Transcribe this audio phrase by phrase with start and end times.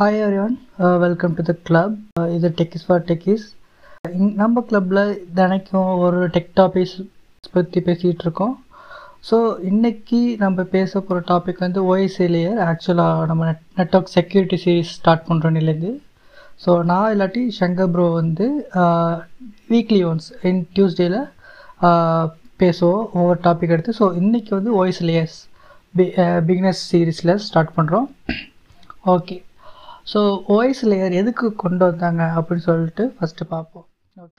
[0.00, 0.54] Hi everyone
[1.02, 1.96] welcome to the club
[2.34, 3.42] இது techies for techies
[4.40, 5.00] நம்ம கிளப்பில்
[5.38, 6.94] தினைக்கும் ஒரு டெக் டாபிக்ஸ்
[7.56, 8.54] பற்றி பேசிகிட்டு இருக்கோம்.
[9.28, 9.38] ஸோ
[9.70, 15.26] இன்னைக்கு நம்ம பேச போகிற டாபிக் வந்து ஓஎஸ்ஏ லேயர் ஆக்சுவலாக நம்ம net network security series start
[15.28, 15.92] பண்ணுறோன்னிலேருந்து
[16.64, 18.48] so நான் இல்லாட்டி ஷங்கர் ப்ரோ வந்து
[19.74, 21.20] வீக்லி ஒன்ஸ் இன் டியூஸ்டேயில்
[22.64, 23.04] பேசுவோம்.
[23.18, 23.98] ஒவ்வொரு டாபிக் எடுத்து.
[24.00, 25.38] ஸோ இன்றைக்கி வந்து ஓஎஸ் லேயர்ஸ்
[25.94, 26.08] பி
[26.50, 28.08] பிகினஸ் சீரீஸில் ஸ்டார்ட் பண்ணுறோம்
[29.16, 29.38] ஓகே
[30.06, 30.20] ஸோ
[30.54, 33.86] ஓஎஸ் லேயர் எதுக்கு கொண்டு வந்தாங்க அப்படின்னு சொல்லிட்டு ஃபஸ்ட்டு பார்ப்போம்.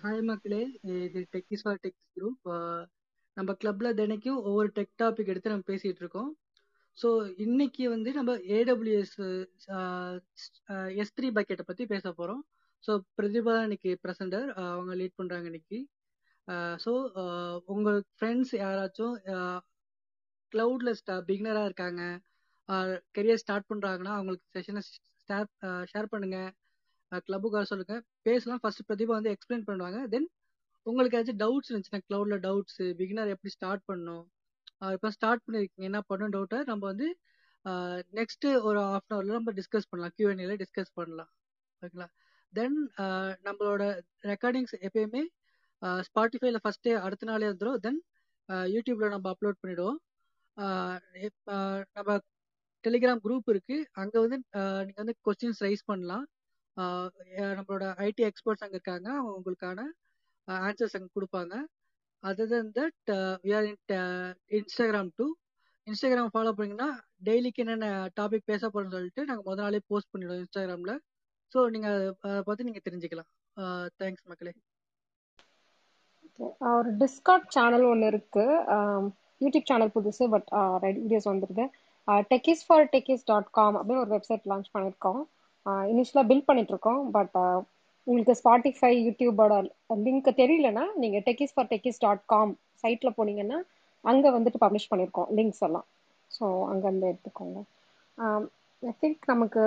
[0.04, 0.62] ஹாய் மக்களே
[1.06, 2.48] இது டெக்கிஸ் ஃபார் டெக்ஸ் குரூப்
[3.38, 6.32] நம்ம கிளப்பில் தினைக்கும் ஒவ்வொரு டெக் டாபிக் எடுத்து நம்ம பேசிகிட்டு இருக்கோம்.
[6.98, 7.10] ஸோ
[7.46, 9.16] இன்னைக்கு வந்து நம்ம ஏடபிள்யூஎஸ்
[11.02, 12.42] எஸ் த்ரீ பக்கெட்டை பற்றி பேச போகிறோம்
[12.84, 15.80] ஸோ பிரதிபா இன்னைக்கு ப்ரெசண்டர் அவங்க லீட் பண்ணுறாங்க இன்னைக்கு.
[16.84, 16.92] ஸோ
[17.74, 19.16] உங்கள் ஃப்ரெண்ட்ஸ் யாராச்சும்
[20.54, 22.02] க்ளவுடில் ஸ்டா பிகினராக இருக்காங்க
[23.18, 24.82] கெரியர் ஸ்டார்ட் பண்ணுறாங்கன்னா அவங்களுக்கு செஷனை
[25.30, 25.50] ஷேர்
[25.92, 26.50] ஷேர் பண்ணுங்கள்
[27.28, 27.96] கிளப்புக்காக சொல்லுங்க.
[28.28, 28.62] பேசலாம்.
[28.64, 30.00] ஃபர்ஸ்ட் பிரதிபா வந்து எக்ஸ்பிளைன் பண்ணுவாங்க.
[30.14, 30.28] தென்
[30.88, 34.24] உங்களுக்கு ஏதாச்சும் டவுட்ஸ் இருந்துச்சுன்னா க்ளவுட்ல டவுட்ஸு பிகினர் எப்படி ஸ்டார்ட் பண்ணணும்?
[34.84, 37.08] Uh, இப்போ ஸ்டார்ட் பண்ணியிருக்கீங்க என்ன பண்ணணும் டவுட்டை நம்ம வந்து
[37.66, 40.14] uh, நெக்ஸ்ட்டு ஒரு ஆஃப் அன் அவர்ல நம்ம டிஸ்கஸ் பண்ணலாம்.
[40.18, 41.30] கியூஎன்ஏல டிஸ்கஸ் பண்ணலாம்.
[41.82, 42.08] ஓகேங்களா
[42.54, 43.84] தென் uh, நம்மளோட
[44.32, 45.24] ரெக்கார்டிங்ஸ் எப்பயுமே
[46.08, 48.00] ஸ்பாட்டிஃபைல ஃபஸ்ட்டே அடுத்த நாளே வந்துடும் தென்
[48.74, 50.00] யூடியூப்ல நம்ம அப்லோட் பண்ணிடுவோம்.
[51.98, 52.10] நம்ம
[52.86, 53.78] டெலிகிராம் குரூப் இருக்கு.
[54.02, 54.38] அங்கே வந்து
[54.88, 56.26] நீங்கள் வந்து கொஸ்டின்ஸ் ரைஸ் பண்ணலாம்.
[57.58, 59.08] நம்மளோட ஐடி எக்ஸ்பர்ட்ஸ் அங்கே இருக்காங்க.
[59.20, 59.80] அவங்க உங்களுக்கான
[60.68, 61.54] ஆன்சர்ஸ் அங்கே கொடுப்பாங்க.
[62.24, 63.12] Other than that
[63.46, 63.80] we are in
[64.58, 65.28] Instagram to
[65.88, 66.90] Instagram follow பண்ணிங்கன்னா
[67.28, 67.88] டெய்லிக்கு என்னென்ன
[68.20, 70.96] டாபிக் பேச போகிறோம்னு சொல்லிட்டு நாங்கள் முத நாளே போஸ்ட் பண்ணிடுவோம் இன்ஸ்டாகிராமில்
[71.54, 71.96] ஸோ நீங்கள்
[72.26, 73.30] அதை பற்றி நீங்கள் தெரிஞ்சுக்கலாம்.
[74.02, 74.54] தேங்க்ஸ் மக்களே.
[76.76, 78.46] ஒரு டிஸ்கார்ட் சேனல் ஒன்று இருக்கு.
[79.44, 80.50] யூடியூப் சேனல் புதுசு பட்
[81.02, 81.66] வீடியோஸ் வந்துருக்கு
[82.32, 85.22] techies for techies dot com அப்படின்னு ஒரு வெப்சைட் லான்ச் பண்ணியிருக்கோம்.
[85.94, 87.38] இனிஷியலாக பில்ட் பண்ணிகிட்ருக்கோம் பட்
[88.08, 89.54] உங்களுக்கு ஸ்பாட்டிஃபை யூடியூபோட
[90.06, 93.60] லிங்க் தெரியலனா நீங்கள் techies for techies dot com சைட்டில் போனீங்கன்னா
[94.12, 95.86] அங்கே வந்துட்டு பப்ளிஷ் பண்ணியிருக்கோம் லிங்க்ஸ் எல்லாம்.
[96.32, 97.60] ஸோ அங்கேருந்து எடுத்துக்கோங்க.
[98.84, 99.64] ஐ திங்க் நமக்கு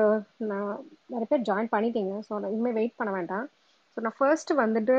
[0.50, 0.72] நான்
[1.12, 2.14] நிறைய பேர் ஜாயின் பண்ணிட்டீங்க.
[2.26, 3.46] ஸோ நான் இனிமேல் வெயிட் பண்ண வேண்டாம்.
[3.92, 4.96] ஸோ நான் ஃபர்ஸ்ட் வந்துட்டு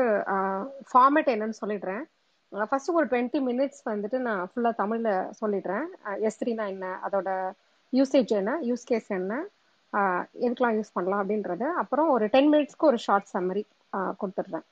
[0.92, 2.02] ஃபார்மேட் என்னன்னு சொல்லிடுறேன்.
[2.70, 5.86] ஃபர்ஸ்ட் ஒரு டுவெண்ட்டி மினிட்ஸ் வந்துட்டு நான் ஃபுல்லாக தமிழில் சொல்லிடுறேன்.
[6.28, 6.86] எஸ்திரினா என்ன?
[7.06, 7.30] அதோட
[7.92, 8.52] யூசேஜ் என்ன?
[8.68, 9.34] யூஸ் கேஸ் என்ன?
[10.44, 11.66] எதுக்கெலாம் யூஸ் பண்ணலாம் அப்படின்றது.
[11.82, 13.62] அப்புறம் ஒரு டென் மினிட்ஸ்க்கு ஒரு ஷார்ட் சம்மரி
[14.20, 14.66] கொடுத்துட்றேன்.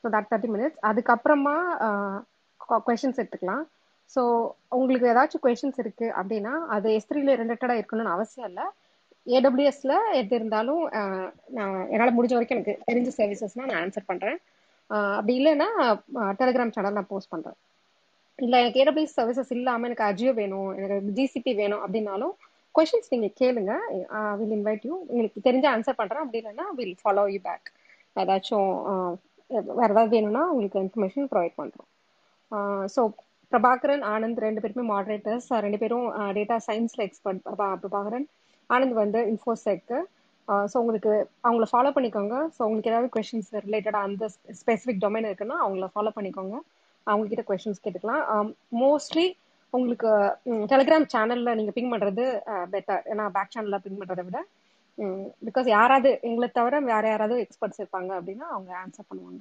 [0.00, 1.56] ஸோ தட் தேர்ட்டி மினிட்ஸ் அதுக்கப்புறமா
[2.88, 3.64] கொஷின்ஸ் எடுத்துக்கலாம்.
[4.14, 4.22] ஸோ
[4.78, 8.66] உங்களுக்கு ஏதாச்சும் கொஷின்ஸ் இருக்குது அப்படின்னா அது எஸ்திரியில் ரிலேட்டடாக இருக்கணும்னு அவசியம் இல்லை.
[9.36, 10.82] ஏடபிள்யூஎஸ்ல எது இருந்தாலும்
[11.56, 14.38] நான் என்னால் முடிஞ்ச வரைக்கும் எனக்கு தெரிஞ்ச சர்வீசஸ்னால் நான் ஆன்சர் பண்ணுறேன்
[14.90, 15.68] அப்படி இல்லைன்னா
[16.40, 17.58] டெலிகிராம் சேனல் நான் போஸ்ட் பண்ணுறேன்
[18.38, 22.34] இல்லை எனக்கு ஏடபிள்யூஎஸ் சர்வீசஸ் இல்லாமல் எனக்கு அஜியோ வேணும் எனக்கு ஜிசிபி வேணும் அப்படின்னாலும்
[22.74, 23.72] கொஷின்ஸ் நீங்கள் கேளுங்க.
[24.38, 27.68] வில் இன்வைட் யூ உங்களுக்கு தெரிஞ்ச ஆன்சர் பண்ணுறேன் அப்படி இல்லைன்னா வில் ஃபாலோ யூ பேக்
[28.16, 28.70] ஏதாச்சும்
[29.78, 31.88] வேறு ஏதாவது வேணும்னா உங்களுக்கு இன்ஃபர்மேஷன் ப்ரொவைட் பண்ணுறோம்
[32.94, 33.00] ஸோ
[33.52, 36.06] பிரபாகரன் ஆனந்த் ரெண்டு பேருமே மாடரேட்டர்ஸ் ரெண்டு பேரும்
[36.38, 37.42] டேட்டா சயின்ஸில் எக்ஸ்பர்ட்
[37.82, 38.26] பிரபாகரன்
[38.70, 39.98] ஆனந்த் வந்து இன்ஃபோசெக்கு
[40.72, 41.12] ஸோ உங்களுக்கு
[41.46, 42.36] அவங்கள ஃபாலோ பண்ணிக்கோங்க.
[42.56, 44.24] ஸோ உங்களுக்கு ஏதாவது கொஷின்ஸ் ரிலேட்டடாக அந்த
[44.60, 46.56] ஸ்பெசிஃபிக் டொமைன் இருக்குன்னா அவங்கள ஃபாலோ பண்ணிக்கோங்க.
[47.06, 48.52] அவங்கக்கிட்ட கொஷின்ஸ் கேட்டுக்கலாம்.
[48.82, 49.26] மோஸ்ட்லி
[49.72, 50.10] உங்களுக்கு
[50.72, 52.24] டெலிகிராம் சேனலில் நீங்கள் பிங் பண்ணுறது
[52.74, 54.40] பெட்டர் ஏன்னா பேக் சேனலில் பிங் பண்ணுறதை விட
[55.46, 59.40] பிகாஸ் யாராவது எங்களை தவிர வேறு யாராவது எக்ஸ்பர்ட்ஸ் இருப்பாங்க அப்படின்னா அவங்க ஆன்சர் பண்ணுவாங்க.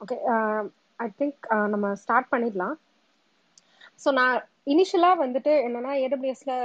[0.00, 0.16] ஓகே
[1.04, 2.74] ஐ திங்க் நம்ம ஸ்டார்ட் பண்ணிடலாம்.
[4.02, 4.36] ஸோ நான்
[4.72, 6.56] இனிஷியலாக வந்துட்டு என்னன்னா ஏடபிள்யூஎஸில்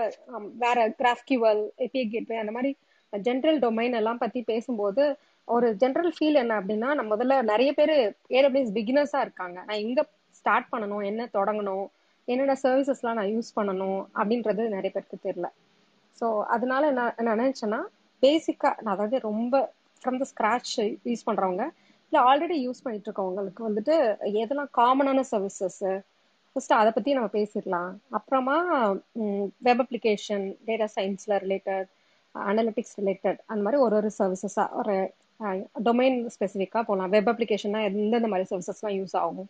[0.63, 2.71] வேற கிராஃப்கியூவல் ஏபிஐ கேட்வே அந்த மாதிரி
[3.27, 5.03] ஜென்ரல் டொமைன் எல்லாம் பற்றி பேசும்போது
[5.47, 7.93] ஒரு ஜென்ரல் ஃபீல் என்ன அப்படின்னா நம்ம முதல்ல நிறைய பேர்
[8.37, 9.57] ஏடபிள்யூஎஸ் பிகினர்ஸா இருக்காங்க.
[9.67, 10.03] நான் எங்கே
[10.39, 11.85] ஸ்டார்ட் பண்ணணும் என்ன தொடங்கணும்
[12.27, 15.49] என்னென்ன சர்வீசஸ்லாம் நான் யூஸ் பண்ணணும் அப்படின்றது நிறைய பேருக்கு தெரியல.
[16.21, 17.81] ஸோ அதனால நான் என்ன நினச்சேன்னா
[18.23, 19.55] பேசிக்காக அதாவது ரொம்ப
[20.01, 20.75] ஃப்ரம் த ஸ்க்ராட்ச்
[21.09, 21.63] யூஸ் பண்ணுறவங்க
[22.07, 23.95] இல்லை ஆல்ரெடி யூஸ் பண்ணிட்டு இருக்கவங்களுக்கு வந்துட்டு
[24.43, 25.93] எதெல்லாம் காமனான சர்வீசஸ்ஸு
[26.55, 27.89] ஃபஸ்ட்டு அதை பற்றி நம்ம பேசிடலாம்.
[28.17, 28.57] அப்புறமா
[29.67, 31.87] வெப் அப்ளிகேஷன் டேட்டா சயின்ஸில் ரிலேட்டட்
[32.51, 34.95] அனலிட்டிக்ஸ் ரிலேட்டட் அந்த மாதிரி ஒரு ஒரு சர்வீசஸாக ஒரு
[35.87, 39.49] டொமைன் ஸ்பெசிஃபிக்காக போகலாம் வெப் அப்ளிகேஷன்னா எந்தெந்த மாதிரி சர்வீசஸ்லாம் யூஸ் ஆகும்?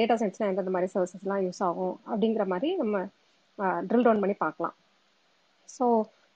[0.00, 1.94] டேட்டா சயின்ஸ்லாம் எந்தெந்த மாதிரி சர்வீசஸ்லாம் யூஸ் ஆகும்?
[2.10, 2.96] அப்படிங்கிற மாதிரி நம்ம
[3.88, 4.74] ட்ரில் டவுன் பண்ணி பார்க்கலாம்.
[5.76, 5.86] ஸோ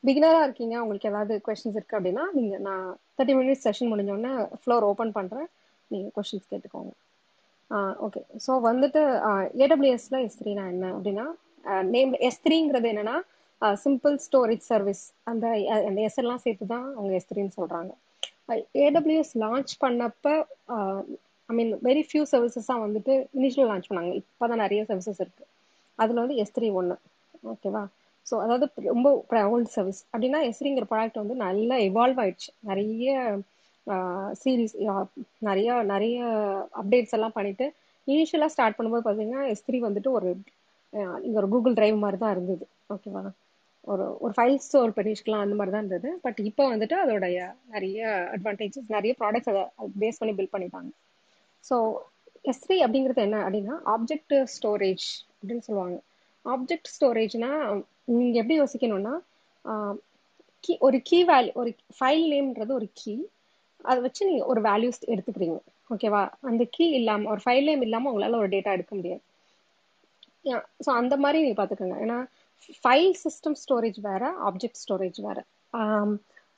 [0.04, 2.84] பிகினராக இருக்கீங்க உங்களுக்கு ஏதாவது கொஷின்ஸ் இருக்குது அப்படின்னா நீங்கள் நான்
[3.16, 5.48] தேர்ட்டி மினிட்ஸ் செஷன் முடிஞ்சோடனே ஃப்ளோர் ஓப்பன் பண்ணுறேன்
[5.90, 6.92] நீங்கள் கொஷின்ஸ் கேட்டுக்கோங்க.
[8.06, 9.00] ஓகே ஸோ வந்துட்டு
[9.64, 11.26] ஏடபிள்யூஎஸ்ல எஸ் த்ரீனா என்ன அப்படின்னா
[11.94, 13.16] நேம் எஸ் த்ரீங்கிறது என்னன்னா
[13.82, 15.46] சிம்பிள் ஸ்டோரேஜ் சர்வீஸ் அந்த
[15.88, 17.92] அந்த எஸ் எல்லாம் சேர்த்து தான் அவங்க எஸ் த்ரீன்னு சொல்கிறாங்க
[18.84, 20.26] ஏடபிள்யூஎஸ் லான்ச் பண்ணப்ப
[21.48, 24.12] ஐ மீன் வெரி ஃபியூ சர்வீசஸாக வந்துட்டு இனிஷியல் லான்ச் பண்ணாங்க.
[24.20, 25.48] இப்போ தான் நிறைய சர்வீசஸ் இருக்குது
[25.98, 26.96] அதில் வந்து எஸ் த்ரீ ஒன்று
[27.52, 27.82] ஓகேவா
[28.26, 29.08] ஸோ அதாவது ரொம்ப
[29.52, 32.50] ஓல்டு சர்வீஸ் அப்படின்னா எஸ்ரிங்கிற ப்ராடக்ட் வந்து நல்லா இவால்வ் ஆயிடுச்சு.
[32.70, 33.12] நிறைய
[34.40, 34.74] சீரீஸ்
[35.48, 36.16] நிறைய நிறைய
[36.80, 37.66] அப்டேட்ஸ் எல்லாம் பண்ணிட்டு
[38.08, 40.28] இனிஷியலாக ஸ்டார்ட் பண்ணும்போது பார்த்தீங்கன்னா எஸ்த்ரீ வந்துட்டு ஒரு
[41.26, 42.64] இங்கே ஒரு கூகுள் டிரைவ் மாதிரி தான் இருந்தது
[42.94, 43.22] ஓகேவா
[43.92, 46.10] ஒரு ஒரு ஃபைல் ஸ்டோர் பண்ணி வச்சுக்கலாம் அந்த மாதிரி தான் இருந்தது.
[46.24, 47.38] பட் இப்போ வந்துட்டு அதோடைய
[47.74, 48.00] நிறைய
[48.34, 49.62] அட்வான்டேஜஸ் நிறைய ப்ராடக்ட்ஸ் அதை
[50.02, 50.90] பேஸ் பண்ணி பில்ட் பண்ணிட்டாங்க.
[51.68, 51.76] ஸோ
[52.50, 55.06] எஸ்த்ரீ அப்படிங்கிறது என்ன அப்படின்னா ஆப்ஜெக்ட் ஸ்டோரேஜ்
[55.38, 55.96] அப்படின்னு சொல்லுவாங்க.
[56.44, 57.50] ஆப்ஜெக்ட் ஸ்டோரேஜ்னா
[58.18, 59.14] நீங்கள் எப்படி யோசிக்கணும்னா
[60.64, 63.14] கீ ஒரு கீ வேல்யூ ஒரு ஃபைல் நேம்ன்றது ஒரு கீ
[63.88, 65.58] அதை வச்சு நீங்கள் ஒரு வேல்யூஸ் எடுத்துக்கிறீங்க.
[65.94, 69.22] ஓகேவா அந்த கீ இல்லாமல் ஒரு ஃபைல் நேம் இல்லாமல் உங்களால் ஒரு டேட்டா எடுக்க முடியாது.
[70.84, 71.96] ஸோ அந்த மாதிரி நீங்கள் பார்த்துக்கோங்க.
[72.04, 72.18] ஏன்னா
[72.76, 75.38] ஃபைல் சிஸ்டம் ஸ்டோரேஜ் வேற ஆப்ஜெக்ட் ஸ்டோரேஜ் வேற.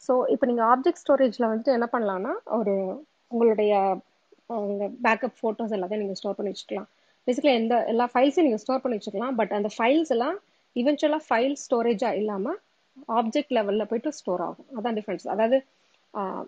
[0.06, 2.74] ஸோ இப்போ நீங்கள் ஆப்ஜெக்ட் ஸ்டோரேஜில் வந்துட்டு என்ன பண்ணலாம்னா ஒரு
[3.32, 3.72] உங்களுடைய
[4.60, 6.88] உங்க பேக்கப் ஃபோட்டோஸ் எல்லாத்தையும் நீங்கள் ஸ்டோர் பண்ணி வச்சுக்கலாம்.
[7.26, 10.36] பேசிக்கலி எந்த எல்லா ஃபைல்ஸையும் நீங்கள் ஸ்டோர் பண்ணி வச்சுக்கலாம் பட் அந்த ஃபைல்ஸ் எல்லாம்
[10.76, 12.58] இவென்ச்சுவலாக ஃபைல் ஸ்டோரேஜாக இல்லாமல்
[13.18, 14.68] ஆப்ஜெக்ட் லெவலில் போயிட்டு ஸ்டோர் ஆகும்.
[14.78, 15.58] அதான் டிஃப்ரென்ஸ் அதாவது
[16.14, 16.42] uh,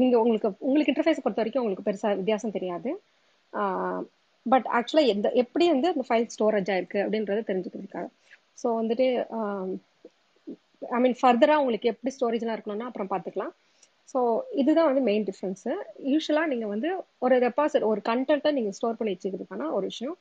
[0.00, 2.90] நீங்கள் உங்களுக்கு உங்களுக்கு இன்டர்ஃபேஸை பொறுத்த வரைக்கும் உங்களுக்கு பெருசாக வித்தியாசம் தெரியாது.
[3.52, 3.98] Uh,
[4.46, 8.06] பட் ஆக்சுவலாக எந்த எப்படி வந்து அந்த ஃபைல் ஸ்டோரேஜ் ஆயிருக்கு அப்படின்றத தெரிஞ்சுக்கிறதுக்காக.
[8.62, 9.06] ஸோ வந்துட்டு
[10.96, 13.52] ஐ மீன் ஃபர்தராக உங்களுக்கு எப்படி ஸ்டோரேஜ்லாம் இருக்கணும்னா அப்புறம் பார்த்துக்கலாம்.
[14.12, 14.18] ஸோ
[14.60, 15.72] இதுதான் வந்து மெயின் டிஃப்ரென்ஸு
[16.12, 16.88] யூஸ்வலாக நீங்கள் வந்து
[17.24, 20.16] ஒரு டெபாசிட் ஒரு கண்டென்ட்டை நீங்கள் ஸ்டோர் பண்ணி வச்சுக்கிறதுக்கான ஒரு விஷயம்.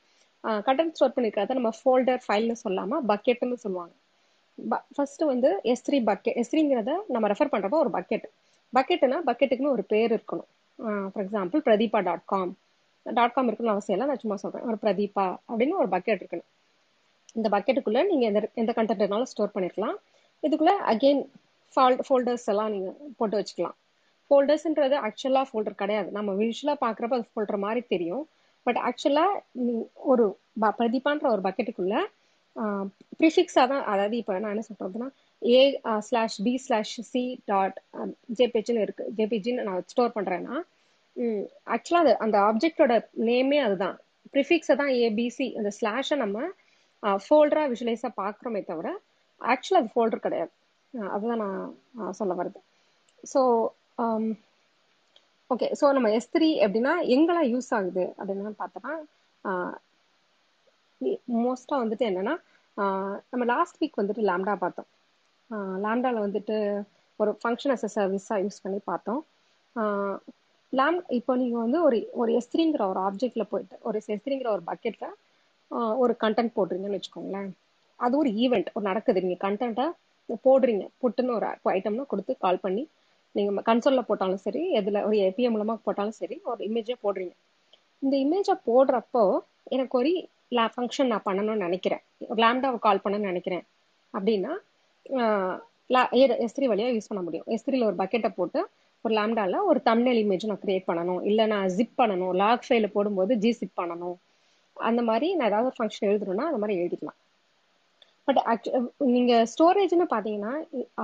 [0.67, 3.93] கண்டென்ட் ஸ்டோர் பண்ணிக்கிறத நம்ம ஃபோல்டர் ஃபைல்னு சொல்லாமல் பக்கெட்டுன்னு சொல்லுவாங்க.
[4.95, 8.27] ஃபஸ்ட்டு வந்து எஸ் த்ரீ பக்கெட் எஸ் த்ரீங்கிறத நம்ம ரெஃபர் பண்ணுறப்போ ஒரு பக்கெட்
[8.73, 10.49] பக்கெட்டுனா பக்கெட்டுக்குன்னு ஒரு பேர் இருக்கணும்.
[11.11, 12.51] For example Pratibha dot com
[13.05, 16.49] dot com இருக்கணும்னு அவசியம் இல்லை நான் சும்மா சொல்கிறேன் ஒரு பிரதீபா அப்படின்னு ஒரு பக்கெட் இருக்கணும்.
[17.35, 19.97] இந்த பக்கெட்டுக்குள்ளே நீங்கள் எந்த எந்த கண்டென்ட்னாலும் ஸ்டோர் பண்ணிருக்கலாம்.
[20.43, 21.23] இதுக்குள்ளே அகெயின்
[21.73, 23.75] ஃபால் ஃபோல்டர்ஸ் எல்லாம் நீங்கள் போட்டு வச்சுக்கலாம்.
[24.31, 26.09] ஃபோல்டர்ஸ்ன்றது ஆக்சுவலாக ஃபோல்டர் கிடையாது.
[26.17, 28.23] நம்ம விஷுவலாக பார்க்குறப்ப அது ஃபோல்டர் மாதிரி தெரியும்.
[28.65, 29.73] பட் ஆக்சுவலாக
[30.11, 30.25] ஒரு
[30.79, 31.95] பிரதீபான்ற ஒரு பக்கெட்டுக்குள்ள
[33.19, 35.07] ப்ரிஃபிக்ஸாக தான் அதாவது இப்போ நான் என்ன சொல்கிறதுன்னா
[35.41, 35.59] A
[36.07, 37.77] slash B slash C dot
[38.39, 39.05] ஜேபிஜின்னு இருக்கு.
[39.17, 40.55] ஜேபிஜின்னு நான் ஸ்டோர் பண்ணுறேன்னா
[41.75, 42.93] ஆக்சுவலாக அது அந்த ஆப்ஜெக்டோட
[43.29, 43.97] நேமே அதுதான்.
[44.33, 46.37] ப்ரிஃபிக்ஸை தான் ஏபிசி அந்த ஸ்லாஷை நம்ம
[47.23, 48.87] ஃபோல்டராக விஷுவலைஸாக பார்க்குறோமே தவிர
[49.41, 50.51] ஆக்சுவலாக அது ஃபோல்டர் கிடையாது.
[50.93, 52.59] அதுதான் நான் சொல்ல வருது
[53.23, 53.41] ஸோ
[55.51, 58.93] ஓகே ஸோ நம்ம எஸ் த்ரீ எப்படின்னா எங்கெல்லாம் யூஸ் ஆகுது அப்படின்னு பார்த்தோன்னா
[61.39, 62.35] மோஸ்ட்டாக வந்துட்டு என்னன்னா
[63.31, 64.89] நம்ம லாஸ்ட் வீக் வந்துட்டு லேம்டா பார்த்தோம்.
[65.83, 66.55] லேம்டாவில் வந்துட்டு
[67.19, 69.21] ஒரு ஃபங்க்ஷன் அஸ் அ சர்வீஸாக யூஸ் பண்ணி பார்த்தோம்.
[70.73, 75.13] லேம் இப்போ நீங்கள் வந்து ஒரு ஒரு எஸ்திரிங்கிற ஒரு ஆப்ஜெக்டில் போயிட்டு ஒரு எஸ்திரிங்கிற ஒரு பக்கெட்டில்
[76.03, 77.49] ஒரு கண்டென்ட் போடுறீங்கன்னு வச்சுக்கோங்களேன்.
[77.99, 79.23] அது ஒரு ஈவெண்ட் ஒரு நடக்குது.
[79.25, 79.87] நீங்கள் கண்டென்ட்டை
[80.45, 80.85] போடுறீங்க.
[81.01, 81.47] புட்டுன்னு ஒரு
[81.77, 82.83] ஐட்டம்னா கொடுத்து கால் பண்ணி
[83.35, 87.33] நீங்கள் கன்சோலில் போட்டாலும் சரி எதில் ஒரு ஏபிஎம் மூலமாக போட்டாலும் சரி ஒரு இமேஜை போடுறீங்க.
[88.03, 89.23] இந்த இமேஜை போடுறப்போ
[89.75, 90.11] எனக்கு ஒரு
[90.55, 92.01] லே ஃபங்க்ஷன் நான் பண்ணணும்னு நினைக்கிறேன்.
[92.31, 93.63] ஒரு லேம்டாவை கால் பண்ணணும்னு நினைக்கிறேன்.
[94.13, 94.53] அப்படின்னா
[96.45, 97.47] எஸ்திரி வழியாக யூஸ் பண்ண முடியும்.
[97.55, 98.59] எஸ்திரியில் ஒரு பக்கெட்டை போட்டு
[99.05, 101.21] ஒரு லேம்டாவில் ஒரு தமிழ் இமேஜ் நான் கிரியேட் பண்ணணும்.
[101.29, 102.33] இல்லை நான் ஜிப் பண்ணணும்.
[102.41, 104.15] லாக் ஃபைல போடும்போது ஜி ஜிப் பண்ணணும்.
[104.89, 107.19] அந்த மாதிரி நான் ஏதாவது ஒரு ஃபங்க்ஷன் எழுதணும்னா அந்த மாதிரி எழுதிக்கலாம்.
[108.27, 108.79] பட் ஆக்சுவ
[109.15, 110.53] நீங்கள் ஸ்டோரேஜ்னு பார்த்தீங்கன்னா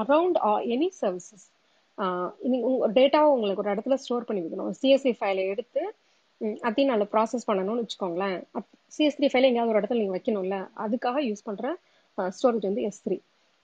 [0.01, 0.38] அரவுண்ட்
[0.75, 1.47] எனி சர்வீசஸ்
[2.57, 4.71] உங்கள் டேட்டாவை உங்களுக்கு ஒரு இடத்துல ஸ்டோர் பண்ணி வைக்கணும்.
[4.81, 5.81] சிஎஸ்சி ஃபைலை எடுத்து
[6.68, 8.38] அதையும் நல்ல ப்ராசஸ் பண்ணணும்னு வச்சுக்கோங்களேன்.
[8.95, 11.68] சிஎஸ் த்ரீ ஃபைலை எங்கேயாவது ஒரு இடத்துல நீங்கள் வைக்கணும்ல அதுக்காக யூஸ் பண்ணுற
[12.38, 13.18] ஸ்டோரேஜ் வந்து எஸ் த்ரீ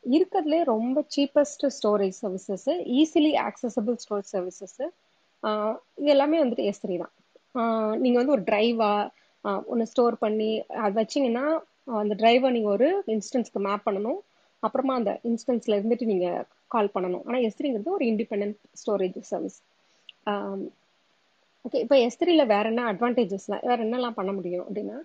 [0.04, 2.68] இருக்கிறதுலே ரொம்ப cheapest storage services
[3.00, 4.78] easily accessible storage services
[6.00, 7.14] இது எல்லாமே வந்துட்டு எஸ் த்ரீ தான்.
[8.04, 8.92] நீங்கள் வந்து ஒரு டிரைவா
[9.72, 10.50] ஒன்று ஸ்டோர் பண்ணி
[10.84, 11.46] அது வச்சிங்கன்னா
[12.02, 14.20] அந்த டிரைவை நீங்கள் ஒரு இன்ஸ்டன்ஸ்க்கு மேப் பண்ணணும்.
[14.64, 17.24] அப்புறமா அந்த இன்ஸ்டன்ஸ்ல இருந்துட்டு நீங்கள் கால் பண்ணணும்.
[17.28, 19.60] ஆனால் எஸ்திரிங்கிறது ஒரு இண்டிபெண்ட் ஸ்டோரேஜ் சர்வீஸ்
[21.66, 24.98] ஓகே இப்போ எஸ்திரியில் வேற என்ன அட்வான்டேஜஸ்லாம் வேற என்னெல்லாம் பண்ண முடியும் அப்படின்னா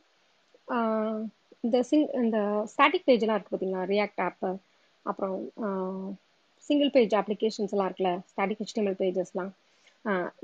[1.64, 2.38] இந்த சிங் இந்த
[2.72, 4.50] ஸ்டாட்டிக் பேஜ்லாம் இருக்குது பார்த்தீங்களா ரியாக்ட் ஆப்பு
[5.06, 5.37] அப்புறம்
[6.64, 9.50] சிங்கிள் பேஜ் அப்ளிகேஷன்ஸ் எல்லாம் இருக்குல்ல ஸ்டாட்டிக் ஹெச்டிஎம்எல் பேஜஸ்லாம்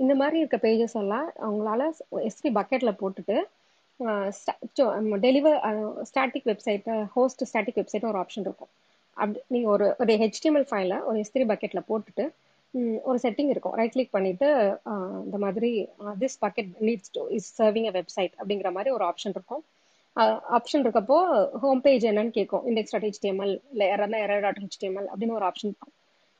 [0.03, 1.85] இந்த மாதிரி இருக்க பேஜஸ் எல்லாம் அவங்களால
[2.29, 3.37] எஸ்டி பக்கெட்டில் போட்டுட்டு
[5.27, 5.57] டெலிவர்
[6.11, 8.71] ஸ்டாட்டிக் வெப்சைட்டை ஹோஸ்ட் ஸ்டாட்டிக் வெப்சைட் ஒரு ஆப்ஷன் இருக்கும்.
[9.17, 12.25] அப்படி நீங்கள் ஒரு ஒரு ஹெச்டிஎம்எல் ஃபைலை ஒரு எஸ்திரி பக்கெட்டில் போட்டுட்டு
[13.09, 13.75] ஒரு செட்டிங் இருக்கும்.
[13.79, 14.49] ரைட் கிளிக் பண்ணிட்டு
[15.27, 15.71] இந்த மாதிரி
[16.23, 19.63] this bucket needs to is serving a website அப்படிங்கிற மாதிரி ஒரு ஆப்ஷன் இருக்கும்.
[20.57, 21.17] ஆப்ஷன் இருக்கப்போ
[21.63, 25.71] ஹோம் பேஜ் என்னன்னு கேட்கும் இண்டெக்ஸ் டாட் ஹெச்டிஎம்எல் இல்லை யாராவது எரர் டாட் ஹெச்டிஎம்எல் அப்படின்னு ஒரு ஆப்ஷன்
[25.71, 25.93] இருக்கும்.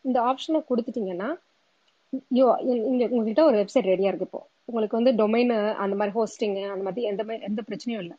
[0.05, 1.31] இந்த ஆப்ஷனை கொடுத்துட்டீங்கன்னா
[2.39, 2.47] யோ
[2.93, 4.43] இங்கே உங்ககிட்ட ஒரு வெப்சைட் ரெடியாக இருக்கு இப்போ.
[4.69, 8.17] உங்களுக்கு வந்து டொமைனு அந்த மாதிரி ஹோஸ்டிங் அந்த மாதிரி எந்த மாதிரி எந்த பிரச்சனையும் இல்லை.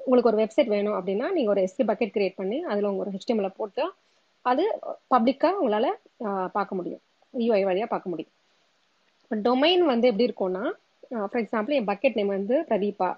[0.00, 3.48] உங்களுக்கு ஒரு வெப்சைட் வேணும் அப்படின்னா நீங்கள் ஒரு எஸ்கி பக்கெட் கிரியேட் பண்ணி அதில் உங்கள் ஒரு ஹெச்டிஎம்ல
[3.60, 3.84] போட்டு
[4.44, 4.64] அது
[5.12, 5.90] பப்ளிக்காக உங்களால்
[6.56, 7.02] பார்க்க முடியும்.
[7.34, 8.32] யூஐ வழியாக பார்க்க முடியும்.
[9.22, 10.64] இப்போ டொமைன் வந்து எப்படி இருக்கும்னா
[11.30, 13.08] ஃபார் எக்ஸாம்பிள் என் பக்கெட் நேம் வந்து பிரதீபா.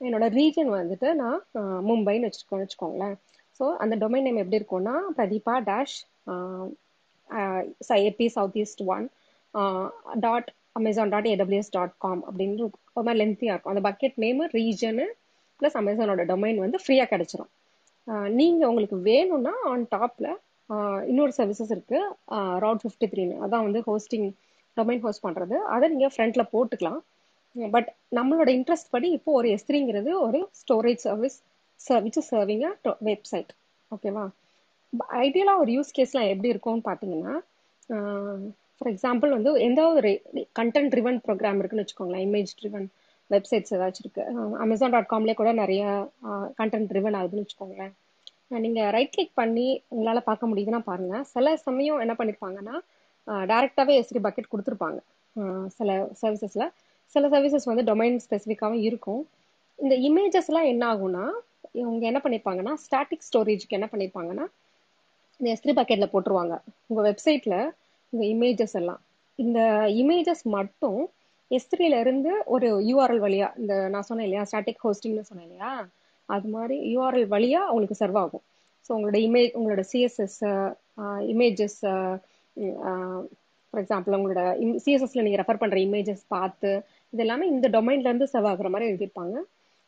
[0.00, 1.40] என்னோட ரீஜன் வந்துட்டு நான்
[1.88, 3.16] மும்பைன்னு வச்சுருக்கோம் வச்சுக்கோங்களேன்.
[3.60, 5.96] ஸோ அந்த டொமைன் நேம் எப்படி இருக்கும்னா Pratibha dash
[8.08, 9.06] AP south east one
[10.26, 12.64] dot Amazon dot AWS dot com அப்படின்னு
[12.96, 13.74] ஒரு மாதிரி லென்த்தியாக இருக்கும்.
[13.74, 15.06] அந்த பக்கெட் நேமு ரீஜனு
[15.60, 17.50] ப்ளஸ் அமேசானோட டொமைன் வந்து ஃப்ரீயாக கிடச்சிரும்.
[18.40, 20.30] நீங்கள் உங்களுக்கு வேணும்னா ஆன் டாப்பில்
[21.10, 22.00] இன்னொரு சர்வீசஸ் இருக்குது
[22.64, 24.28] ரவுட் ஃபிஃப்டி த்ரீன்னு அதான் வந்து ஹோஸ்டிங்
[24.76, 27.00] டொமைன் ஹோஸ்ட் பண்ணுறது அதை நீங்கள் ஃப்ரண்ட்டில் போட்டுக்கலாம்.
[27.56, 31.38] பட் நம்மளோட இன்ட்ரெஸ்ட் படி இப்போ ஒரு எஸ்திரிங்கிறது ஒரு storage service
[32.04, 33.50] which serving a website
[33.90, 34.24] ஓகேவா
[35.24, 37.34] ஐடியலாக ஒரு யூஸ் கேஸ்லாம் எப்படி இருக்கும்னு பார்த்தீங்கன்னா
[38.78, 40.10] ஃபார் எக்ஸாம்பிள் வந்து எந்த ஒரு
[40.58, 42.24] கண்டென்ட் ட்ரிவன் ப்ரோக்ராம் இருக்குன்னு வச்சுக்கோங்களேன்.
[42.28, 42.86] இமேஜ் ட்ரிவன்
[43.30, 44.22] வெப்சைட்ஸ் ஏதாச்சும் இருக்கு.
[44.64, 45.82] அமேசான் டாட் காம்லேயே கூட நிறைய
[46.60, 47.92] கண்டென்ட் ட்ரிவன் ஆகுதுன்னு வச்சுக்கோங்களேன்.
[48.64, 52.76] நீங்கள் ரைட் கிளிக் பண்ணி உங்களால் பார்க்க முடியுதுன்னா பாருங்கள் சில சமயம் என்ன பண்ணியிருப்பாங்கன்னா
[53.50, 55.00] டேரெக்டாகவே எஸ்டி பக்கெட் கொடுத்துருப்பாங்க.
[55.78, 56.70] சில சர்வீசஸில்
[57.14, 59.20] சில சர்வீசஸ் வந்து டொமைன் ஸ்பெசிஃபிக்காகவும் இருக்கும்.
[59.78, 61.26] இந்த இமேஜஸ்லாம் என்ன ஆகும்னா
[61.80, 64.46] இவங்க என்ன பண்ணியிருப்பாங்கன்னா ஸ்டாட்டிக் ஸ்டோரேஜ்க்கு என்ன பண்ணியிருப்பாங்கன்னா
[65.40, 66.54] இந்த எஸ்டி பக்கெட்டில் போட்டுருவாங்க.
[66.90, 67.58] உங்கள் வெப்சைட்டில்
[68.12, 69.00] இந்த இமேஜஸ் எல்லாம்.
[69.38, 69.60] இந்த
[70.02, 71.00] இமேஜஸ் மட்டும்
[71.50, 75.70] எஸ்திரியில இருந்து ஒரு யூஆர்எல் வழியா இந்த நான் சொன்னேன் இல்லையா ஸ்டாட்டிக் ஹோஸ்டிங்னு சொன்னேன் இல்லையா
[76.28, 78.44] அது மாதிரி யூஆர்எல் வழியா உங்களுக்கு சர்வ் ஆகும்.
[78.86, 80.40] ஸோ உங்களோட இமேஜ் உங்களோட சிஎஸ்எஸ்
[81.32, 81.78] இமேஜஸ்
[83.72, 84.42] ஃபார் எக்ஸாம்பிள் உங்களோட
[84.84, 86.70] சிஎஸ்எஸ்ல நீங்க ரெஃபர் பண்ற இமேஜஸ் பார்த்து
[87.12, 89.36] இது எல்லாமே இந்த டொமைன்ல இருந்து சர்வ் ஆகுற மாதிரி எழுதியிருப்பாங்க.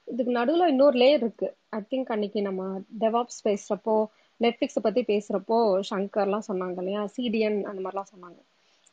[0.09, 1.49] இதுக்கு நடுவில் இன்னொரு லேயர் இருக்கு.
[1.77, 2.63] ஐ திங்க் அன்னைக்கு நம்ம
[3.05, 3.97] டெவாப்ஸ் பேசுறப்போ
[4.41, 5.57] நெட்ஃப்ளிக்ஸ் பத்தி பேசுறப்போ
[5.91, 7.03] ஷங்கர்லாம் சொன்னாங்க இல்லையா?
[7.17, 8.39] சிடிஎன் அந்த மாதிரிலாம் சொன்னாங்க.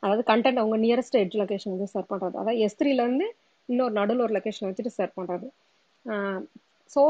[0.02, 2.34] அதாவது கண்டென்ட் அவங்க நியரஸ்ட் எட்ஜ் லொகேஷன் வந்து சர்வ் பண்றது.
[2.42, 3.26] அதாவது எஸ்திரில இருந்து
[3.68, 5.46] இன்னொரு நடுவில் ஒரு லொகேஷன் வச்சுட்டு ஷேர் பண்றது.
[6.90, 7.00] ஸோ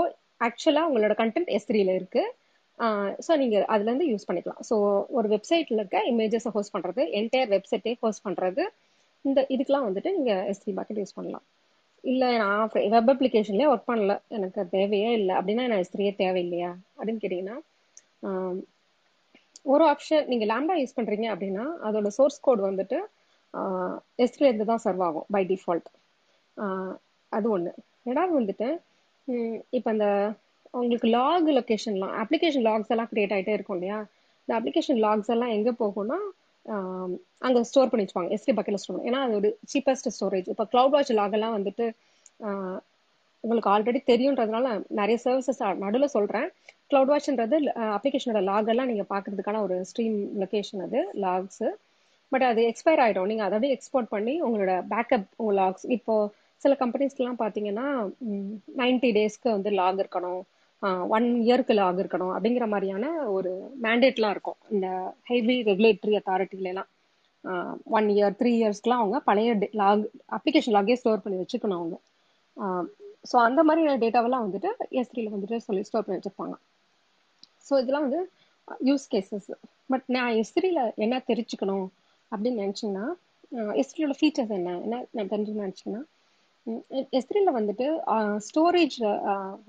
[0.46, 2.22] ஆக்சுவலா உங்களோட கண்டென்ட் எஸ்திரியில இருக்கு.
[3.26, 4.60] ஸோ நீங்கள் அதுலேருந்து யூஸ் பண்ணிக்கலாம்.
[4.68, 4.74] ஸோ
[5.18, 8.64] ஒரு வெப்சைட்டில் இருக்க இமேஜஸை ஹோஸ்ட் பண்ணுறது என்டையர் வெப்சைட்டே ஹோஸ்ட் பண்ணுறது
[9.24, 11.44] இந்த இதுக்கெலாம் வந்துட்டு நீங்கள் எஸ்டி பாக்கெட் யூஸ் பண்ணலாம்.
[12.04, 14.14] இல்லை நான் வெப் அப்ளிகேஷன்லேயே ஒர்க் பண்ணல.
[14.36, 15.32] எனக்கு தேவையே இல்லை.
[15.38, 16.70] அப்படின்னா நான் எஸ்திரியே தேவையில்லையா?
[16.98, 17.56] அப்படின்னு கேட்டிங்கன்னா
[19.66, 22.98] ஒரு ஆப்ஷன் நீங்கள் லேம்டா யூஸ் பண்ணுறீங்க அப்படின்னா அதோட சோர்ஸ் கோட் வந்துட்டு
[24.18, 25.88] எஸ்டில தான் சர்வ் ஆகும் பை டிஃபால்ட்
[27.32, 27.72] அது ஒன்று
[28.06, 28.68] ரெண்டாவது வந்துட்டு
[29.72, 30.06] இப்போ அந்த
[30.74, 33.98] உங்களுக்கு லாக் லொக்கேஷன்லாம் அப்ளிகேஷன் லாக்ஸ் எல்லாம் க்ரியேட் ஆகிட்டே இருக்கும் இல்லையா?
[34.42, 36.18] இந்த அப்ளிகேஷன் லாக்ஸ் எல்லாம் எங்கே போகும்னா
[37.42, 41.12] அங்கே ஸ்டோர் பண்ணி வச்சுப்பாங்க எஸ்கே பக்கெட்டில் ஸ்டோர் ஏன்னா அது ஒரு சீப்பஸ்ட் ஸ்டோரேஜ் இப்போ க்ளவுட் வாட்ச்
[41.20, 41.86] லாக் எல்லாம் வந்துட்டு
[43.48, 44.68] உங்களுக்கு ஆல்ரெடி தெரியுன்றதுனால
[45.00, 46.48] நிறைய சர்வீசஸ் நடுவில் சொல்கிறேன்
[46.90, 47.56] க்ளவுட் வாஷ்ன்றது
[47.96, 51.68] அப்ளிகேஷனோட லாக் எல்லாம் நீங்கள் பார்க்கறதுக்கான ஒரு ஸ்ட்ரீம் லொக்கேஷன் அது லாக்ஸு
[52.32, 56.30] பட் அது எக்ஸ்பயர் ஆகிடும் நீங்கள் அதோடய எக்ஸ்போர்ட் பண்ணி உங்களோட பேக்கப் உங்கள் லாக்ஸ் இப்போது
[56.62, 57.86] சில கம்பெனிஸ்க்கெலாம் பார்த்தீங்கன்னா
[58.80, 60.40] நைன்டி டேஸ்க்கு வந்து லாக் இருக்கணும்.
[61.16, 63.52] ஒன் இயர்க்கு லாக் இருக்கணும் அப்படிங்கிற மாதிரியான ஒரு
[63.84, 64.58] மேண்டேட்லாம் இருக்கும்.
[64.70, 64.88] இந்த
[65.30, 66.90] ஹெவி ரெகுலேட்டரி அத்தாரிட்டிலலாம்
[67.96, 69.50] ஒன் இயர் த்ரீ இயர்ஸ்க்குலாம் அவங்க பழைய
[69.80, 70.04] லாக்
[70.36, 71.96] அப்ளிகேஷன் லாகே ஸ்டோர் பண்ணி வச்சுக்கணும் அவங்க.
[73.24, 74.70] ஸோ அந்த மாதிரி டேட்டாவெல்லாம் வந்துட்டு
[75.00, 76.56] எஸ்டியில் வந்துட்டு சொல்லி ஸ்டோர் பண்ணி வச்சுருப்பாங்க.
[77.68, 78.20] ஸோ இதெல்லாம் வந்து
[78.90, 79.48] யூஸ் கேசஸ்
[79.92, 81.88] பட் நான் எஸ்டியில் என்ன தெரிஞ்சுக்கணும்
[82.32, 83.06] அப்படின்னு நினச்சிங்கன்னா
[83.82, 84.70] எஸ்டியோட ஃபீச்சர்ஸ் என்ன?
[84.86, 86.04] என்ன நான் தெரிஞ்சுக்கணும்னு நினச்சிங்கன்னா
[87.18, 88.96] எஸ்திரியில் வந்துட்டு uh, ஸ்டோரேஜ்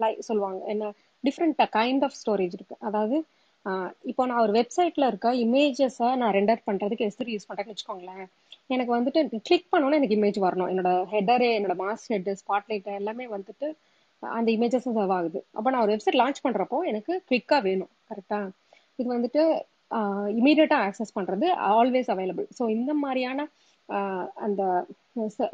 [0.03, 0.91] லை uh, சொல்லுவாங்க என்ன
[1.23, 2.75] டிஃப்ரெண்ட் கைண்ட் ஆஃப் ஸ்டோரேஜ் இருக்கு.
[2.87, 3.17] அதாவது
[3.65, 8.25] uh, இப்போ நான் ஒரு வெப்சைட்ல இருக்க இமேஜஸை நான் ரெண்டர் பண்றதுக்கு எஸ்திரி யூஸ் பண்ணுறேன்னு வச்சுக்கோங்களேன்.
[8.75, 10.69] எனக்கு வந்துட்டு கிளிக் பண்ணோன்னா எனக்கு இமேஜ் வரணும்.
[10.73, 13.67] என்னோட ஹெட்டரு என்னோட மாஸ் ஹெட் ஸ்பாட்லைட் எல்லாமே வந்துட்டு
[14.23, 15.39] அந்த இமேஜஸ் சர்வ் ஆகுது.
[15.57, 17.91] அப்போ நான் ஒரு வெப்சைட் லான்ச் பண்ணுறப்போ எனக்கு குவிக்காக வேணும்.
[18.09, 18.39] கரெக்டா
[19.01, 19.43] இது வந்துட்டு
[20.39, 21.47] இமீடியட்டாக ஆக்சஸ் பண்ணுறது
[21.77, 23.47] ஆல்வேஸ் அவைலபிள் ஸோ இந்த மாதிரியான
[24.45, 24.61] அந்த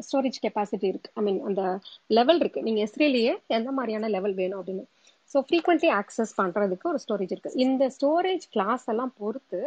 [0.06, 1.10] ஸ்டோரேஜ் கெப்பாசிட்டி இருக்கு.
[1.18, 1.62] ஐ மீன் அந்த
[2.18, 2.64] லெவல் இருக்கு.
[2.66, 4.84] நீங்க எஸ்ரேலேயே எந்த மாதிரியான லெவல் வேணும் அப்படின்னு.
[5.32, 7.52] ஸோ ஃப்ரீக்வெண்ட்லி ஆக்சஸ் பண்ணுறதுக்கு ஒரு ஸ்டோரேஜ் இருக்கு.
[7.64, 9.60] இந்த ஸ்டோரேஜ் கிளாஸ் எல்லாம் பொறுத்து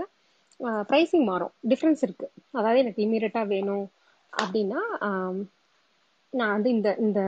[0.89, 1.53] ப்ரைஸிங் மாறும்.
[1.71, 2.27] டிஃப்ரென்ஸ் இருக்கு.
[2.59, 3.85] அதாவது எனக்கு இமீடியட்டாக வேணும்
[4.33, 4.81] அப்படின்னா
[6.33, 7.19] நான் வந்து இந்த இந்த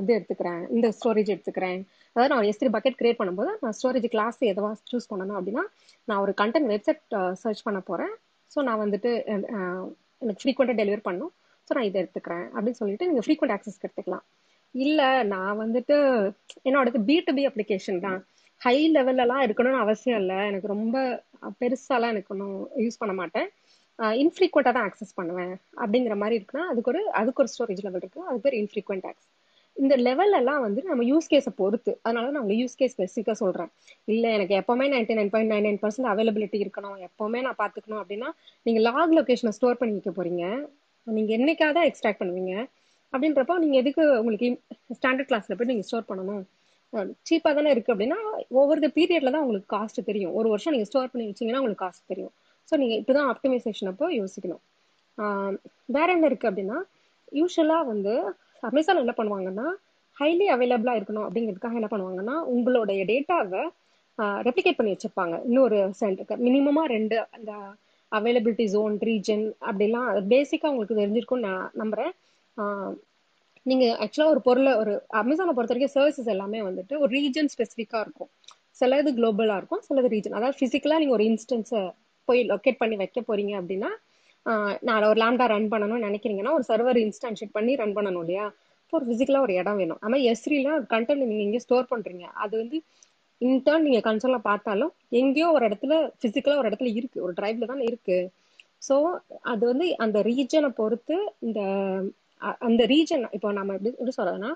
[0.00, 0.60] இது எடுத்துக்கிறேன்.
[0.74, 1.80] இந்த ஸ்டோரேஜ் எடுத்துக்கிறேன்.
[2.12, 5.64] அதாவது நான் ஒரு எஸ்திரி பக்கெட் கிரியேட் பண்ணும்போது நான் ஸ்டோரேஜ் கிளாஸ் எதுவா சூஸ் பண்ணணும் அப்படின்னா
[6.08, 7.02] நான் ஒரு கண்டென்ட் வெப்சைட்
[7.42, 8.14] சர்ச் பண்ண போகிறேன்
[8.52, 9.10] ஸோ நான் வந்துட்டு
[10.22, 11.32] எனக்கு ஃப்ரீக்வெண்ட்டாக டெலிவர் பண்ணும்.
[11.68, 14.24] ஸோ நான் இதை எடுத்துக்கிறேன் அப்படின்னு சொல்லிட்டு நீங்கள் ஃப்ரீக்வெண்ட் ஆக்சஸ் எடுத்துக்கலாம்.
[14.74, 15.96] இல்லை நான் வந்துட்டு
[16.68, 18.18] என்னோடது பி டு பி அப்ளிகேஷன் தான்.
[18.64, 20.38] ஹை லெவல்லலாம் இருக்கணும்னு அவசியம் இல்லை.
[20.50, 20.96] எனக்கு ரொம்ப
[21.60, 23.48] பெருசாலாம் எனக்கு ஒன்றும் யூஸ் பண்ண மாட்டேன்.
[24.22, 25.52] இன்ஃப்ரீக்வெண்ட்டாக தான் ஆக்சஸ் பண்ணுவேன்.
[25.82, 28.20] அப்படிங்கிற மாதிரி இருக்குன்னா அதுக்கு ஒரு அதுக்கு ஒரு ஸ்டோரேஜ் லெவல் இருக்கு.
[28.30, 29.30] அது பேர் இன்ஃப்ரீக்வெண்ட் ஆக்சஸ்
[29.76, 31.92] இந்த லெவல் எல்லாம் வந்து நம்ம யூஸ் கேஸை பொறுத்து.
[32.04, 33.70] அதனால நான் உங்களுக்கு யூஸ் கேஸ் ஸ்பெசிஃபிக்காக சொல்கிறேன்
[34.14, 36.96] இல்லை எனக்கு எப்போவுமே ninety nine point nine nine percent availability இருக்கணும்.
[37.08, 38.30] எப்போவுமே நான் பார்த்துக்கணும் அப்படின்னா
[38.66, 40.44] நீங்கள் லாக் லொக்கேஷனை ஸ்டோர் பண்ணி வைக்க போகிறீங்க
[41.06, 42.54] நீங்கள் என்னைக்காக தான் எக்ஸ்ட்ராக்ட் பண்ணுவீங்க.
[43.12, 44.48] அப்படின்றப்போ நீங்கள் எதுக்கு உங்களுக்கு
[44.98, 46.42] ஸ்டாண்டர்ட் கிளாஸில் போய் நீங்கள் ஸ்டோர் பண்ணணும்?
[47.28, 48.18] சீப்பாக தானே இருக்குது அப்படின்னா
[48.60, 50.32] ஒவ்வொரு பீரியட்ல தான் உங்களுக்கு காஸ்ட் தெரியும்.
[50.38, 52.32] ஒரு வருஷம் நீங்கள் ஸ்டோர் பண்ணி வச்சீங்கன்னா உங்களுக்கு காஸ்ட் தெரியும்.
[52.68, 54.62] ஸோ நீங்கள் இப்போ இப்படிதான் ஆப்டிமைசேஷன் அப்போ யோசிக்கணும்.
[55.96, 56.78] வேற என்ன இருக்குது அப்படின்னா
[57.40, 58.12] யூஸ்வலாக வந்து
[58.70, 59.66] அமேசான் என்ன பண்ணுவாங்கன்னா
[60.16, 63.62] ஹைலி அவைலபிளாக இருக்கணும் அப்படிங்கிறதுக்காக என்ன பண்ணுவாங்கன்னா உங்களுடைய டேட்டாவை
[64.46, 67.52] ரெப்ளிகேட் பண்ணி வச்சுருப்பாங்க இன்னொரு சென்டருக்கு மினிமமாக ரெண்டு அந்த
[68.12, 72.12] அவைலபிலிட்டி ஜோன் ரீஜன் அப்படிலாம் பேசிக்காக உங்களுக்கு தெரிஞ்சிருக்கும் நான் நம்புகிறேன்
[73.70, 78.30] நீங்க ஆக்சுவலா ஒரு பொருளை ஒரு அமேசானை பொறுத்த வரைக்கும் சர்வீசஸ் எல்லாமே வந்துட்டு ஒரு ரீஜன் ஸ்பெசிஃபிக்கா இருக்கும்.
[78.80, 81.82] சிலது குளோபலா இருக்கும் சிலது ரீஜன் அதாவது பிசிக்கலா நீங்க ஒரு இன்ஸ்டன்ஸை
[82.28, 83.90] போய் லொக்கேட் பண்ணி வைக்க போறீங்க அப்படின்னா
[84.88, 88.44] நான் ஒரு லேம்டா ரன் பண்ணணும்னு நினைக்கிறீங்கன்னா ஒரு சர்வர் இன்ஸ்டன்ஷேட் பண்ணி ரன் பண்ணணும் இல்லையா?
[88.82, 90.00] இப்போ ஒரு பிசிக்கலா ஒரு இடம் வேணும்.
[90.04, 90.16] ஆனா
[90.76, 92.26] ஒரு கண்டென்ட் நீங்க இங்கே ஸ்டோர் பண்றீங்க.
[92.44, 92.78] அது வந்து
[93.40, 97.18] இன்டர்ன் நீங்க கன்சோல்ல பார்த்தாலும் எங்கேயோ ஒரு இடத்துல பிசிக்கலா ஒரு இடத்துல இருக்கு.
[97.26, 98.16] ஒரு டிரைவ்ல தான் இருக்கு.
[98.88, 98.94] ஸோ
[99.52, 101.60] அது வந்து அந்த ரீஜனை பொறுத்து இந்த
[102.68, 104.50] அந்த ரீஜன் இப்போ நம்ம எப்படி எப்படி சொல்றதுன்னா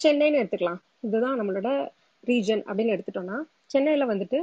[0.00, 0.80] சென்னைன்னு எடுத்துக்கலாம்.
[1.06, 1.70] இதுதான் நம்மளோட
[2.30, 3.38] ரீஜன் அப்படின்னு எடுத்துட்டோம்னா
[3.72, 4.38] சென்னையில வந்துட்டு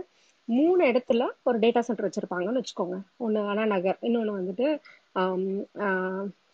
[0.48, 2.98] மூணு இடத்துல ஒரு டேட்டா சென்டர் வச்சிருப்பாங்கன்னு வச்சுக்கோங்க.
[3.26, 4.68] ஒன்று அண்ணா நகர் இன்னொன்று வந்துட்டு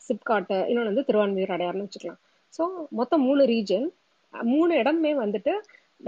[0.07, 2.19] சிப்காட்டு இன்னொன்று வந்து திருவான்மையூர் அடையார்னு வச்சுக்கலாம்.
[2.57, 2.63] ஸோ
[2.99, 3.87] மொத்தம் மூணு ரீஜன்
[4.33, 5.53] மூணு இடமே வந்துட்டு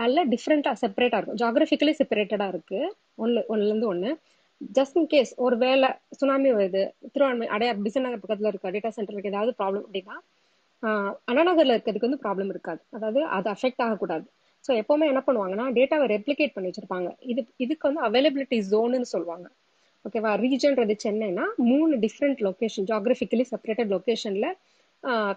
[0.02, 1.40] நல்ல டிஃப்ரெண்ட்டாக செப்பரேட்டாக இருக்கும்.
[1.42, 2.80] ஜாகிரபிக்கலி செப்பரேட்டடாக இருக்கு.
[3.24, 4.12] ஒன்று ஒன்றுலேருந்து ஒன்று
[4.78, 5.90] ஜஸ்ட் இன் கேஸ் ஒரு வேலை
[6.20, 10.16] சுனாமி வருது திருவான்மை அடையார் பிசன் நகர் பக்கத்தில் இருக்க டேட்டா சென்டருக்கு ஏதாவது ப்ராப்ளம் அப்படின்னா
[11.30, 12.82] அண்ணாநகரில் அண்ணா இருக்கிறதுக்கு வந்து ப்ராப்ளம் இருக்காது.
[12.96, 14.26] அதாவது அது அஃபெக்ட் ஆகக்கூடாது.
[14.66, 17.10] ஸோ எப்போவுமே என்ன பண்ணுவாங்கன்னா டேட்டாவை ரெப்ளிகேட் பண்ணி வச்சிருப்பாங்க.
[17.32, 19.48] இது இதுக்கு வந்து அவைலபிலிட்டி ஜோனுன்னு சொல்லுவாங்க.
[20.06, 24.50] ஓகேவா ரீஜன்றது சென்னைனா மூணு டிஃப்ரெண்ட் லொகேஷன் ஜாகிரபிக்கலி செப்பரேட்டட் லொக்கேஷனில்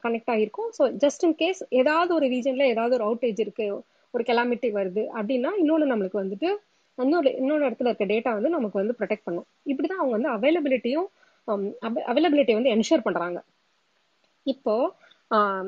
[0.04, 3.76] கனெக்ட் ஆகிருக்கும் ஸோ ஜஸ்ட் இன் கேஸ் ஏதாவது ஒரு ரீஜனில் ஏதாவது ஒரு அவுட்டேஜ் இருக்குது
[4.14, 6.50] ஒரு கெலாமிட்டி வருது அப்படின்னா இன்னொன்று நம்மளுக்கு வந்துட்டு
[6.98, 9.46] இன்னொரு இன்னொரு இடத்துல இருக்க டேட்டா வந்து நமக்கு வந்து ப்ரொடெக்ட் பண்ணும்.
[9.70, 11.08] இப்படிதான் அவங்க வந்து அவைலபிலிட்டியும்
[12.10, 13.38] அவைலபிலிட்டி um, வந்து என்ஷூர் பண்றாங்க.
[14.46, 14.74] இப்போ
[15.30, 15.66] um,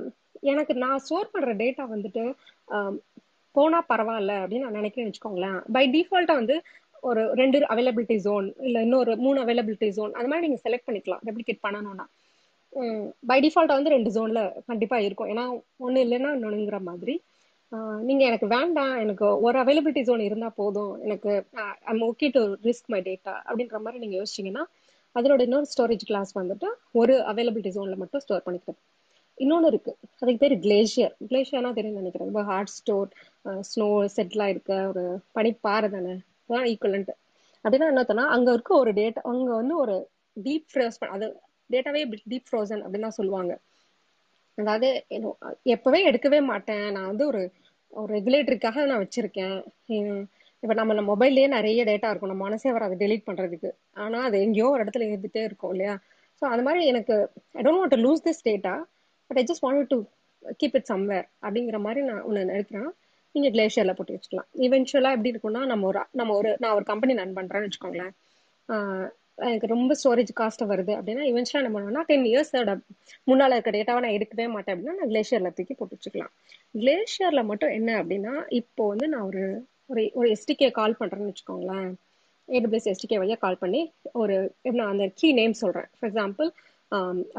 [0.52, 2.24] எனக்கு நான் ஸ்டோர் பண்ற டேட்டா வந்துட்டு
[2.68, 2.94] um,
[3.54, 5.58] போனா பரவாயில்ல அப்படின்னு நான் நினைக்கிறேன்னு வச்சுக்கோங்களேன்.
[5.76, 6.56] பை டிஃபால்ட்டா வந்து
[7.02, 11.22] ஒரு ரெண்டு அவைலபிலிட்டி ஜோன் இல்ல இன்னொரு மூணு அவைலபிலிட்டி ஜோன் அந்த மாதிரி நீங்க செலக்ட் பண்ணிக்கலாம்.
[11.28, 12.06] ரெப்ளிகேட் பண்ணணும்னா.
[13.30, 15.30] பை டிஃபால்ட்டா வந்து ரெண்டு ஜோன்ல கண்டிப்பா இருக்கும்.
[15.34, 15.44] ஏன்னா
[15.86, 17.14] ஒன்று இல்லைன்னா இன்னொன்னுங்கிற மாதிரி.
[18.02, 18.94] நீங்க எனக்கு வேண்டாம்.
[18.98, 20.92] எனக்கு ஒரு அவைலபிலிட்டி ஜோன் இருந்தா போதும்.
[21.06, 21.30] எனக்கு
[21.90, 24.62] I'm okay to risk my data அப்படின்ற மாதிரி நீங்க யோசிச்சீங்கன்னா
[25.16, 26.68] அதனோட இன்னொரு ஸ்டோரேஜ் கிளாஸ் வந்துட்டு
[27.00, 28.80] ஒரு அவைலபிலிட்டி ஜோன்ல மட்டும் ஸ்டோர் பண்ணிக்கிறது
[29.38, 29.92] இன்னொன்று இருக்கு.
[30.20, 32.28] அதுக்கு பேர் கிளேஷியர் கிளேஷியர்னா தெரியும் நினைக்கிறேன்.
[32.30, 33.08] ரொம்ப ஹார்ட் ஸ்டோர்
[33.70, 35.04] ஸ்னோ செட்டில் இருக்க ஒரு
[35.36, 36.14] பனிப்பாறை தானே?
[36.48, 37.12] அதான் ஈக்குவலண்ட்
[37.64, 39.96] அப்படின்னா என்ன அங்கே இருக்க ஒரு டேட்டா அங்கே வந்து ஒரு
[40.36, 41.26] டீப் ஃப்ரோஸ் அது
[41.70, 42.02] டேட்டாவே
[42.32, 43.52] டீப் ஃப்ரோசன் அப்படின்னு தான் சொல்லுவாங்க.
[44.58, 44.88] அதாவது
[45.74, 46.86] எப்பவே எடுக்கவே மாட்டேன்.
[46.96, 47.42] நான் வந்து ஒரு
[47.92, 49.56] ஒரு ரெகுலேட்டருக்காக நான் வச்சிருக்கேன்.
[50.62, 52.32] இப்போ நம்ம மொபைல்லேயே நிறைய டேட்டா இருக்கும்.
[52.32, 53.70] நம்ம மனசே வராது டெலீட் பண்ணுறதுக்கு
[54.04, 55.94] ஆனால் அது எங்கேயோ ஒரு இடத்துல இருந்துகிட்டே இருக்கும் இல்லையா?
[56.42, 57.14] ஸோ அது மாதிரி எனக்கு
[57.58, 58.74] I don't want to lose this data
[59.30, 59.98] but I just want to
[60.60, 62.90] keep it somewhere அப்படிங்கிற மாதிரி நான் ஒன்று நினைக்கிறேன்.
[63.34, 64.48] நீங்கள் கிளேஷியரில் போட்டு வச்சுக்கலாம்.
[64.66, 68.14] இவென்ச்சுவலாக எப்படி இருக்கும்னா நம்ம ஒரு நம்ம ஒரு நான் ஒரு கம்பெனி ரன் பண்ணுறேன்னு வச்சுக்கோங்களேன்.
[69.46, 70.92] எனக்கு ரொம்ப ஸ்டோரேஜ் காஸ்ட் வருது.
[70.98, 72.72] அப்படின்னா இவென்ச்சுவலா என்ன பண்ணுவேன்னா டென் இயர்ஸோட
[73.30, 76.32] முன்னால இருக்க டேட்டாவை நான் எடுக்கவே மாட்டேன் அப்படின்னா நான் கிளேஷியர்ல தூக்கி போட்டு வச்சுக்கலாம்.
[76.80, 79.44] கிளேஷியர்ல மட்டும் என்ன அப்படின்னா இப்போ வந்து நான் ஒரு
[79.92, 81.90] ஒரு ஒரு எஸ்டிகே கால் பண்றேன்னு வச்சுக்கோங்களேன்.
[82.48, 83.80] ஏடபிள்யூஎஸ் எஸ்டிகே வழியாக கால் பண்ணி
[84.22, 84.34] ஒரு
[84.78, 85.88] நான் அந்த கீ நேம் சொல்றேன்.
[85.96, 86.50] For example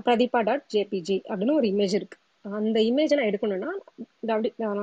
[0.07, 2.17] Prathiba dot JPG அப்படின்னு ஒரு இமேஜ் இருக்கு.
[2.45, 3.71] அந்த இமேஜை நான் எடுக்கணும்னா
[4.33, 4.81] அப்படி நான்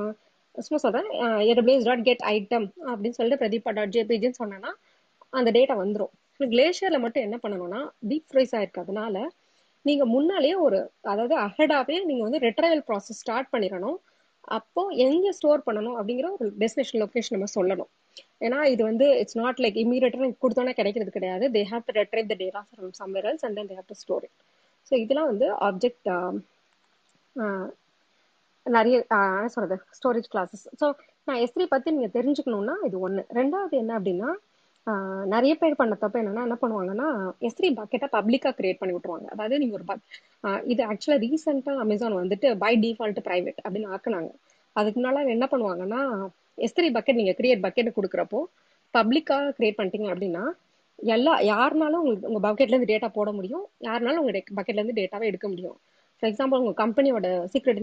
[0.55, 1.07] சும்மா சொல்றேன்
[1.49, 4.71] ஏடபிள்யூஎஸ் டாட் கெட் ஐட்டம் அப்படின்னு சொல்லிட்டு பிரதீபா டாட் ஜேபிஜின்னு சொன்னேன்னா
[5.37, 9.17] அந்த டேட்டா வந்துடும் கிளேஷியரில் மட்டும் என்ன பண்ணணும்னா டீப் ஃப்ரைஸ் ஆயிருக்கிறதுனால
[9.85, 10.79] நீங்கள் முன்னாலேயே ஒரு
[11.11, 13.97] அதாவது அஹடாவே நீங்கள் வந்து ரெட்ரைவல் ப்ராசஸ் ஸ்டார்ட் பண்ணிடணும்.
[14.57, 17.89] அப்போ எங்கே ஸ்டோர் பண்ணணும் அப்படிங்கிற ஒரு டெஸ்டினேஷன் லொக்கேஷன் நம்ம சொல்லணும்.
[18.45, 21.45] ஏன்னா இது வந்து இட்ஸ் நாட் லைக் இமீடியட்டா கொடுத்தோன்னே கிடைக்கிறது கிடையாது.
[21.55, 24.25] They have to retrieve the data from somewhere else and then they have to store
[24.27, 24.37] it
[24.91, 26.07] so இதெல்லாம் வந்து um, ஆப்ஜெக்ட்
[28.65, 30.85] நிறைய ஆஹ் என்ன ஸ்டோரேஜ் கிளாஸஸ் ஸோ
[31.27, 34.29] நான் எஸ்த்ரி பற்றி நீங்கள் தெரிஞ்சுக்கணுன்னா இது ஒன்று ரெண்டாவது என்ன அப்படின்னா
[35.25, 37.07] நிறைய பேர் பண்ண தப்பு என்னன்னா என்ன பண்ணுவாங்கன்னா
[37.41, 39.27] எஸ்ரி பக்கெட்டை பப்ளிக்கா கிரியேட் பண்ணி விட்டுருவாங்க.
[39.27, 39.85] அதாவது நீங்க ஒரு
[40.43, 44.29] ஆஹ் இது ஆக்சுவலா ரீசெண்டா அமேசான் வந்துட்டு பை டிஃபால்ட் பிரைவேட் அப்படின்னு ஆக்குனாங்க.
[44.75, 46.01] அதுக்கு முன்னால என்ன பண்ணுவாங்கன்னா
[46.57, 48.39] எஸ்திரி பக்கெட் நீங்க கிரியேட் பக்கெட் கொடுக்குறப்போ
[48.93, 50.43] பப்ளிக்கா கிரியேட் பண்ணிட்டீங்க அப்படின்னா
[50.99, 53.65] எல்லா யாருனாலும் உங்களுக்கு உங்க பக்கெட்ல இருந்து டேட்டா போட முடியும்.
[53.81, 55.77] யாருனாலும் உங்க பக்கெட்ல இருந்து டேட்டாவை எடுக்க முடியும்.
[56.23, 57.81] ஃபார் எக்ஸாம்பிள் உங்க கம்பெனியோட சீக்ரெட்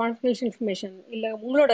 [0.00, 1.72] கான்ஃபிடென்ஷியல் இன்ஃபர்மேஷன் இல்ல உங்களோட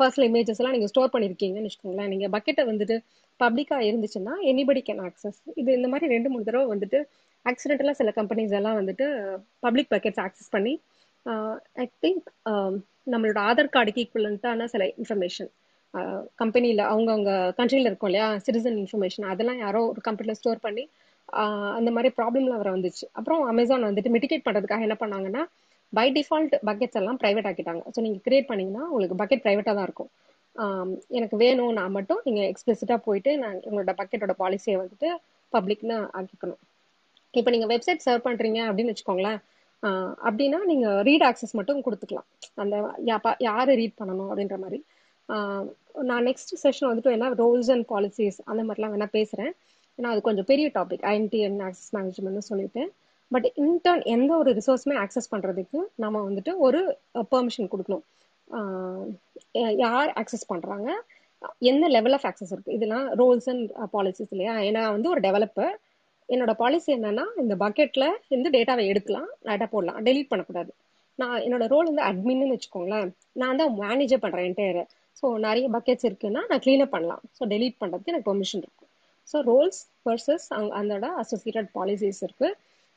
[0.00, 2.10] பர்சனல் இமேஜஸ் எல்லாம் நீங்க ஸ்டோர் பண்ணிருக்கீங்கன்னு வச்சுக்கோங்களேன்.
[2.12, 2.96] நீங்க பக்கெட்டை வந்துட்டு
[3.40, 6.98] பப்ளிக்கா இருந்துச்சுன்னா எனிபடி கேன் ஆக்சஸ் இது இந்த மாதிரி ரெண்டு மூணு தடவை வந்துட்டு
[7.46, 9.06] ஆக்சிடென்டலா சில கம்பெனிஸ் எல்லாம் வந்துட்டு
[9.66, 10.74] பப்ளிக் பக்கெட்ஸ் ஆக்சஸ் பண்ணி
[11.82, 12.26] ஐ திங்க்
[13.12, 15.50] நம்மளோட ஆதார் கார்டுக்கு ஈக்குவலண்டான சில இன்ஃபர்மேஷன்
[16.40, 18.28] கம்பெனியில் அவங்கவுங்க கண்ட்ரியில் இருக்கும் இல்லையா?
[18.44, 20.84] சிட்டிசன் இன்ஃபர்மேஷன் அதெல்லாம் யாரோ ஒரு கம்பெனியில் ஸ்டோர் பண்ணி
[21.78, 23.04] அந்த மாதிரி ப்ராப்ளம்லாம் வர வந்துச்சு.
[23.18, 25.42] அப்புறம் அமேசான் வந்துட்டு மிட்டிகேட் பண்ணுறதுக்காக என்ன பண்ணாங்கன்னா
[25.92, 27.82] பை டிஃபால்ட் பக்கெட்ஸ் எல்லாம் ப்ரைவேட் ஆக்கிட்டாங்க.
[27.96, 30.10] ஸோ நீங்கள் கிரியேட் பண்ணீங்கன்னா உங்களுக்கு பக்கெட் ப்ரைவேட்டாக தான் இருக்கும்.
[31.08, 35.08] எனக்கு வேணும் நான் மட்டும் நீங்கள் எக்ஸ்பிளிசிட்டாக போயிட்டு நான் உங்களோட பக்கெட்டோட பாலிசியை வந்துட்டு
[35.52, 36.56] பப்ளிக்னு ஆக்கிக்கணும்.
[37.30, 39.42] இப்போ நீங்கள் வெப்சைட் சர்வ் பண்ணுறீங்க அப்படின்னு வச்சுக்கோங்களேன்.
[40.24, 42.26] அப்படின்னா நீங்கள் ரீட் ஆக்சஸ் மட்டும் கொடுத்துக்கலாம்.
[42.54, 44.84] அந்த யா- பா- ரீட் பண்ணணும் அப்படின்ற மாதிரி.
[46.02, 49.52] நான் நெக்ஸ்ட் செஷன் வந்துட்டு என்ன ரோல்ஸ் அண்ட் பாலிசிஸ் அந்த மாதிரிலாம் வேணால் பேசுகிறேன்
[49.98, 52.92] ஏன்னா அது கொஞ்சம் பெரிய டாபிக் ஐஎன்டி அண்ட் ஆக்சஸ் மேனேஜ்மெண்ட்னு சொல்லிட்டு.
[53.34, 56.80] பட் இன்டர்ன் எந்த ஒரு ரிசோர்ஸுமே ஆக்சஸ் பண்ணுறதுக்கு நம்ம வந்துட்டு ஒரு
[57.18, 58.04] uh, பெர்மிஷன் கொடுக்கணும்.
[58.48, 59.02] Uh,
[59.84, 60.88] யார் ஆக்சஸ் பண்ணுறாங்க
[61.70, 64.54] எந்த லெவல் ஆஃப் ஆக்சஸ் இருக்குது இதெல்லாம் ரோல்ஸ் அண்ட் பாலிசிஸ் இல்லையா?
[64.68, 65.72] ஏன்னா வந்து ஒரு டெவலப்பர்
[66.28, 69.98] என்னோட பாலிசி என்னன்னா இந்த பக்கெட்ல இருந்து டேட்டாவை எடுக்கலாம் டேட்டா போடலாம்.
[70.08, 70.70] டெலீட் பண்ணக்கூடாது.
[71.18, 73.08] நான் என்னோட ரோல் வந்து அட்மின்னு வச்சுக்கோங்களேன்.
[73.42, 74.82] நான் தான் மேனேஜர் பண்றேன் என்டையர்
[75.20, 77.22] ஸோ நிறைய பக்கெட்ஸ் இருக்குன்னா நான் க்ளீனப் பண்ணலாம்.
[77.38, 78.90] ஸோ டெலீட் பண்றதுக்கு எனக்கு பெர்மிஷன் இருக்கும்
[79.32, 82.48] ஸோ ரோல்ஸ் பர்சஸ் அங் அதோட அசோசியேட்டட் பாலிசிஸ் இருக்கு.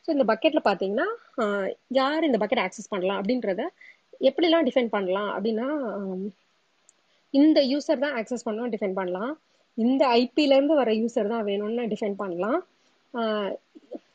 [0.06, 1.08] ஸோ இந்த பக்கெட்ல பார்த்தீங்கன்னா
[2.00, 3.62] யார் இந்த பக்கெட் ஆக்சஸ் பண்ணலாம் அப்படின்றத
[4.30, 5.68] எப்படிலாம் டிஃபைன் பண்ணலாம் அப்படின்னா
[7.34, 9.32] இந்த யூசர் தான் ஆக்சஸ் பண்ணணும் டிஃபைன் பண்ணலாம்.
[9.78, 12.60] இந்த ஐபிலேருந்து வர யூசர் தான் வேணும்னு டிஃபைன் பண்ணலாம்.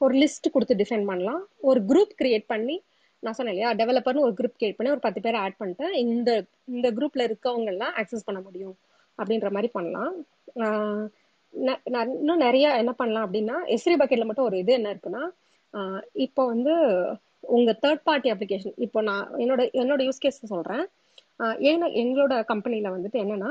[0.05, 1.41] ஒரு லிஸ்ட் கொடுத்து டிஃபைன் பண்ணலாம்.
[1.71, 2.77] ஒரு குரூப் கிரியேட் பண்ணி
[3.23, 6.31] நான் சொன்னேன் இல்லையா டெவலப்பர்னு ஒரு குரூப் கிரியேட் பண்ணி ஒரு பத்து பேரை ஆட் பண்ணிட்டு இந்த
[6.75, 8.77] இந்த குரூப்ல இருக்கவங்கெல்லாம் ஆக்சஸ் பண்ண முடியும்
[9.19, 10.15] அப்படின்ற மாதிரி பண்ணலாம்.
[12.19, 15.23] இன்னும் நிறைய என்ன பண்ணலாம் அப்படின்னா எஸ்ரி பக்கெட்ல மட்டும் ஒரு இது என்ன இருக்குன்னா
[16.27, 16.75] இப்போ வந்து
[17.57, 20.85] உங்க தேர்ட் பார்ட்டி அப்ளிகேஷன் இப்போ நான் என்னோட என்னோட யூஸ் கேஸ் சொல்றேன்.
[21.71, 23.51] ஏன்னா எங்களோட கம்பெனியில வந்துட்டு என்னன்னா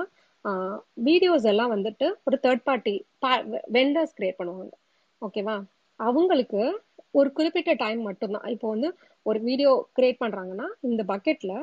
[1.07, 2.93] வீடியோஸ் எல்லாம் வந்துட்டு ஒரு தேர்ட் பார்ட்டி
[3.77, 4.73] வெண்டர்ஸ் கிரியேட் பண்ணுவாங்க.
[5.21, 5.55] ஓகேவா
[5.99, 6.61] அவங்களுக்கு
[7.19, 8.47] ஒரு குறிப்பிட்ட டைம் மட்டும்தான்.
[8.55, 8.89] இப்போ வந்து
[9.29, 11.53] ஒரு வீடியோ கிரியேட் பண்றாங்கன்னா இந்த பக்கெட்ல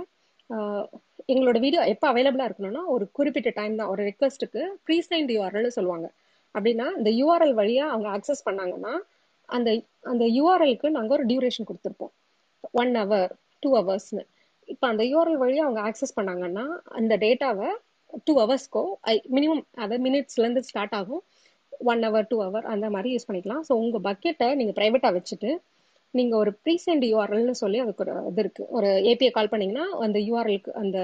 [1.33, 3.91] எங்களோட வீடியோ எப்போ அவைலபிளா இருக்கணும்னா ஒரு குறிப்பிட்ட டைம் தான்.
[3.93, 6.09] ஒரு ரெக்வஸ்ட்டுக்கு ப்ரீசைன்ட் யூஆர்எல்னு சொல்லுவாங்க.
[6.55, 8.93] அப்படின்னா இந்த யூஆர்எல் வழியா அவங்க ஆக்சஸ் பண்ணாங்கன்னா
[9.57, 9.71] அந்த
[10.11, 12.13] அந்த யூஆர்எல்க்கு நாங்கள் ஒரு டியூரேஷன் கொடுத்துருப்போம்.
[12.83, 13.31] ஒன் ஹவர்
[13.63, 14.23] டூ ஹவர்ஸ்னு
[14.73, 16.65] இப்போ அந்த யூஆர்எல் வழியா அவங்க ஆக்சஸ் பண்ணாங்கன்னா
[16.99, 17.69] அந்த டேட்டாவை
[18.27, 18.83] டூ ஹவர்ஸ்க்கோ
[19.13, 21.23] ஐ மினிமம் அதை மினிட்ஸ்லேருந்து ஸ்டார்ட் ஆகும்.
[21.93, 23.63] ஒன் ஹவர் டூ ஹவர் அந்த மாதிரி யூஸ் பண்ணிக்கலாம்.
[23.69, 25.51] ஸோ உங்கள் பக்கெட்டை நீங்கள் ப்ரைவேட்டாக வச்சுட்டு
[26.15, 30.73] நீங்கள் ஒரு ப்ரீசென்ட் யூஆர்எல்னு சொல்லி அதுக்கு ஒரு இது இருக்குது ஒரு ஏபிஐ கால் பண்ணிங்கன்னா அந்த யூஆர்எலுக்கு
[30.83, 30.99] அந்த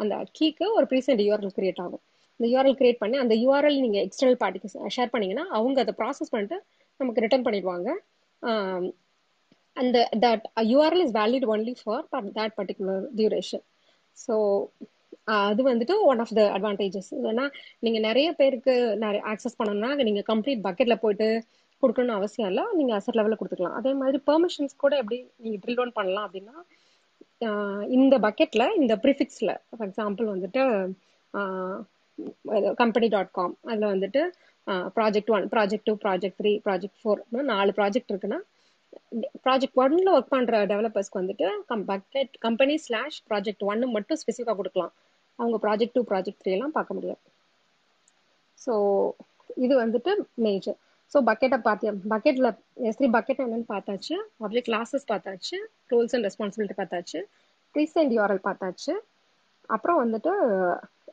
[0.00, 2.02] அந்த கீக்கு ஒரு ப்ரீசென்ட் யூஆர்எல் கிரியேட் ஆகும்.
[2.40, 6.58] இந்த யூஆர்எல் கிரியேட் பண்ணி அந்த யூஆர்எல் நீங்கள் எக்ஸ்டர்னல் பார்ட்டிக்கு ஷேர் பண்ணிங்கன்னா அவங்க அதை ப்ராசஸ் பண்ணிட்டு
[7.00, 7.88] நமக்கு ரிட்டர்ன் பண்ணிடுவாங்க.
[9.76, 12.04] அந்த that URL is valid only for
[12.38, 13.64] that particular duration
[14.16, 14.34] so
[15.36, 17.44] அது வந்துட்டு ஒன் ஆஃப் த அட்வான்டேஜஸ் ஏன்னா
[17.84, 18.74] நீங்க நிறைய பேருக்கு
[19.04, 21.28] நிறைய ஆக்சஸ் பண்ணணும்னா நீங்க கம்ப்ளீட் பக்கெட்ல போயிட்டு
[21.82, 22.64] கொடுக்கணும்னு அவசியம் இல்லை.
[22.78, 23.76] நீங்க அசட் லெவலில் கொடுத்துக்கலாம்.
[23.78, 26.56] அதே மாதிரி பெர்மிஷன்ஸ் கூட எப்படி நீங்க ட்ரில் டவுன் பண்ணலாம் அப்படின்னா
[27.96, 30.62] இந்த பக்கெட்ல இந்த ப்ரிஃபிக்ஸ்ல ஃபார் எக்ஸாம்பிள் வந்துட்டு
[32.80, 34.22] கம்பெனி டாட் காம் அதில் வந்துட்டு
[34.96, 37.20] project one project two project three project four
[37.50, 38.40] நாலு ப்ராஜெக்ட் இருக்குன்னா
[39.44, 41.46] ப்ராஜெக்ட் ஒன்ல ஒர்க் பண்ற டெவலப்பர்ஸ்க்கு வந்துட்டு
[41.86, 44.92] பக்கெட் கம்பெனி ஸ்லாஷ் ப்ராஜெக்ட் ஒன்னு மட்டும் ஸ்பெசிஃபிக்காக கொடுக்கலாம்
[45.38, 47.20] அவங்க ப்ராஜெக்ட் டூ ப்ராஜெக்ட் த்ரீ எல்லாம் பார்க்க முடியாது
[48.58, 48.72] ஸோ
[49.56, 50.12] இது வந்துட்டு
[50.46, 50.78] மேஜர்
[51.12, 52.48] ஸோ பக்கெட்டை பார்த்தியா பக்கெட்டில்
[52.90, 55.56] எஸ்ரி பக்கெட் என்னன்னு பார்த்தாச்சு ஆப்ஜெக்ட் கிளாஸஸ் பார்த்தாச்சு
[55.90, 57.18] ரோல்ஸ் அண்ட் ரெஸ்பான்சிபிலிட்டி பார்த்தாச்சு
[57.74, 58.92] ப்ரீசென்ட் யூஆர்எல் பார்த்தாச்சு
[59.70, 60.32] அப்புறம் வந்துட்டு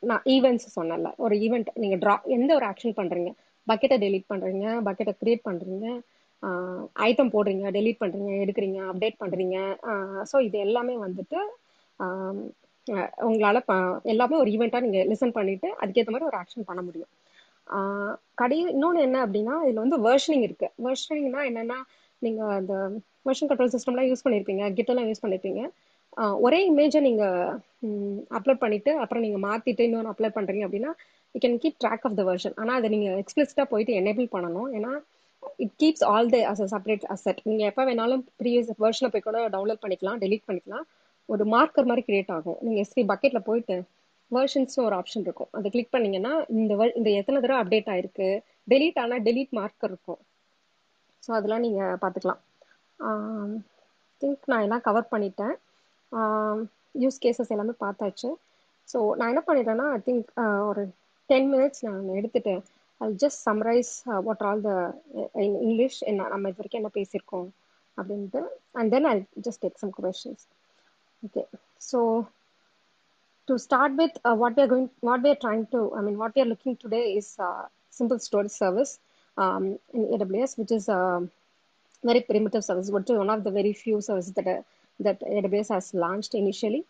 [0.03, 1.09] நான் ஈவெண்ட்ஸ் சொன்னேன்ல.
[1.25, 3.31] ஒரு ஈவெண்ட் நீங்க ட்ரா எந்த ஒரு ஆக்ஷன் பண்றீங்க?
[3.67, 5.87] பக்கெட்டை டெலீட் பண்றீங்க பக்கெட்டை கிரியேட் பண்றீங்க
[7.07, 9.57] ஐட்டம் போடுறீங்க டெலீட் பண்றீங்க எடுக்கிறீங்க அப்டேட் பண்றீங்க
[10.31, 11.39] ஸோ இது எல்லாமே வந்துட்டு
[13.27, 13.59] உங்களால்
[14.13, 17.11] எல்லாமே ஒரு ஈவெண்ட்டாக நீங்கள் லிசன் பண்ணிட்டு அதுக்கேற்ற மாதிரி ஒரு ஆக்ஷன் பண்ண முடியும்.
[18.41, 20.67] கடை இன்னொன்று என்ன அப்படின்னா இதில் வந்து வேர்ஷனிங் இருக்கு.
[20.85, 21.77] வேர்ஷனிங்னா என்னென்னா
[22.21, 22.73] நீங்கள் அந்த
[23.27, 25.61] வெர்ஷன் கண்ட்ரோல் சிஸ்டம்லாம் யூஸ் பண்ணியிருப்பீங்க கிட்டெல்லாம் யூஸ் பண்ணியிருப்பீங்க
[26.45, 27.37] ஒரே இமேஜை நீங்கள்
[28.37, 30.91] அப்லோட் பண்ணிட்டு அப்புறம் நீங்கள் மாற்றிட்டு இன்னொன்று அப்லோட் பண்ணுறீங்க அப்படின்னா
[31.35, 34.69] you can keep track of the version ஆனால் அதை நீங்கள் எக்ஸ்பிளிசிட்டாக போயிட்டு எனேபிள் பண்ணணும்.
[34.77, 34.91] ஏன்னா
[35.65, 39.83] it keeps all the as separate asset நீங்கள் எப்போ வேணாலும் ப்ரீவியஸ் வெர்ஷனை போய் கூட டவுன்லோட்
[39.83, 40.85] பண்ணிக்கலாம் டெலிட் பண்ணிக்கலாம்.
[41.29, 42.59] ஒரு மார்க்கர் மாதிரி கிரியேட் ஆகும்.
[42.65, 43.77] நீங்கள் எஸ்பி பக்கெட்டில் போயிட்டு
[44.31, 45.51] வேர்ஷன்ஸ்னு ஒரு ஆப்ஷன் இருக்கும்.
[45.57, 48.27] அதை கிளிக் பண்ணீங்கன்னா இந்த இந்த எத்தனை தடவை அப்டேட் ஆயிருக்கு
[48.73, 50.19] டெலீட் ஆனால் டெலீட் மார்க்கர் இருக்கும்.
[51.23, 52.41] ஸோ அதெல்லாம் நீங்கள் பார்த்துக்கலாம்.
[54.21, 55.55] திங்க் நான் எல்லாம் கவர் பண்ணிட்டேன்.
[56.95, 58.29] யூஸ் கேசஸ் எல்லாமே பார்த்தாச்சு
[58.87, 60.29] ஸோ நான் என்ன பண்ணிட்டேன்னா ஐ திங்க்
[60.69, 60.83] ஒரு
[61.29, 62.61] டென் மினிட்ஸ் நான் எடுத்துட்டேன்
[63.01, 63.91] I just summarize
[64.27, 64.71] what all the
[65.65, 67.47] English என்ன நம்ம இது வரைக்கும் என்ன பேசியிருக்கோம்
[67.97, 68.41] அப்படின்ட்டு
[68.75, 69.15] and then I
[69.47, 70.45] just take some questions
[71.23, 71.43] okay
[71.81, 71.99] so
[73.47, 76.35] to start with what we are going what we are trying to I mean what
[76.37, 77.31] we are looking today is
[77.99, 78.93] simple storage service
[79.93, 81.27] in AWS, which is a
[82.03, 84.63] very primitive service, but one of the very few services that are
[84.99, 86.83] that aws has launched initially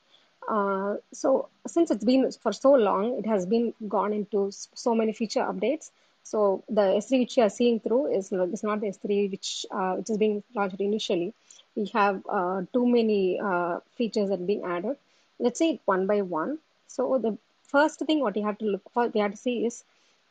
[0.50, 4.50] uh, so since it's been for so long it has been gone into
[4.86, 5.92] so many feature updates
[6.24, 9.94] so the s3 which you are seeing through is, is not the s3 which uh,
[9.96, 11.34] which is being launched initially
[11.76, 14.98] we have uh, too many uh, features that are being added.
[15.40, 16.60] Let's say it one by one.
[16.88, 19.84] So the first thing what you have to look for, we have to see is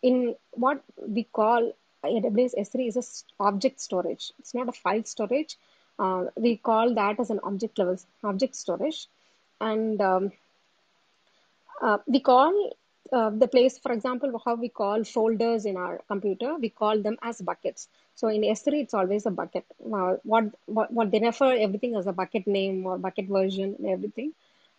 [0.03, 1.73] in what we call
[2.05, 4.33] AWS S3 is a object storage.
[4.39, 5.57] It's not a file storage.
[5.99, 9.09] Uh, we call that as an object level object storage,
[9.61, 10.33] and um,
[12.07, 12.77] we call
[13.13, 17.17] uh, the place, for example, how we call folders in our computer, we call them
[17.23, 17.89] as buckets.
[18.15, 19.65] So in S3, it's always a bucket.
[19.81, 23.87] Uh, what, what what they refer everything as a bucket name or bucket version and
[23.87, 24.33] everything.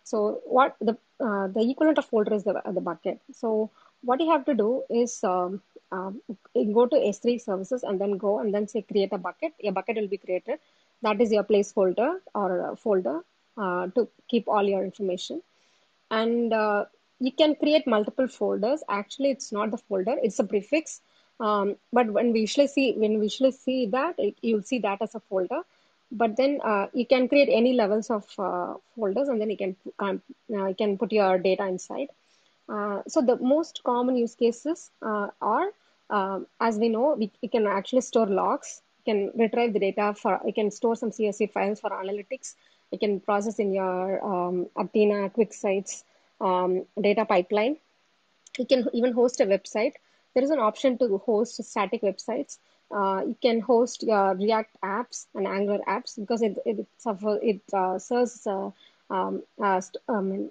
[0.04, 3.20] So what the uh, the equivalent of folder is the the bucket.
[3.32, 3.70] So
[4.02, 5.60] what you have to do is um,
[5.92, 6.20] um,
[6.54, 9.54] go to S3 services and then go and then say create a bucket.
[9.62, 10.58] A bucket will be created.
[11.02, 13.20] That is your placeholder or folder
[13.56, 15.42] uh, to keep all your information.
[16.10, 16.86] And uh,
[17.20, 18.82] you can create multiple folders.
[18.88, 21.00] Actually, it's not the folder; it's a prefix.
[21.40, 25.00] Um, but when we usually see when we usually see that, it, you'll see that
[25.02, 25.62] as a folder.
[26.12, 29.76] But then uh, you can create any levels of uh, folders, and then you can
[29.98, 32.08] um, uh, you can put your data inside.
[32.68, 35.72] Uh, so the most common use cases are,
[36.10, 38.82] um, as we know, we, we can actually store logs.
[39.04, 40.40] Can retrieve the data for.
[40.44, 42.54] You can store some CSV files for analytics.
[42.90, 46.02] You can process in your um, Athena, QuickSights
[46.40, 47.76] um, data pipeline.
[48.58, 49.94] You can even host a website.
[50.34, 52.58] There is an option to host static websites.
[52.90, 56.86] Uh, you can host your React apps and Angular apps because it it
[57.42, 58.72] it uh, serves um,
[60.08, 60.50] um,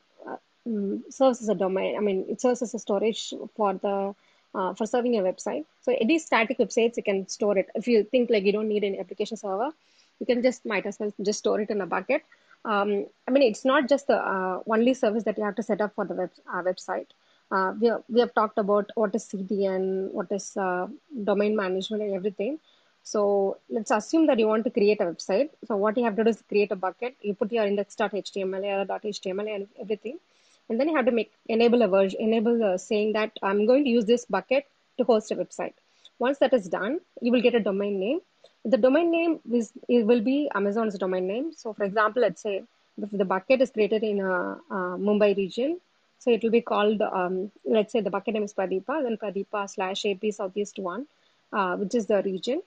[1.09, 1.97] serves as a domain.
[1.97, 4.15] I mean, it serves as a storage for the
[4.55, 5.65] uh, for serving your website.
[5.81, 7.69] So any static websites, you can store it.
[7.75, 9.71] If you think like you don't need any application server,
[10.19, 12.23] you can just might as well just store it in a bucket.
[12.65, 15.81] Um, I mean, it's not just the uh, only service that you have to set
[15.81, 17.07] up for the web, uh, website.
[17.51, 20.87] Uh, we, have, we have talked about what is CDN, what is uh,
[21.23, 22.59] domain management, and everything.
[23.03, 25.49] So let's assume that you want to create a website.
[25.65, 27.15] So what you have to do is create a bucket.
[27.21, 30.19] You put your index.html, error.html, and everything,
[30.69, 33.83] and then you have to make enable a version, enable uh, saying that I'm going
[33.83, 35.73] to use this bucket to host a website.
[36.19, 38.19] Once that is done, you will get a domain name.
[38.65, 41.53] The domain name is it will be Amazon's domain name.
[41.53, 42.63] So, for example, let's say
[43.01, 45.79] if the bucket is created in a, a Mumbai region,
[46.19, 49.69] so it will be called, um, let's say the bucket name is Pradeepa, then Pradeepa
[49.69, 51.07] slash AP Southeast one,
[51.53, 52.61] uh, which is the region,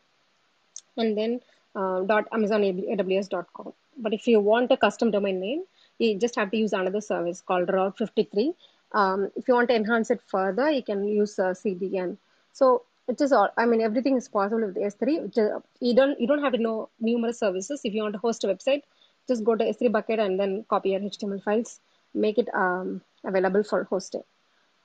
[0.96, 1.40] and then
[1.76, 3.74] uh, dot Amazon AWS.com.
[3.98, 5.64] But if you want a custom domain name,
[6.02, 8.52] you just have to use another service called Route 53.
[8.92, 12.16] Um, if you want to enhance it further, you can use uh, CDN.
[12.52, 13.48] So it is all.
[13.56, 15.22] I mean, everything is possible with S3.
[15.22, 17.80] Which is, you don't you don't have to know numerous services.
[17.84, 18.82] If you want to host a website,
[19.28, 21.80] just go to S3 bucket and then copy your HTML files,
[22.14, 24.22] make it um, available for hosting.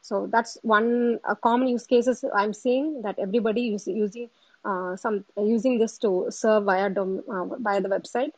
[0.02, 4.30] So that's one uh, common use cases I'm seeing that everybody is using
[4.64, 8.32] uh, some using this to serve via dom, uh, via the website.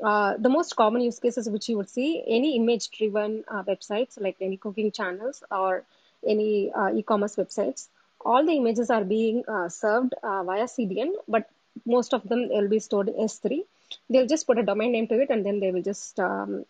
[0.00, 4.20] Uh, the most common use cases which you would see any image driven uh, websites
[4.20, 5.84] like any cooking channels or
[6.26, 7.88] any uh, e-commerce websites
[8.24, 11.48] all the images are being uh, served uh, via cdn but
[11.86, 13.62] most of them will be stored in s3
[14.10, 16.64] they'll just put a domain name to it and then they will just um,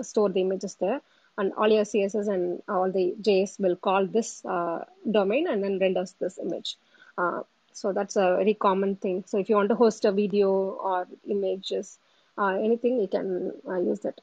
[0.00, 1.00] store the images there.
[1.38, 4.42] And all your css and all the js will call this
[5.10, 6.76] domain and then renders this image.
[7.72, 9.24] So that's a very common thing.
[9.26, 11.98] So if you want to host a video or images
[12.38, 14.20] anything you can uh, use that.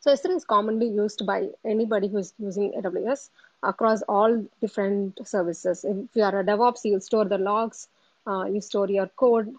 [0.00, 3.30] So S3 is commonly used by anybody who is using AWS
[3.62, 5.84] across all different services.
[5.84, 7.88] If you are a DevOps, you store the logs,
[8.26, 9.54] uh, you store your code,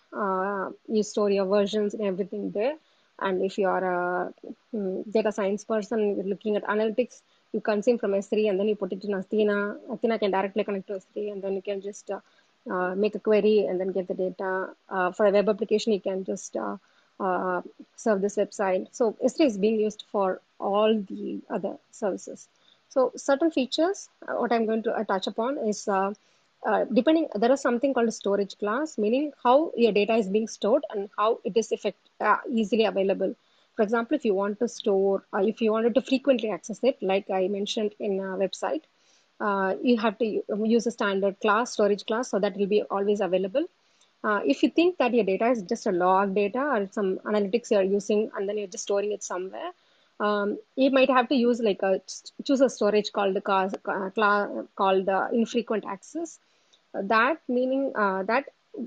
[0.88, 2.75] you store your versions and everything there.
[3.19, 4.33] And if you are a
[4.73, 8.75] um, data science person, you're looking at analytics, you consume from S3 and then you
[8.75, 9.77] put it in Athena.
[9.91, 13.65] Athena can directly connect to S3 and then you can just uh, make a query
[13.65, 14.69] and then get the data.
[14.89, 16.55] Uh, for a web application, you can just
[17.19, 17.62] uh, uh,
[17.95, 18.88] serve this website.
[18.91, 22.47] So S3 is being used for all the other services.
[22.89, 25.88] So certain features, uh, what I'm going to uh, touch upon is
[26.93, 30.84] depending, there is something called a storage class, meaning how your data is being stored
[30.89, 31.97] and how it is effect,
[32.51, 33.36] easily available.
[33.75, 37.30] For example, if you want to store, if you wanted to frequently access it, like
[37.30, 38.82] I mentioned in a website,
[39.39, 43.21] uh, you have to use a standard class, storage class, so that will be always
[43.21, 43.65] available.
[44.23, 47.71] Uh, if you think that your data is just a log data or some analytics
[47.71, 49.71] you're using and then you're just storing it somewhere,
[50.19, 52.01] um, you might have to use like a
[52.43, 53.73] choose a storage called class,
[54.75, 56.39] called uh, infrequent access.
[56.93, 58.45] that meaning uh, that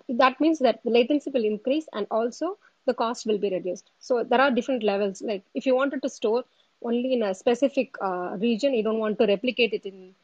[0.08, 3.90] that means that the latency will increase and also the cost will be reduced.
[4.00, 5.22] So there are different levels.
[5.22, 6.44] Like if you wanted to store
[6.82, 7.94] only in a specific
[8.38, 10.14] region, you don't want to replicate it in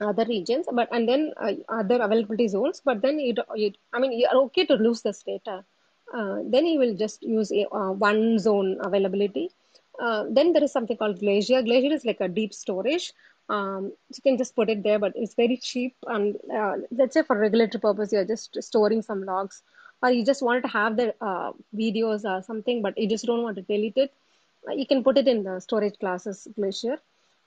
[0.00, 4.12] other regions but and then uh, other availability zones but then it, you i mean
[4.12, 5.64] you're okay to lose this data.
[6.12, 9.50] Uh, then you will just use a, uh, one zone availability.
[10.30, 11.60] Then there is something called glacier.
[11.60, 13.12] Glacier is like a deep storage.
[13.50, 15.96] Um, you can just put it there but it's very cheap.
[16.06, 16.38] And
[16.90, 19.62] let's say for regulatory purpose you're just storing some logs
[20.02, 21.14] or you just wanted to have the
[21.76, 24.14] videos or something but you just don't want to delete it.
[24.74, 26.98] You can put it in the storage classes glacier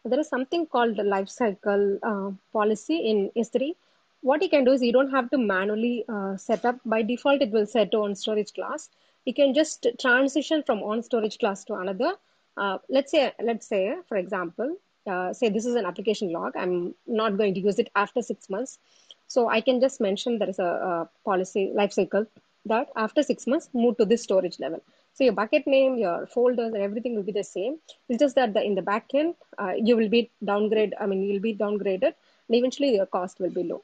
[0.06, 3.76] there is something called the life cycle uh, policy in S3.
[4.22, 6.80] What you can do is you don't have to manually uh, set up.
[6.86, 8.90] By default, it will set to on storage class.
[9.26, 12.14] You can just transition from on storage class to another.
[12.58, 16.56] Uh, let's say, let's say, for example, uh, say this is an application log.
[16.56, 18.80] I'm not going to use it after six months.
[19.28, 22.26] So I can just mention there is a, a policy life cycle
[22.66, 24.84] that after six months, move to this storage level.
[25.14, 27.80] So your bucket name, your folders, and everything will be the same.
[28.10, 30.94] It's just that the, in the backend, uh, you will be downgrade.
[31.00, 32.14] I mean, you'll be downgraded,
[32.48, 33.82] and eventually your cost will be low.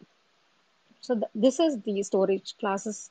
[1.02, 3.10] So th- this is the storage classes.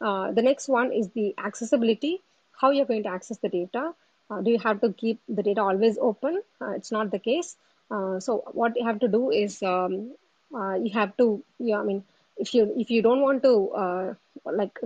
[0.00, 2.20] Uh, the next one is the accessibility.
[2.52, 3.94] How you're going to access the data.
[4.30, 6.42] Uh, do you have to keep the data always open?
[6.60, 7.56] Uh, it's not the case.
[7.90, 10.12] Uh, so what you have to do is um,
[10.54, 11.42] uh, you have to.
[11.58, 12.04] Yeah, I mean,
[12.36, 14.78] if you if you don't want to like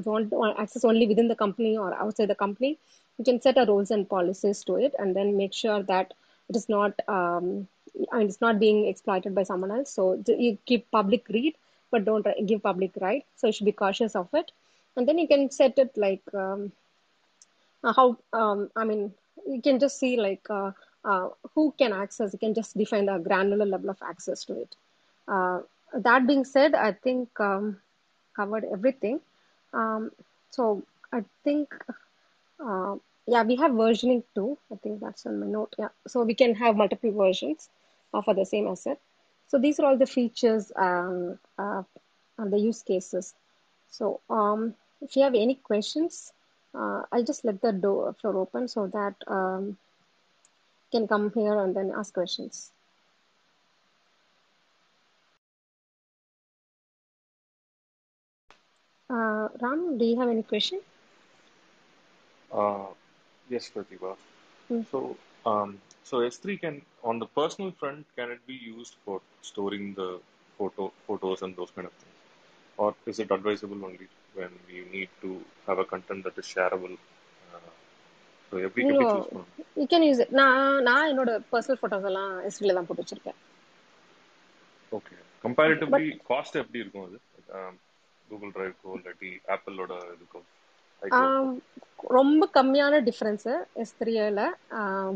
[0.59, 2.79] access only within the company or outside the company,
[3.19, 6.15] you can set a roles and policies to it, and then make sure that
[6.49, 7.69] it is not um,
[8.11, 9.91] and it's not being exploited by someone else.
[9.91, 11.55] So you keep public read,
[11.91, 13.27] but don't give public write.
[13.37, 14.53] So you should be cautious of it,
[14.97, 16.73] and then you can set it like um,
[17.85, 19.13] uh, how um, I mean
[19.47, 20.73] you can just see like uh,
[21.05, 22.33] uh, who can access.
[22.33, 24.77] You can just define the granular level of access to it.
[25.29, 25.61] Uh,
[25.95, 27.79] that being said, I think um,
[28.35, 29.21] covered everything.
[29.73, 30.11] Um,
[30.51, 30.83] so
[31.13, 31.75] I think
[32.65, 34.59] uh, yeah, we have versioning too.
[34.73, 35.75] I think that's on my note.
[35.79, 37.69] Yeah, so we can have multiple versions
[38.13, 38.99] uh, for the same asset.
[39.49, 41.83] So these are all the features um, uh,
[42.39, 43.35] and the use cases.
[43.91, 46.33] So um, if you have any questions,
[46.75, 49.77] uh, I'll just let the door floor open so that um,
[50.91, 52.71] can come here and then ask questions.
[59.13, 60.81] Uh, Ram, do you have any question?
[62.51, 62.87] Uh,
[63.49, 64.17] yes, Pratibha.
[64.71, 64.83] Hmm.
[64.91, 65.71] So, um,
[66.05, 70.11] so S3 can, on the personal front, can it be used for storing the
[70.59, 72.19] photo photos and those kind of things,
[72.79, 75.31] or is it advisable only when you need to
[75.67, 76.97] have a content that is shareable?
[77.51, 77.71] Uh,
[78.51, 79.51] so No, choose பண்ணணும்
[79.83, 80.31] you can use it.
[80.41, 83.39] நான் நான் என்னோட personal photos எல்லாம் எஸ்டில தான் போட்டு வச்சிருக்கேன்
[84.99, 87.19] okay comparatively cost எப்படி இருக்கும் அது
[88.33, 90.41] கூகுள் டிரைவ்க்கோ இல்லாட்டி ஆப்பிளோட இதுக்கோ?
[92.17, 94.41] ரொம்ப கம்மியான டிஃப்ரென்ஸு எஸ் த்ரீல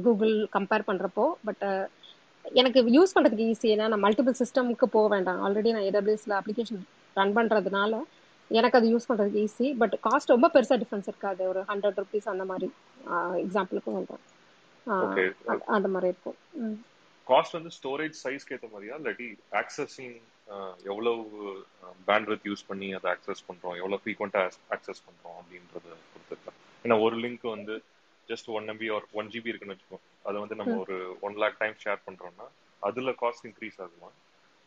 [0.04, 1.64] கூகுள் கம்பேர் பண்ணுறப்போ பட்
[2.54, 5.40] எனக்கு யூஸ் பண்ணுறதுக்கு ஈஸி ஏன்னா நான் மல்டிபிள் சிஸ்டமுக்கு போக வேண்டாம்.
[5.46, 6.82] ஆல்ரெடி நான் ஏடபிள்யூஎஸ்ல அப்ளிகேஷன்
[7.16, 7.94] ரன் பண்ணுறதுனால
[8.50, 11.42] எனக்கு அது யூஸ் பண்ணுறதுக்கு ஈஸி பட் காஸ்ட் ரொம்ப பெருசாக டிஃப்ரென்ஸ் இருக்காது.
[11.52, 12.68] ஒரு ஹண்ட்ரட் ருபீஸ் அந்த மாதிரி
[13.44, 14.24] எக்ஸாம்பிளுக்கு சொல்கிறேன்
[15.76, 16.38] அந்த மாதிரி இருக்கும்.
[17.26, 18.96] காஸ்ட் வந்து ஸ்டோரேஜ் சைஸ்க்கு ஏற்ற மாதிரியா?
[19.00, 19.28] இல்லாட்டி
[19.60, 20.16] ஆக்சஸிங்
[20.90, 21.22] எவ்வளவு
[22.08, 23.76] பேண்ட்வித் யூஸ் பண்ணி அதை ஆக்சஸ் பண்றோம்?
[23.80, 24.42] எவ்வளவு ஃப்ரீக்வெண்டா
[24.76, 26.52] ஆக்சஸ் பண்றோம் அப்படின்றத பொறுத்து
[26.84, 27.74] ஏன்னா ஒரு லிங்க் வந்து
[28.28, 30.76] ஜஸ்ட் ஒன் எம்பி ஒரு ஒன் ஜிபி இருக்குன்னு வச்சுக்கோ அதை வந்து நம்ம.
[30.84, 30.96] ஒரு
[31.28, 32.46] ஒன் லேக் டைம் ஷேர் பண்றோம்னா
[32.82, 34.10] அதுல காஸ்ட் இன்க்ரீஸ் ஆகுமா?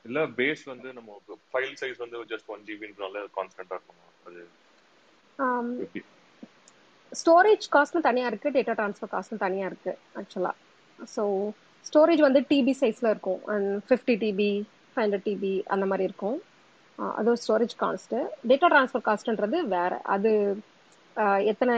[0.05, 1.17] இல்ல பேஸ் வந்து நம்ம
[1.51, 4.07] ஃபைல் சைஸ் வந்து ஜஸ்ட் ஒன் ஜிபின்றனால கான்ஸ்டன்டா இருக்குமா?
[4.27, 4.41] அது
[7.11, 10.55] ஸ்டோரேஜ் காஸ்ட்டும் தனியாக இருக்குது டேட்டா ட்ரான்ஸ்ஃபர் காஸ்ட்டும் தனியாக இருக்குது ஆக்சுவலாக
[11.13, 11.23] ஸோ
[11.85, 14.49] ஸ்டோரேஜ் வந்து டிபி சைஸில் இருக்கும் and fifty TB
[14.91, 16.37] five hundred TB அந்த மாதிரி இருக்கும்.
[17.17, 18.17] அது ஒரு ஸ்டோரேஜ் காஸ்ட்டு
[18.49, 19.97] டேட்டா ட்ரான்ஸ்ஃபர் காஸ்ட்டுன்றது வேறு.
[20.15, 20.31] அது
[21.51, 21.75] எத்தனை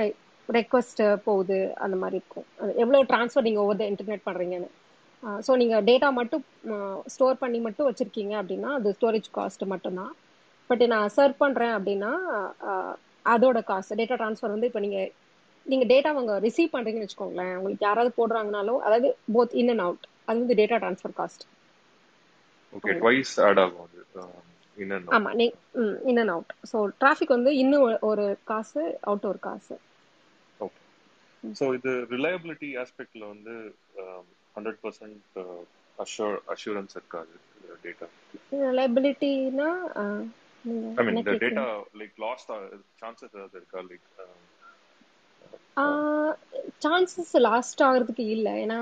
[0.49, 2.47] ரெக்வஸ்ட்டு போகுது அந்த மாதிரி இருக்கும்.
[2.61, 4.69] அது எவ்வளோ ட்ரான்ஸ்ஃபர் நீங்கள் ஓவர் த இன்டர்நெட் பண்ணுறீங்கன்னு
[5.45, 6.43] ஸோ நீங்கள் டேட்டா மட்டும்
[7.13, 10.13] ஸ்டோர் பண்ணி மட்டும் வச்சுருக்கீங்க அப்படின்னா அது ஸ்டோரேஜ் காஸ்ட்டு மட்டும்தான்.
[10.69, 12.11] பட் நான் சர்வ் பண்ணுறேன் அப்படின்னா
[13.33, 15.09] அதோட காஸ்ட் டேட்டா ட்ரான்ஸ்ஃபர் வந்து இப்போ நீங்கள்
[15.65, 17.53] நீங்கள் டேட்டா அவங்க ரிசீவ் பண்ணுறீங்கன்னு வச்சுக்கோங்களேன்.
[17.57, 21.43] உங்களுக்கு யாராவது போடுறாங்கனாலும் அதாவது போத் இன் அண்ட் அவுட் அது வந்து data transfer cost
[22.73, 23.99] okay twice add ஆகும் அது
[24.77, 25.45] இன் அண்ட் ஆமாம் நீ
[26.05, 29.75] in and out so traffic வந்து இன்னும் ஒரு- காசு அவுட் ஒரு காசு.
[30.59, 30.79] ஓகே
[31.43, 33.55] ஸோ இது ரிலையபிலிட்டி ஆஸ்பெக்ட்ல வந்து
[34.55, 35.39] ஹண்ட்ரட் பர்சன்ட்
[35.97, 37.33] அஷூர் அஷூரன்ஸ் இருக்காது
[37.83, 38.07] டேட்டா
[38.67, 42.51] ரிலையபிலிட்டினா ஐ மீன் இந்த டேட்டா லைக் லாஸ்ட்
[43.01, 43.79] சான்சஸ் ஏதாவது இருக்கா?
[43.89, 44.07] லைக்
[46.83, 48.53] சான்சஸ் லாஸ்ட் ஆகிறதுக்கு இல்லை.
[48.63, 48.79] ஏன்னா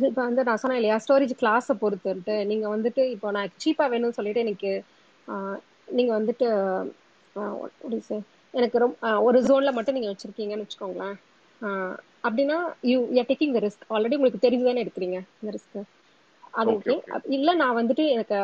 [0.00, 4.44] இப்போ வந்து நான் சொன்னேன் இல்லையா ஸ்டோரேஜ் கிளாஸை பொறுத்துட்டு நீங்கள் வந்துட்டு இப்போ நான் சீப்பாக வேணும்னு சொல்லிட்டு
[4.46, 4.72] எனக்கு
[5.98, 6.48] நீங்கள் வந்துட்டு?
[8.54, 8.96] எனக்கு ரொம்ப
[9.26, 11.16] ஒரு ஜோனில் மட்டும் நீங்கள் வச்சுருக்கீங்கன்னு வச்சுக்கோங்களேன்.
[12.26, 12.56] அப்படின்னா
[12.90, 15.78] you you're taking the risk already உங்களுக்கு தெரிஞ்சு தானே எடுக்கிறீங்க இந்த ரிஸ்க்
[16.54, 16.94] அது ஓகே
[17.36, 18.36] இல்லை நான் வந்துட்டு எனக்கு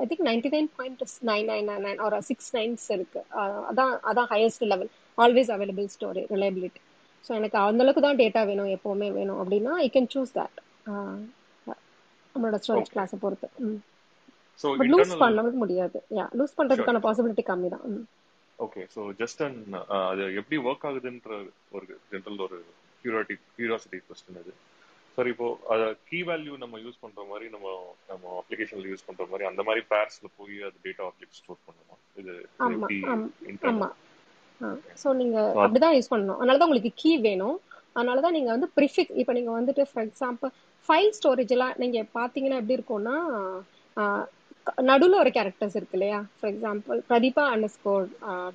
[0.00, 3.20] I think ninety nine point nine nine nine nine ஒரு சிக்ஸ் நைன்ஸ் இருக்கு.
[3.38, 6.80] ஆஹ் அதான் அதான் highest level always available story reliability
[7.26, 9.40] so எனக்கு அந்த அளவுக்கு தான் டேட்டா வேணும் எப்போவுமே வேணும்.
[9.42, 10.58] அப்படின்னா ஐ கேன் சூஸ் தட்
[12.34, 13.48] நம்மளோட ஸ்டோரேஜ் கிளாஸை பொறுத்து.
[14.78, 15.98] பட் லூஸ் இன்டர்னல் பண்ண முடியாது.
[16.18, 17.84] யா லூஸ் பண்ணுறதுக்கான ஷூர் பாசிபிலிட்டி கம்மி தான்.
[18.58, 19.74] ஓகே ஸோ ஜஸ்ட் அண்ட்
[20.08, 21.36] அது எப்படி ஒர்க் ஆகுதுன்ற
[21.76, 22.58] ஒரு ஜென்ரல் ஒரு
[23.04, 24.52] கியூரியாட்டி கியூரியாசிட்டி கொஸ்டின் அது.
[25.18, 25.46] சார் இப்போ
[26.08, 27.68] கீ வேல்யூ நம்ம யூஸ் பண்ற மாதிரி நம்ம
[28.10, 32.34] நம்ம அப்ளிகேஷன்ல யூஸ் பண்ற மாதிரி அந்த மாதிரி பேர்ஸ்ல போய் அது டேட்டா ஆப்ஜெக்ட் ஸ்டோர் பண்ணுமா இது
[33.46, 33.88] இது ஆமா.
[35.02, 36.38] ஸோ நீங்க அப்படிதான் யூஸ் பண்ணணும்.
[36.40, 37.56] அதனால தான் உங்களுக்கு கீ வேணும்.
[37.96, 40.50] அதனால தான் நீங்க வந்து ப்ரிஃபிக் இப்போ நீங்க வந்துட்டு ஃபார் எக்ஸாம்பிள்
[40.88, 43.16] ஃபைல் ஸ்டோரேஜ் எல்லாம் நீங்க பாத்தீங்கன்னா எப்படி இருக்கும்னா
[44.88, 46.18] நடுவில் ஒரு கேரக்டர்ஸ் இருக்கு இல்லையா?
[46.38, 47.44] For example Prathiba
[47.76, 48.04] underscore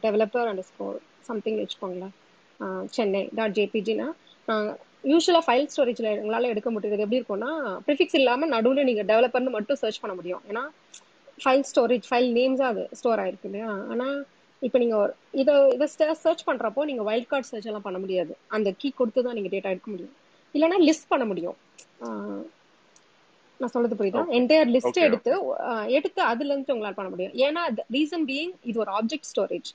[0.03, 0.97] developer underscore
[1.29, 2.13] something வச்சுக்கோங்களேன்
[2.95, 4.07] சென்னை டாட் ஜேபிஜினா
[5.11, 7.51] யூஸ்வலாக ஃபைல் ஸ்டோரேஜில் உங்களால் எடுக்க முடியுது எப்படி இருக்கும்னா
[7.87, 10.43] ப்ரிஃபிக்ஸ் இல்லாமல் நடுவில் நீங்கள் டெவலப்பர்னு மட்டும் சர்ச் பண்ண முடியும்.
[10.51, 10.63] ஏன்னா
[11.43, 13.71] ஃபைல் ஸ்டோரேஜ் ஃபைல் நேம்ஸாக அது ஸ்டோர் ஆயிருக்கு இல்லையா?
[13.91, 14.15] ஆனால்
[14.61, 15.87] இப்போ நீங்கள் இதை இதை
[16.23, 18.33] சர்ச் பண்ணுறப்போ நீங்கள் வைல்ட் கார்டு சர்ச் எல்லாம் பண்ண முடியாது.
[18.55, 20.15] அந்த கீ கொடுத்து தான் நீங்கள் டேட்டா எடுக்க முடியும்.
[20.55, 21.57] இல்லைன்னா லிஸ்ட் பண்ண முடியும்.
[23.59, 24.21] நான் சொல்றது புரியுதா.
[24.37, 25.33] என்டையர் லிஸ்ட் எடுத்து
[25.97, 27.35] எடுத்து அதுல இருந்து உங்களால பண்ண முடியும்.
[27.47, 27.61] ஏன்னா
[27.97, 29.69] ரீசன் பீயிங் இது ஒரு ஆப்ஜெக்ட் ஸ்டோரேஜ்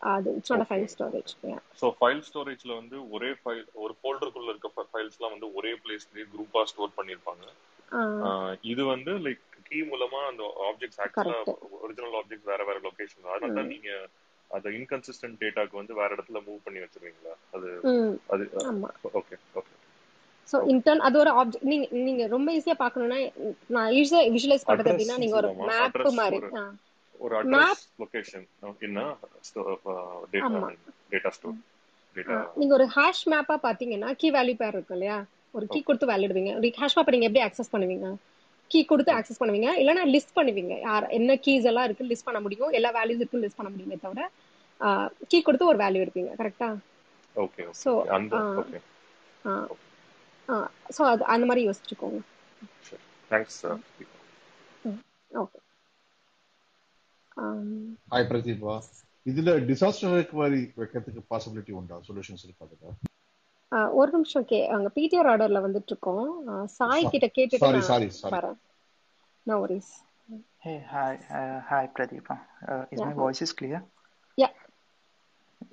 [0.00, 0.66] அது it's not.
[0.70, 1.32] File storage
[1.80, 6.96] so file ஸ்டோரேஜ்ல வந்து ஒரே ஃபைல் ஒரு ஃபோல்டருக்குள்ள இருக்க ஃபைல்ஸ்லாம் வந்து ஒரே பிளேஸ்லயே குரூப்பா ஸ்டோர்
[6.98, 7.44] பண்ணிருப்பாங்க.
[8.72, 11.38] இது வந்து லைக் கீ மூலமா அந்த ஆப்ஜெக்ட்ஸ் ஆக்சுவலா.
[11.80, 13.90] ஒரிஜினல் ஆப்ஜெக்ட்ஸ் வேற வேற லொகேஷன் அதனால தான் நீங்க
[14.50, 17.34] அந்த இன்கன்சிஸ்டன்ட் டேட்டாக்கு வந்து வேற இடத்துல மூவ் பண்ணி வச்சிருவீங்களா?
[17.54, 17.68] அது
[18.32, 18.44] அது
[19.12, 19.74] ஓகே ஓகே
[20.48, 23.18] ஸோ இன்டர்ன் அது ஒரு ஆப்ஜெக்ட் நீங்க நீங்க ரொம்ப ஈஸியா பார்க்கணும்னா
[23.70, 25.50] நான் யூஸ்வலா விஷுவலைஸ் பண்றது அப்படின்னா நீங்க ஒரு?
[25.70, 26.38] மேப் மாதிரி.
[27.20, 27.38] ஒரு-.
[27.40, 28.46] Address location
[28.80, 28.98] in
[30.32, 30.60] data.
[31.12, 31.58] Data store
[32.58, 35.18] நீங்க ஒரு ஹேஷ் மேப்பா பாத்தீங்கன்னா கீ வேல்யூ பேர் இருக்கும் இல்லையா?
[35.54, 36.52] ஒரு கீ கொடுத்து வேல்யூ இடுவீங்க.
[36.58, 38.08] ஒரு ஹேஷ் மேப்பை நீங்க எப்படி ஆக்சஸ் பண்ணுவீங்க?
[38.72, 39.68] கீ கொடுத்து ஆக்சஸ் பண்ணுவீங்க.
[39.82, 40.74] இல்லைன்னா லிஸ்ட் பண்ணுவீங்க.
[40.88, 42.72] யார் என்ன கீஸ் எல்லாம் இருக்கு லிஸ்ட் பண்ண முடியும்.
[42.78, 44.22] எல்லா வேல்யூஸ் இருக்கு லிஸ்ட் பண்ண முடியுமே தவிர
[45.32, 46.32] கீ கொடுத்து ஒரு வேல்யூ எடுப்பீங்க.
[46.40, 46.68] கரெக்டா
[47.44, 47.62] ஓகே.
[47.68, 48.78] ஓகே
[50.96, 52.20] ஸோ அது அந்த மாதிரி யோசிச்சுக்கோங்க.
[53.30, 53.60] தேங்க்ஸ்
[55.42, 55.58] ஓகே
[58.12, 58.74] ஹாய் பிரதீபா
[59.26, 61.96] இதுல டிசாஸ்டர் ரெக்கவரி வைக்கிறதுக்கு பாசிபிலிட்டி உண்டா?
[62.08, 62.62] சொல்யூஷன்ஸ் இருக்கு
[63.99, 68.09] ஒரு நிமிஷம் கே அங்க பிடிஆர் ஆர்டர்ல வந்துட்டு இருக்கோம் ஆ, சாய் கிட்ட கேட்டுட்டு Sorry, நான் sorry,
[68.19, 68.33] sorry.
[68.37, 68.59] வரேன்
[69.45, 69.93] no worries
[70.65, 71.09] Hey, hi,
[71.39, 72.35] uh, hi, Pradeepa.
[72.71, 73.19] Uh, is Yeah, my hi.
[73.19, 73.77] voice is clear?
[74.37, 74.53] Yeah.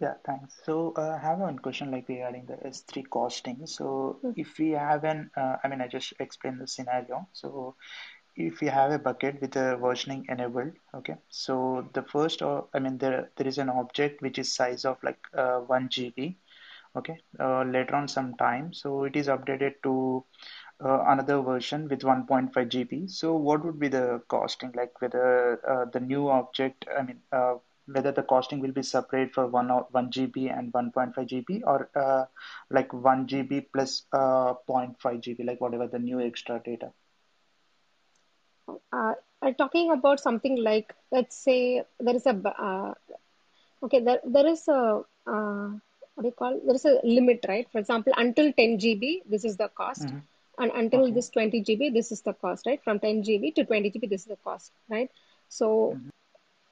[0.02, 0.52] Yeah, thanks.
[0.66, 3.58] So uh, I have one question like regarding the S3 costing.
[3.66, 3.86] So
[4.20, 4.34] Hmm.
[4.36, 7.18] if we have an, uh, I mean, I just explained the scenario.
[7.32, 7.48] So
[8.46, 11.16] if we have a bucket with a versioning enabled, okay.
[11.42, 11.56] So
[11.92, 15.22] the first, uh, I mean, there there is an object which is size of like
[15.36, 16.28] uh, one GB.
[16.95, 17.17] Okay.
[17.39, 20.23] Uh, later on some time, so it is updated to
[20.83, 23.09] uh, another version with 1.5 GB.
[23.09, 24.71] So what would be the costing?
[24.75, 29.33] Like whether uh, the new object, I mean, uh, whether the costing will be separate
[29.33, 32.25] for one or 1 GB and 1.5 GB or uh,
[32.69, 36.91] like 1 GB plus uh, 0.5 GB, like whatever the new extra data.
[39.41, 42.95] are talking about something like let's say there is a
[43.83, 45.03] okay there there is a
[46.19, 47.67] what do you call there is a limit right?
[47.71, 50.09] For example until 10 gb this is the cost.
[50.09, 50.21] Mhm.
[50.63, 51.13] and until Okay.
[51.15, 52.81] this 20 gb this is the cost right?
[52.83, 55.09] From 10 gb to 20 gb this is the cost right?
[55.49, 55.97] So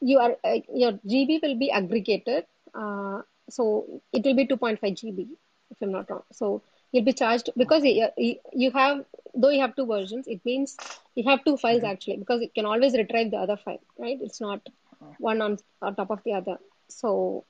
[0.01, 2.45] you are uh, your gb will be aggregated
[2.75, 5.27] uh, so it will be 2.5 gb
[5.71, 6.23] if i'm not wrong.
[6.31, 10.43] So you'll be charged because you, you you have though you have two versions it
[10.45, 10.77] means
[11.15, 14.19] you have two files actually because it can always retrieve the other file right?
[14.21, 14.61] It's not
[15.17, 16.57] one on, on top of the other.
[16.89, 17.45] So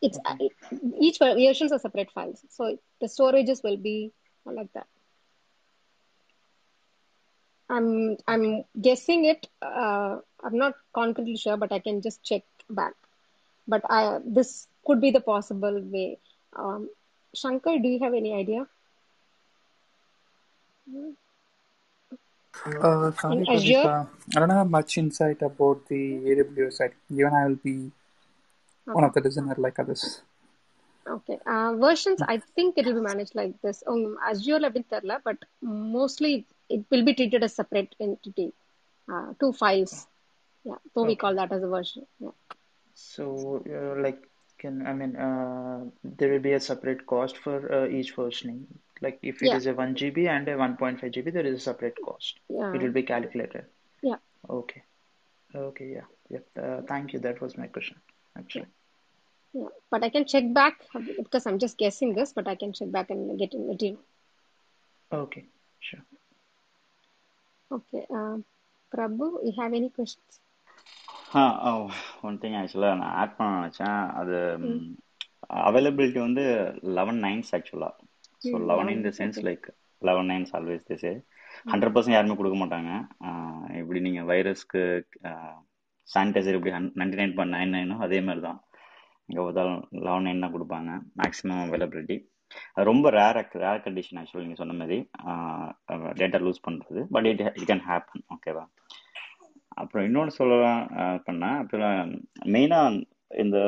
[0.00, 0.52] it's it,
[1.00, 2.44] each versions are separate files.
[2.50, 4.12] So the storages will be
[4.44, 4.86] like that.
[7.70, 12.94] I'm i'm guessing it uh, i'm not concretely sure but i can just check back.
[13.66, 16.18] But i this could be the possible way.
[16.56, 16.88] Um,
[17.34, 18.66] shankar do you have any idea?
[22.66, 24.08] Uh, sorry, Azure?
[24.34, 26.92] I don't have much insight about the AWS side.
[27.10, 27.92] Even I will be
[28.94, 30.22] one of the listener like others.
[31.06, 31.38] Okay.
[31.46, 33.82] Uh, versions, I think it will be managed like this.
[33.86, 38.52] Um, Azure a bit terla, but mostly it will be treated as separate entity,
[39.10, 40.06] uh, two files.
[40.64, 42.06] Yeah, so we call that as a version.
[42.20, 42.30] Yeah.
[42.94, 44.22] So uh, like
[44.58, 48.64] can I mean uh, there will be a separate cost for uh, each versioning.
[49.00, 49.56] Like if it Yeah.
[49.56, 52.40] is a 1 GB and a 1.5 GB, there is a separate cost.
[52.48, 52.74] Yeah.
[52.74, 53.66] It will be calculated.
[54.02, 54.16] Yeah.
[54.50, 54.82] Okay.
[55.54, 55.88] Okay.
[55.94, 56.08] Yeah.
[56.30, 56.46] Yep.
[56.60, 57.20] Uh, thank you.
[57.20, 57.96] That was my question
[58.36, 58.62] actually.
[58.62, 58.77] Yeah.
[59.90, 60.74] But I can check back
[61.18, 63.96] because I'm just guessing this, but I can check back and get in the
[65.10, 65.44] Okay.
[65.80, 66.04] Sure.
[67.70, 68.04] Okay.
[68.10, 68.44] Um,
[68.92, 70.34] Prabhu, you have any questions?
[72.26, 74.36] One thing ஆக்சுவலாக நான் add பண்ண நினச்சேன் அது
[75.68, 76.44] availability வந்து
[76.98, 77.94] eleven nines ஆக்சுவலாக
[78.42, 79.46] so Hmm, eleven in 11, the sense okay.
[79.48, 79.66] Like
[80.02, 81.04] eleven nines always this
[81.72, 82.90] hundred percent யாருமே கொடுக்க மாட்டாங்க
[83.28, 84.82] ஆஹ் இப்படி நீங்கள் வைரஸ்க்கு
[86.08, 88.60] சானிடைசர் இப்படி நைன்டி நைன் பாயிண்ட் நைன் நைனோ அதே மாதிரி தான்
[89.28, 90.90] இங்கே பார்த்தாலும் லெவன் நைன் தான் கொடுப்பாங்க?
[91.20, 92.16] மேக்ஸிமம் அவைலபிலிட்டி
[92.74, 94.98] அது ரொம்ப ரேர் ரேர் கண்டிஷன் ஆக்சுவலி நீங்கள் சொன்ன மாதிரி
[96.20, 98.64] டேட்டா லூஸ் பண்ணுறது but it it can happen ஓகேவா
[99.82, 100.80] அப்புறம் இன்னொன்று சொல்லலாம்
[101.26, 101.98] பண்ணேன் அப்புறம்
[102.54, 103.02] மெயினாக
[103.44, 103.58] இந்த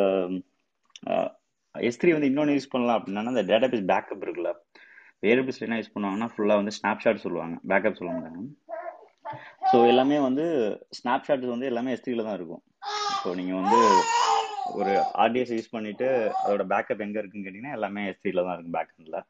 [1.74, 4.52] எஸ்திரி வந்து இன்னொன்று யூஸ் பண்ணலாம் அப்படின்னா அந்த டேட்டா பேஸ் பேக்கப் இருக்குல்ல?
[5.24, 7.56] வேரியபிள்ஸ் என்ன யூஸ் பண்ணுவாங்கன்னா ஃபுல்லாக வந்து ஸ்னாப்ஷாட் சொல்லுவாங்க.
[7.70, 8.28] பேக்கப் சொல்லுவாங்க
[9.70, 10.44] ஸோ எல்லாமே வந்து
[10.98, 12.62] ஸ்னாப்ஷாட் வந்து எல்லாமே எஸ்திரியில் தான் இருக்கும்.
[13.20, 13.78] ஸோ நீங்கள் வந்து
[14.78, 14.92] ஒரு
[15.24, 16.08] ஆர்டிஎஸ் யூஸ் பண்ணிட்டு
[16.44, 19.20] அதோட பேக்கப் எங்கே இருக்குன்னு கேட்டிங்கன்னா எல்லாமே எஸ்திரியில் தான் இருக்கும் பேக்கெண்டில்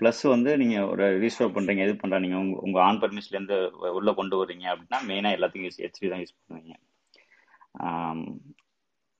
[0.00, 3.58] ப்ளஸ் வந்து நீங்கள் ஒரு ரீஸ்டோர் பண்ணுறீங்க எது பண்ணுறா நீங்கள் உங்கள் உங்கள் ஆன் பர்மிஷன்லேருந்து
[3.98, 6.74] உள்ளே கொண்டு வர்றீங்க அப்படின்னா மெயினாக எல்லாத்துக்கும் யூஸ் ஹெச்டி தான் யூஸ் பண்ணுவீங்க.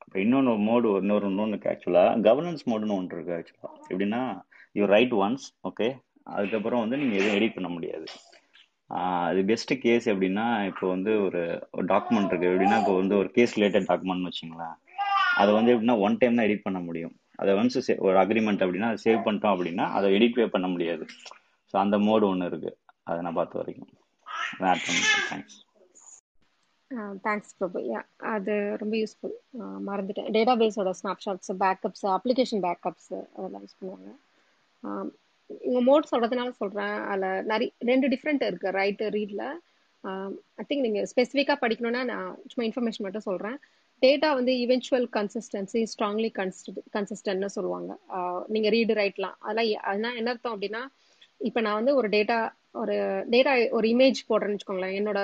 [0.05, 4.23] அப்புறம் இன்னொன்று மோடு இன்னொரு இன்னொன்று இருக்குது ஆக்சுவலாக கவர்னன்ஸ் மோடுன்னு ஒன்று இருக்குது ஆக்சுவலாக எப்படின்னா
[4.79, 5.89] யூ ரைட் ஒன்ஸ் ஓகே
[6.35, 8.07] அதுக்கப்புறம் வந்து நீங்கள் எதுவும் எடிட் பண்ண முடியாது.
[9.29, 11.43] அது பெஸ்ட்டு கேஸ் எப்படின்னா இப்போ வந்து ஒரு
[11.77, 14.77] ஒரு டாக்குமெண்ட் இருக்குது எப்படின்னா இப்போ வந்து ஒரு கேஸ் ரிலேட்டட் டாக்குமெண்ட்னு வச்சுங்களேன்.
[15.41, 17.15] அதை வந்து எப்படின்னா ஒன் டைம் தான் எடிட் பண்ண முடியும்.
[17.43, 21.07] அதை ஒன்ஸ் ஒரு அக்ரிமெண்ட் அப்படின்னா அதை சேவ் பண்ணிட்டோம் அப்படின்னா அதை எடிட் பே பண்ண முடியாது.
[21.71, 22.79] ஸோ அந்த மோடு ஒன்று இருக்குது
[23.09, 23.93] அதை நான் பார்த்த வரைக்கும்.
[25.31, 25.59] Thanks
[27.27, 27.81] thanks Prabhu.
[28.35, 29.35] அது ரொம்ப யூஸ்ஃபுல்
[29.89, 30.31] மறந்துட்டேன்.
[30.37, 34.11] டேட்டா பேஸோட ஸ்னாப்ஷாட்ஸ் பேக்கப்ஸ் அப்ளிகேஷன் பேக்கப்ஸ் அதெல்லாம் யூஸ் பண்ணுவாங்க.
[35.67, 39.47] இவங்க மோட் சொல்றதுனால சொல்கிறேன் அதில் நிறைய ரெண்டு டிஃப்ரெண்ட் இருக்குது ரைட்டு ரீடில்
[40.61, 43.57] ஐ திங்க் நீங்கள் ஸ்பெசிஃபிக்காக படிக்கணும்னா நான் சும்மா இன்ஃபர்மேஷன் மட்டும் சொல்றேன்.
[44.03, 47.91] டேட்டா வந்து இவென்ச்சுவல் கன்சிஸ்டன்சி ஸ்ட்ராங்லி கன்சிஸ்ட் கன்சிஸ்டன்ட்னு சொல்லுவாங்க.
[48.55, 50.83] நீங்கள் ரீடு ரைட்லாம் அதெல்லாம் அதெல்லாம் என்ன அர்த்தம் அப்படின்னா
[51.49, 52.39] இப்போ நான் வந்து ஒரு டேட்டா
[52.83, 52.97] ஒரு
[53.35, 54.97] டேட்டா ஒரு இமேஜ் போடுறேன்னு வச்சுக்கோங்களேன்.
[55.01, 55.21] என்னோட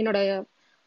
[0.00, 0.18] என்னோட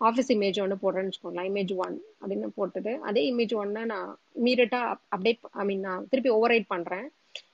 [0.02, 1.50] ஆஃபீஸ் இமேஜ் ஒன்று போடுறேன்னு வச்சுக்கோங்களேன்.
[1.52, 4.10] இமேஜ் ஒன் அப்படின்னு போட்டுட்டு அதே இமேஜ் ஒன்னை நான்
[4.42, 7.08] இமீடியட்டாக அப்டேட் ஐ மீன் நான் திருப்பி ஓவர் ரைட் பண்ணுறேன்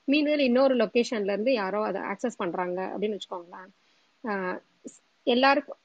[0.07, 3.69] மீன்வேல் இன்னொரு லொக்கேஷன்ல இருந்து யாரோ அதை ஆக்சஸ் பண்றாங்க அப்படின்னு வச்சுக்கோங்களேன்.
[5.27, 5.79] எல்லாருக்கும்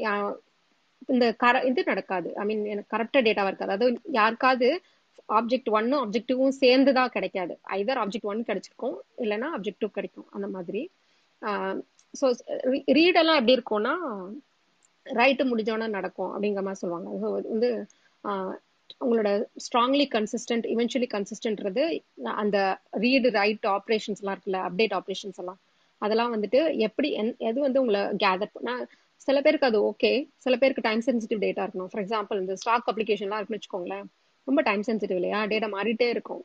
[1.08, 2.28] இந்த கர இது நடக்காது.
[2.40, 4.68] ஐ மீன் எனக்கு கரெக்டாக டேட்டாவா இருக்காது அதாவது யாருக்காவது
[5.38, 7.54] ஆப்ஜெக்ட் ஒன்னும் ஆப்ஜெக்ட் டூவும் சேர்ந்து தான் கிடைக்காது.
[7.78, 10.82] ஐதர் ஆப்ஜெக்ட் ஒன் கிடைச்சிருக்கும் இல்லைன்னா ஆப்ஜெக்ட் டூ கிடைக்கும் அந்த மாதிரி.
[12.14, 12.26] ஸோ
[12.98, 13.94] ரீடெல்லாம் எப்படி இருக்கும்னா
[15.06, 17.10] ரைட்டு முடிஞ்சோன்னா நடக்கும் அப்படிங்கிற மாதிரி சொல்லுவாங்க.
[17.22, 17.70] ஸோ வந்து
[19.00, 19.30] உங்களோட
[19.64, 21.84] ஸ்ட்ராங்லி கன்சிஸ்டன்ட் இவென்ச்சுவலி கன்சிஸ்டன்ட்றது
[22.36, 22.56] அந்த
[23.04, 25.60] ரீடு ரைட் ஆப்ரேஷன்ஸ் எல்லாம் இருக்குல்ல அப்டேட் ஆப்ரேஷன்ஸ் எல்லாம்
[26.02, 27.08] அதெல்லாம் வந்துட்டு எப்படி
[27.48, 28.70] எது வந்து உங்களை கேதர் பண்ண
[29.28, 31.90] சில பேருக்கு அது ஓகே சில பேருக்கு டைம் சென்சிட்டிவ் டேட்டா இருக்கணும்.
[31.92, 34.06] ஃபார் எக்ஸாம்பிள் இந்த ஸ்டாக் அப்ளிகேஷன்லாம் இருக்குன்னு வச்சுக்கோங்களேன்
[34.48, 35.40] ரொம்ப டைம் சென்சிட்டிவ் இல்லையா?
[35.46, 36.42] டேட்டா மாறிட்டே இருக்கும்.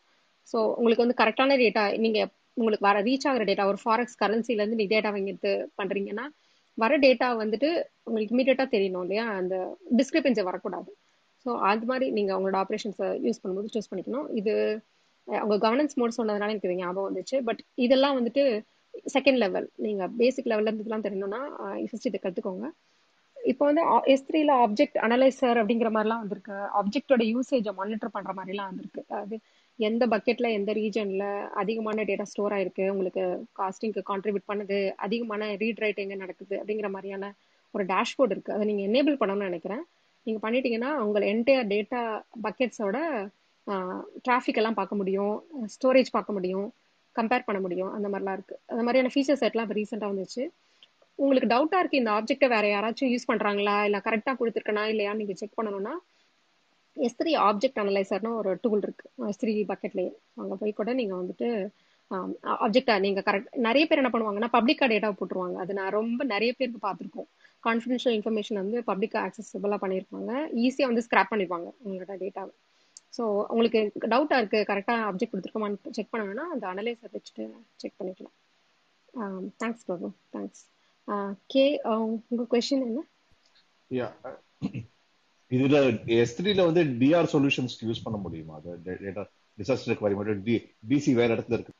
[0.48, 2.20] ஸோ உங்களுக்கு வந்து கரெக்டான டேட்டா நீங்க
[2.58, 6.26] உங்களுக்கு வர ரீச் ஆகிற டேட்டா ஒரு ஃபாரெக்ஸ் கரன்சிலேருந்து நீ டேட்டா வாங்கிட்டு பண்றீங்கன்னா
[6.78, 7.70] வர டேட்டா வந்துட்டு
[8.04, 9.26] உங்களுக்கு இமீடியட்டாக தெரியணும் இல்லையா?
[9.40, 9.56] அந்த
[9.98, 10.90] டிஸ்கிரிபென்சி வரக்கூடாது.
[11.48, 14.28] ஸோ அது மாதிரி நீங்கள் உங்களோட ஆப்ரேஷன்ஸை யூஸ் பண்ணும்போது சூஸ் பண்ணிக்கணும்.
[14.42, 14.54] இது
[15.28, 17.38] அவங்க கவர்னன்ஸ் மோட் சொன்னதுனால எனக்கு இது ஞாபகம் வந்துச்சு.
[17.48, 18.44] பட் இதெல்லாம் வந்துட்டு
[19.16, 21.42] செகண்ட் லெவல் நீங்கள் பேசிக் லெவலில் இருந்துலாம் தெரியணும்னா
[21.90, 22.68] ஃபஸ்ட் இதை கற்றுக்கோங்க
[23.52, 23.84] இப்போ வந்து
[24.14, 26.56] எஸ் த்ரீல ஆப்ஜெக்ட் அனலைசர் அப்படிங்கிற மாதிரிலாம் வந்திருக்கு.
[26.80, 29.02] ஆப்ஜெக்டோட யூசேஜை மானிட்டர் பண்ணுற மாதிரிலாம் வந்திருக்கு.
[29.22, 29.36] அது
[29.80, 31.28] எந்த பக்கெட்டில் எந்த ரீஜனில்
[31.62, 33.24] அதிகமான டேட்டா ஸ்டோர் ஆயிருக்கு உங்களுக்கு
[33.60, 37.30] காஸ்டிங்க்கு கான்ட்ரிபியூட் பண்ணுது அதிகமான ரீட் ரைட் எங்கே நடக்குது அப்படிங்கிற மாதிரியான
[37.74, 39.84] ஒரு டேஷ்போர்ட் இருக்குது அதை நீங்கள் எனேபிள் பண்ணணும்னு நினைக்கிறேன்.
[40.28, 42.02] நீங்கள் பண்ணிட்டீங்கன்னா உங்கள் என்டையர் டேட்டா
[42.46, 42.98] பக்கெட்ஸோட
[44.26, 45.36] டிராஃபிக் எல்லாம் பார்க்க முடியும்.
[45.76, 46.68] ஸ்டோரேஜ் பார்க்க முடியும்.
[47.16, 47.92] கம்பேர் பண்ண முடியும்.
[47.98, 50.44] அந்த மாதிரிலாம் இருக்குது அந்த மாதிரியான ஃபீச்சர் செட்லாம் இப்போ ரீசெண்டாக வந்துச்சு.
[51.20, 54.84] உங்களுக்கு டவுட்டாக இருக்குது இந்த ஆப்ஜெக்டை வேறு யாராச்சும் யூஸ் பண்ணுறாங்களா இல்லை கரெக்டாக கொடுத்துருக்கனா?
[54.94, 55.94] இல்லையான்னு நீங்கள் செக் பண்ணணும்னா
[56.98, 60.12] எஸ் த்ரீ ஆப்ஜெக்ட் அனலைசர்னு ஒரு டூல் இருக்குது எஸ் த்ரீ பக்கெட்லேயே
[60.42, 61.50] அங்கே போய் கூட நீங்கள் வந்துட்டு
[62.66, 65.58] ஆப்ஜெக்டை நீங்கள் கரெக்ட் நிறைய பேர் என்ன பண்ணுவாங்கன்னா பப்ளிக்காக டேட்டா போட்டுருவாங்க.
[65.64, 67.30] அது நான் ரொம்ப நிறைய பேருக்கு பார்த்துருக்கோம்.
[67.64, 70.32] கான்ஃபிடென்ஷியல் இன்ஃபர்மேஷன் வந்து பப்ளிக்காக ஆக்சசபிளாக பண்ணியிருப்பாங்க
[70.66, 72.54] ஈஸியாக வந்து ஸ்க்ராப் பண்ணிடுவாங்க உங்களோட டேட்டாவை
[73.18, 73.80] ஸோ உங்களுக்கு
[74.14, 77.46] டவுட்டாக இருக்குது கரெக்டாக ஆப்ஜெக்ட் கொடுத்துருக்கோமான்னு செக் பண்ணணும்னா அந்த அனலைசர் வச்சுட்டு
[77.84, 78.36] செக் பண்ணிக்கலாம்.
[79.62, 80.64] தேங்க்ஸ் பிரபு தேங்க்ஸ்
[81.54, 83.02] கே உங்கள் கொஷின் என்ன?
[85.52, 85.78] இதுல
[86.18, 88.56] எஸ் த்ரீல வந்து டிஆர் சொல்யூஷன்ஸ் யூஸ் பண்ண முடியுமா?
[88.60, 89.24] அது டேட்டா
[89.58, 90.44] டிசாஸ்டர் ரெக்கவரி மட்டும்
[90.92, 91.74] டிசி வேற இடத்துல இருக்கு.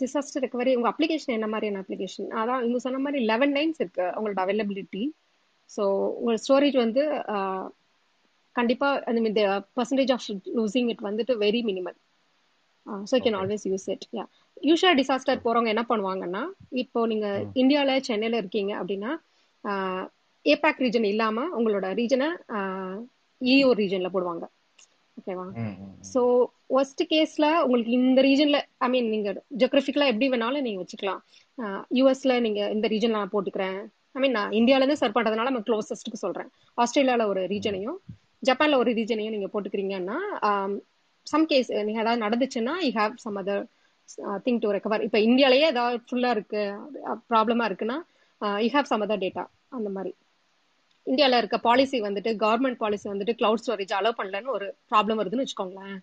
[0.00, 4.40] டிசாஸ்டர் ரெக்கவரி உங்க அப்ளிகேஷன் என்ன மாதிரியான அப்ளிகேஷன் அதான் இவங்க சொன்ன மாதிரி லெவன் லைன்ஸ் இருக்கு உங்களோட
[4.44, 5.04] அவைலபிலிட்டி
[5.70, 5.82] ஸோ
[6.18, 7.02] உங்களோட ஸ்டோரேஜ் வந்து
[8.56, 8.88] கண்டிப்பா
[9.22, 9.44] இந்த
[9.78, 10.26] பர்சன்டேஜ் ஆஃப்
[10.58, 11.98] லூசிங் இட் வந்துட்டு very minimal
[13.06, 14.24] so can always use it yeah
[14.62, 16.42] யூஸ்வலாக டிசாஸ்டர் போறவங்க என்ன பண்ணுவாங்கன்னா
[16.82, 17.28] இப்போ நீங்க
[17.62, 19.12] இந்தியால சென்னையில இருக்கீங்க அப்படின்னா
[20.46, 22.28] ஏபாக் ரீஜன் இல்லாம உங்களோட ரீஜனை
[23.40, 24.44] இஓ ரீஜன்ல போடுவாங்க.
[25.18, 25.46] ஓகேவா
[26.12, 26.20] ஸோ
[26.78, 29.28] ஒஸ்ட் கேஸ்ல உங்களுக்கு இந்த ரீஜன்ல ஐ மீன் நீங்க
[29.60, 31.20] ஜியோகிராபிக்கலா எப்படி வேணாலும் நீங்க வச்சுக்கலாம்.
[31.98, 33.78] யூஎஸ்ல நீங்க இந்த ரீஜன் நான் போட்டுக்கிறேன்.
[34.16, 36.48] ஐ மீன் நான் இந்தியால இருந்து சர்வ் பண்றதுனால நம்ம க்ளோசஸ்ட்டுக்கு சொல்றேன்.
[36.78, 37.98] ஆஸ்திரேலியால ஒரு ரீஜனையும்
[38.48, 40.18] ஜப்பான்ல ஒரு ரீஜனையும் நீங்க போட்டுக்கிறீங்கன்னா
[41.26, 43.62] சம் கேஸ் நீங்க ஏதாவது நடந்துச்சுன்னா you have some other
[44.46, 46.62] thing to recover இப்போ இந்தியாலேயே ஏதாவது ஃபுல்லா இருக்கு
[47.32, 47.96] ப்ராப்ளமா இருக்குன்னா
[48.64, 49.44] you have some other data
[49.78, 50.12] அந்த மாதிரி.
[51.04, 55.98] இந்தியாவில் இருக்க பாலிசி வந்துட்டு கவர்மெண்ட் பாலிசி வந்துட்டு கிளவுட் ஸ்டோரேஜ் அலோவ் பண்ணலன்னு ஒரு ப்ராப்ளம் வருதுன்னு வச்சுக்கோங்களேன்.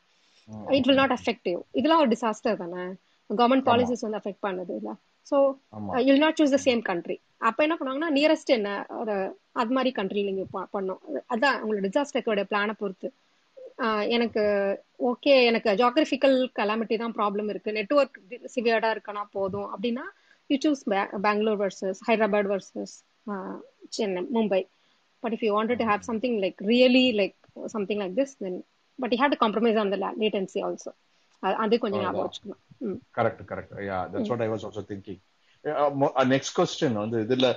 [0.74, 2.82] It will not affect you இதெல்லாம் ஒரு டிசாஸ்டர் தானே?
[3.30, 4.94] கவர்மெண்ட் பாலிசிஸ் வந்து அஃபெக்ட் பண்ணுது இல்ல.
[5.32, 6.02] ஸோ ஆமா.
[6.02, 10.24] You not choose the same country அப்போ என்ன பண்ணுவாங்கன்னா நியரஸ்ட் என்ன ஒரு அது மாதிரி கண்ட்ரி
[10.24, 10.98] நீங்க ப- பண்ணணும்.
[11.14, 13.14] அது- அதான் உங்களோட டிசாஸ்டருக்கோட பிளானை பொறுத்து.
[14.08, 14.42] எனக்கு
[15.00, 17.72] ஓகே எனக்கு ஜாகிரபிக்கல் கலாமிட்டி தான் ப்ராப்ளம் இருக்கு.
[17.72, 19.70] நெட்ஒர்க் சிவியர்டா இருக்கனா போதும்.
[19.74, 20.02] அப்படின்னா
[20.48, 23.58] you choose Bangalore versus Hyderabad versus
[23.90, 24.68] Chennai Mumbai.
[25.24, 28.60] But if you wanted to have something like really like something like this then
[29.00, 30.92] but you have to compromise on the latency also
[31.44, 32.98] அது கொஞ்சம் ஞாபகம் வச்சுக்கணும்.
[33.18, 35.22] Correct correct yeah that's what I was also thinking
[36.34, 37.48] next question வந்து இதுல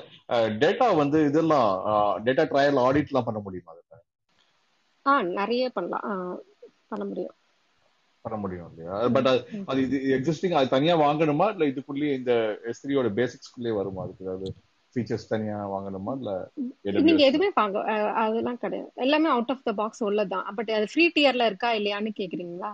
[0.63, 1.69] data வந்து இதெல்லாம்
[2.27, 4.01] data trial ஆடிட்லாம் பண்ண முடியுமா அதுல
[5.07, 6.05] ஆ நிறைய பண்ணலாம்.
[6.91, 7.35] பண்ண முடியும்.
[8.25, 8.95] பண்ண முடியும் இல்லையா?
[9.15, 9.29] பட்
[9.71, 11.47] அது இது எக்ஸிஸ்டிங் அது தனியா வாங்கணுமா?
[11.55, 12.33] இல்ல இதுக்குள்ளேயே இந்த
[12.71, 14.03] எஸ்3யோட பேசிக்ஸ்குள்ளேயே வருமா?
[14.05, 14.49] அதுக்கு ஏதாவது
[14.95, 16.15] ஃபீச்சர்ஸ் தனியா வாங்கணுமா?
[16.21, 16.33] இல்ல
[17.07, 17.79] நீங்க எதுவுமே வாங்க
[18.23, 18.91] அதெல்லாம் கிடையாது.
[19.05, 22.71] எல்லாமே அவுட் ஆஃப் த பாக்ஸ் உள்ளதான் பட் அது ஃப்ரீ டியர்ல இருக்கா இல்லையான்னு கேக்குறீங்களா?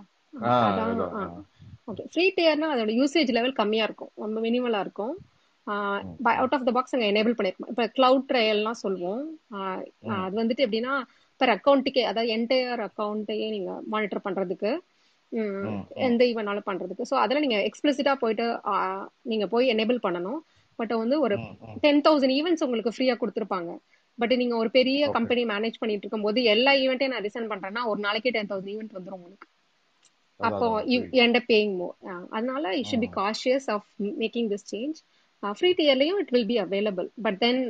[1.91, 4.13] ஓகே ஃப்ரீ டியர்னா அதோட யூசேஜ் லெவல் கம்மியா இருக்கும்.
[4.25, 5.15] ரொம்ப மினிமலா இருக்கும்.
[6.35, 9.25] அவுட் ஆஃப் த பாக்ஸ் அங்கே எனேபிள் பண்ணிருக்கோம் இப்போ கிளவுட் ட்ரையல்லாம் சொல்லுவோம்.
[10.19, 10.95] அது வந்துட்டு எப்படின்னா
[11.41, 14.71] பெர் அக்கௌண்ட்டுக்கே அதாவது என்டையர் அக்கௌண்ட்டையே நீங்க மானிட்டர் பண்றதுக்கு
[16.07, 17.05] எந்த ஈவெண்ட்னாலும் பண்றதுக்கு.
[17.11, 18.47] ஸோ அதெல்லாம் நீங்க எக்ஸ்பிளிசிட்டா போயிட்டு
[19.25, 20.41] நீங்க போய் எனேபிள் பண்ணணும்.
[20.81, 21.37] பட் வந்து ஒரு
[21.85, 23.71] டென் தௌசண்ட் ஈவெண்ட்ஸ் உங்களுக்கு ஃப்ரீயா கொடுத்துருப்பாங்க.
[24.19, 28.33] பட் நீங்க ஒரு பெரிய கம்பெனி மேனேஜ் பண்ணிட்டு இருக்கும்போது எல்லா ஈவெண்ட்டையும் நான் ரிசன் பண்றேன்னா ஒரு நாளைக்கே
[28.37, 29.49] டென் தௌசண்ட் ஈவெண்ட் வந்துரும் உங்களுக்கு.
[30.41, 30.67] அப்போ
[31.23, 31.95] எண்ட் பேயிங் மோர்
[32.37, 33.89] அதனால you should be cautious of
[34.23, 34.99] making this change
[35.43, 37.61] free டியர்லயும் it will be available but then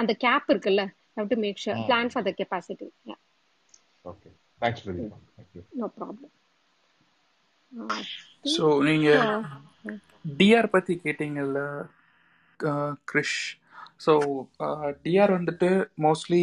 [0.00, 0.84] அந்த கேப் இருக்குல்ல
[1.18, 2.88] how to make sure plan for the capacity
[4.04, 4.30] okay
[4.60, 5.18] thanks Prathiba
[5.80, 6.32] no problem
[8.54, 9.44] so நீங்கள்
[10.38, 11.60] DR பற்றி கேட்டீங்கல்ல
[13.04, 13.38] Krish
[14.04, 14.12] so
[15.04, 15.68] DR வந்துட்டு
[16.02, 16.40] mostly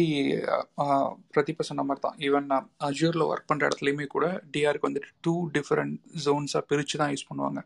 [1.34, 5.94] Prathiba சொன்ன மாதிரி தான் even நான் அஜூரில் ஒர்க் பண்ணுற இடத்துலையுமே கூட டிஆருக்கு வந்துட்டு டூ டிஃப்ரெண்ட்
[6.24, 7.60] ஜோன்ஸாக பிரித்து தான் யூஸ் பண்ணுவாங்க.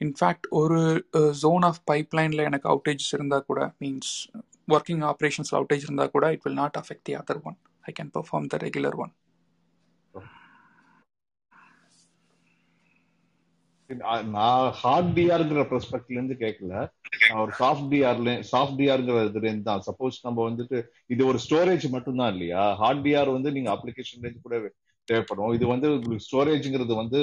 [0.00, 0.80] இன்ஃபேக்ட் ஒரு
[1.42, 4.12] ஜோன் ஆஃப் பைப்லைனில் எனக்கு அவுட்டேஜஸ் இருந்தால் கூட மீன்ஸ்
[4.68, 8.48] ஒர்க்கிங் ஆப்ரேஷன்ஸ் அவுட்டேஜ் இருந்தால் கூட it will not affect the other one I can perform
[8.54, 9.12] the regular one
[14.32, 14.46] நான்
[14.80, 16.72] ஹார்ட் டிஆர்ங்கிற பெர்ஸ்பெக்ட்ல இருந்து கேட்கல
[17.22, 19.84] நான் ஒரு சாஃப்ட் டிஆர்ல சாஃப்ட் டிஆர்ங்கிற இதுல இருந்து தான்.
[19.86, 20.78] சப்போஸ் நம்ம வந்துட்டு
[21.14, 22.64] இது ஒரு ஸ்டோரேஜ் மட்டும்தான் இல்லையா?
[22.80, 24.58] ஹார்ட் டிஆர் வந்து நீங்க அப்ளிகேஷன்ல இருந்து கூட
[25.08, 25.52] தேவைப்படும்.
[25.56, 27.20] இது வந்து உங்களுக்கு ஸ்டோரேஜ்ங்கிறது வந்து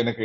[0.00, 0.24] எனக்கு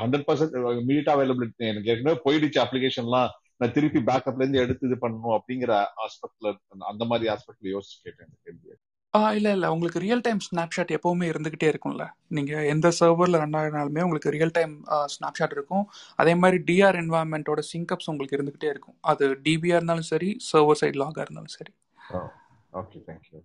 [0.00, 0.56] ஹண்ட்ரட் பர்சன்ட்
[0.90, 3.30] மீட் அவைலபிலிட்டி எனக்கு ஏற்கனவே போயிடுச்சு அப்ளிகேஷன்லாம்
[3.60, 5.72] நான் திருப்பி பேக்கப்ல இருந்து எடுத்து இது பண்ணணும் அப்படிங்கிற
[6.06, 6.48] ஆஸ்பெக்ட்ல
[6.92, 8.78] அந்த மாதிரி ஆஸ்பெக்ட்ல யோசிச்சு கேட்டேன் இந்த
[9.14, 9.68] இல்லை இல்லை.
[9.74, 12.04] உங்களுக்கு ரியல் டைம் ஸ்னாப்ஷாட் எப்போவுமே இருந்துக்கிட்டே இருக்கும்ல.
[12.36, 14.72] நீங்கள் எந்த சர்வரில் ரன் ஆகினாலுமே உங்களுக்கு ரியல் டைம்
[15.14, 15.84] ஸ்னாப்ஷாட் இருக்கும்.
[16.22, 18.96] அதே மாதிரி டிஆர் என்வாயன்மெண்ட்டோட சிங்கப்ஸ் உங்களுக்கு இருந்துக்கிட்டே இருக்கும்.
[19.12, 21.72] அது டிபிஆர் இருந்தாலும் சரி சர்வர் சைட் லாகாக இருந்தாலும் சரி.
[22.80, 23.40] ஓகே தேங்க்யூ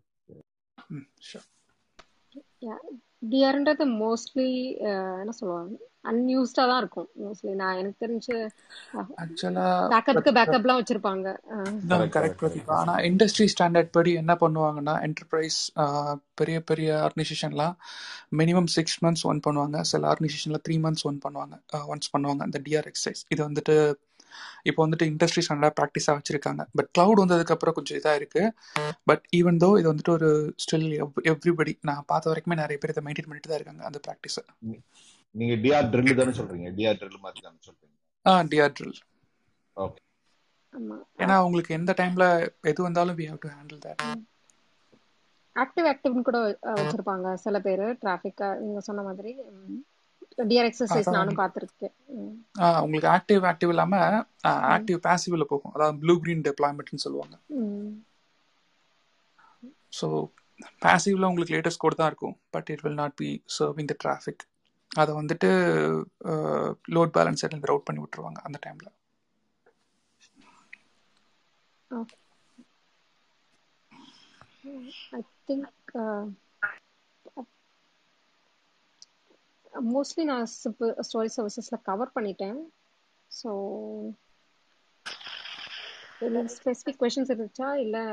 [0.95, 1.47] ம் ஷூர்
[3.33, 4.49] டிஆர்ன்றது மோஸ்ட்லி
[5.21, 5.75] என்ன சொல்லுவாங்க?
[6.11, 7.07] அன்யூஸ்டா தான் இருக்கும்.
[7.23, 8.35] மோஸ்ட்லி நான் எனக்கு தெரிஞ்சு
[9.23, 11.27] ஆக்சுவலாக பேக்கப்க்கு பேக்கப்லாம் வச்சிருப்பாங்க.
[12.17, 15.59] கரெக்ட் பிரதீபா ஆனால் இண்டஸ்ட்ரி ஸ்டாண்டர்ட் படி என்ன பண்ணுவாங்கன்னா என்டர்பிரைஸ்
[16.41, 17.77] பெரிய பெரிய ஆர்கனைசேஷன்லாம்
[18.41, 19.77] மினிமம் சிக்ஸ் மந்த்ஸ் ஒன் பண்ணுவாங்க.
[19.93, 21.55] சில ஆர்கனைசேஷனில் த்ரீ மந்த்ஸ் ஒன் பண்ணுவாங்க.
[21.93, 22.43] ஒன்ஸ் பண்ணுவாங்க.
[22.49, 23.75] அந்த டிஆர் எக்ஸசைஸ் இது வந்துட்டு
[24.69, 26.61] இப்போ வந்துட்டு இண்டஸ்ட்ரி ஸ்டாண்டர்டாக ப்ராக்டிஸாக வச்சுருக்காங்க.
[26.77, 28.51] பட் க்ளவுட் வந்ததுக்கப்புறம் கொஞ்சம் இதாக இருக்குது
[29.09, 30.29] பட் ஈவன் தோ இது வந்துட்டு ஒரு
[30.63, 30.85] ஸ்டில்
[31.31, 34.43] எவ்ரிபடி நான் பார்த்த வரைக்குமே நிறைய பேர் இதை மெயின்டைன் பண்ணிட்டு தான் இருக்காங்க அந்த ப்ராக்டிஸை
[35.35, 36.69] நீங்க டிஆர் ட்ரில் தானே சொல்றீங்க?
[36.77, 37.95] டிஆர் ட்ரில் மாதிரி தானே சொல்றீங்க?
[38.25, 38.99] ஆ டிஆர் ட்ரில்
[39.77, 40.01] ஓகே
[41.23, 42.25] ஏன்னா உங்களுக்கு எந்த டைம்ல
[42.71, 44.03] எது வந்தாலும் we have to handle that
[45.55, 46.39] active ஆக்டிவ்னு கூட
[46.79, 47.27] வச்சிருப்பாங்க.
[47.43, 49.31] சில பேர் டிராஃபிக் நீங்க சொன்ன மாதிரி.
[50.49, 51.95] டிஆர் எக்ஸசைஸ் நானும் பார்த்துருக்கேன்.
[52.83, 53.95] உங்களுக்கு ஆக்டிவ் ஆக்டிவ் இல்லாம
[54.75, 55.73] ஆக்டிவ் பாசிவ்ல போகும்.
[55.75, 57.35] அதாவது ப்ளூ கிரீன் டெப்ளாய்மெண்ட்னு சொல்லுவாங்க.
[59.99, 60.07] ஸோ
[60.83, 62.37] பாசிவ்ல உங்களுக்கு லேட்டஸ்ட் கோட் தான் இருக்கும்.
[62.55, 64.43] But it will not be serving the traffic
[64.91, 65.49] அதை வந்துட்டு
[66.95, 68.89] லோட் பேலன்ஸ் இருந்து ரவுட் பண்ணி விட்டுருவாங்க அந்த டைம்ல
[75.13, 75.93] ஐ திங்க்
[79.89, 80.45] மோஸ்ட்லி நான்
[81.07, 82.59] ஸ்டோரி சர்வீசஸ்ல கவர் பண்ணிட்டேன்.
[83.31, 83.49] ஸோ
[86.55, 87.69] ஸ்பெசிஃபிக் கொஷின்ஸ் இருந்துச்சா?
[87.85, 88.03] இல்லை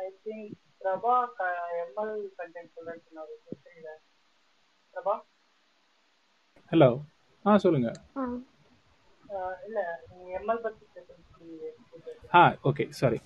[0.00, 0.50] I think
[0.80, 1.14] Prabha
[1.84, 2.72] ML content
[4.96, 5.14] Prabha
[6.72, 6.88] hello
[7.44, 7.88] ஆ சொல்லுங்க.
[9.66, 9.78] இல்ல
[10.38, 10.84] எம்எல் பத்தி
[12.38, 13.18] ஆ ஓகே சாரி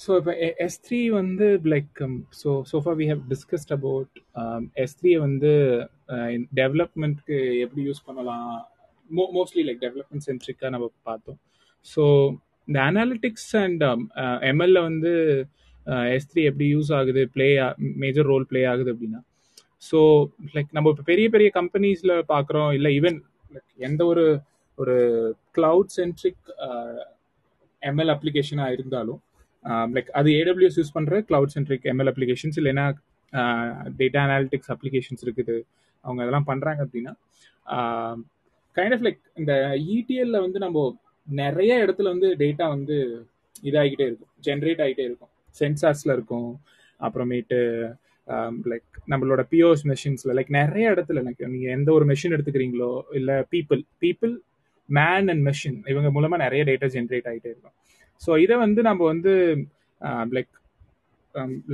[0.00, 0.32] ஸோ இப்போ
[0.64, 2.00] எஸ் த்ரீ வந்து like
[2.40, 4.12] so so far we have discussed about
[4.84, 5.52] S த்ரீயை வந்து
[6.60, 8.52] டெவலப்மெண்ட்க்கு எப்படி யூஸ் பண்ணலாம்?
[9.10, 11.38] மோ மோஸ்ட்லி லைக் டெவலப்மெண்ட் சென்ட்ரிக்காக நம்ம பார்த்தோம்.
[11.86, 12.02] ஸோ
[12.68, 13.84] இந்த அனாலிட்டிக்ஸ் அண்ட்
[14.52, 15.12] எம்எல்ல வந்து
[16.16, 17.22] எஸ் த்ரீ எப்படி யூஸ் ஆகுது?
[17.36, 17.48] ப்ளே
[18.04, 19.20] மேஜர் ரோல் ப்ளே ஆகுது அப்படின்னா
[19.82, 19.98] ஸோ
[20.54, 23.18] லைக் நம்ம இப்போ பெரிய பெரிய கம்பெனிஸில் பார்க்குறோம் இல்லை ஈவன்
[23.88, 24.24] எந்த ஒரு
[24.78, 24.96] ஒரு
[25.56, 26.46] கிளவுட் சென்ட்ரிக்
[27.82, 29.20] எம்எல் அப்ளிகேஷனாக இருந்தாலும்
[29.96, 32.86] லைக் அது ஏடபிள்யூஎஸ் யூஸ் பண்ணுற கிளவுட் சென்ட்ரிக் எம்எல் அப்ளிகேஷன்ஸ் இல்லைன்னா
[34.00, 35.56] டேட்டா அனாலிட்டிக்ஸ் அப்ளிகேஷன்ஸ் இருக்குது.
[36.04, 37.12] அவங்க அதெல்லாம் பண்ணுறாங்க அப்படின்னா
[38.76, 39.52] கைண்ட் ஆஃப் லைக் இந்த
[39.96, 40.78] இடிஎல்ல வந்து நம்ம
[41.28, 42.96] நிறைய இடத்துல வந்து டேட்டா வந்து
[43.62, 45.32] இதாகிட்டே இருக்கும் ஜென்ரேட் ஆகிட்டே இருக்கும்.
[45.60, 46.48] சென்சார்ஸில் இருக்கும்
[47.00, 47.58] அப்புறமேட்டு
[48.28, 53.36] Um, லைக் நம்மளோட பிஓஎஸ் மெஷின்ஸில் லைக் நிறைய இடத்துல எனக்கு நீங்கள் எந்த ஒரு மெஷின் எடுத்துக்கிறீங்களோ இல்லை
[53.52, 54.32] people people
[54.88, 57.74] man and machine இவங்க மூலமாக நிறைய டேட்டா ஜென்ரேட் ஆகிட்டே இருக்கும்.
[58.22, 59.32] ஸோ இதை வந்து நம்ம வந்து
[60.36, 60.52] லைக்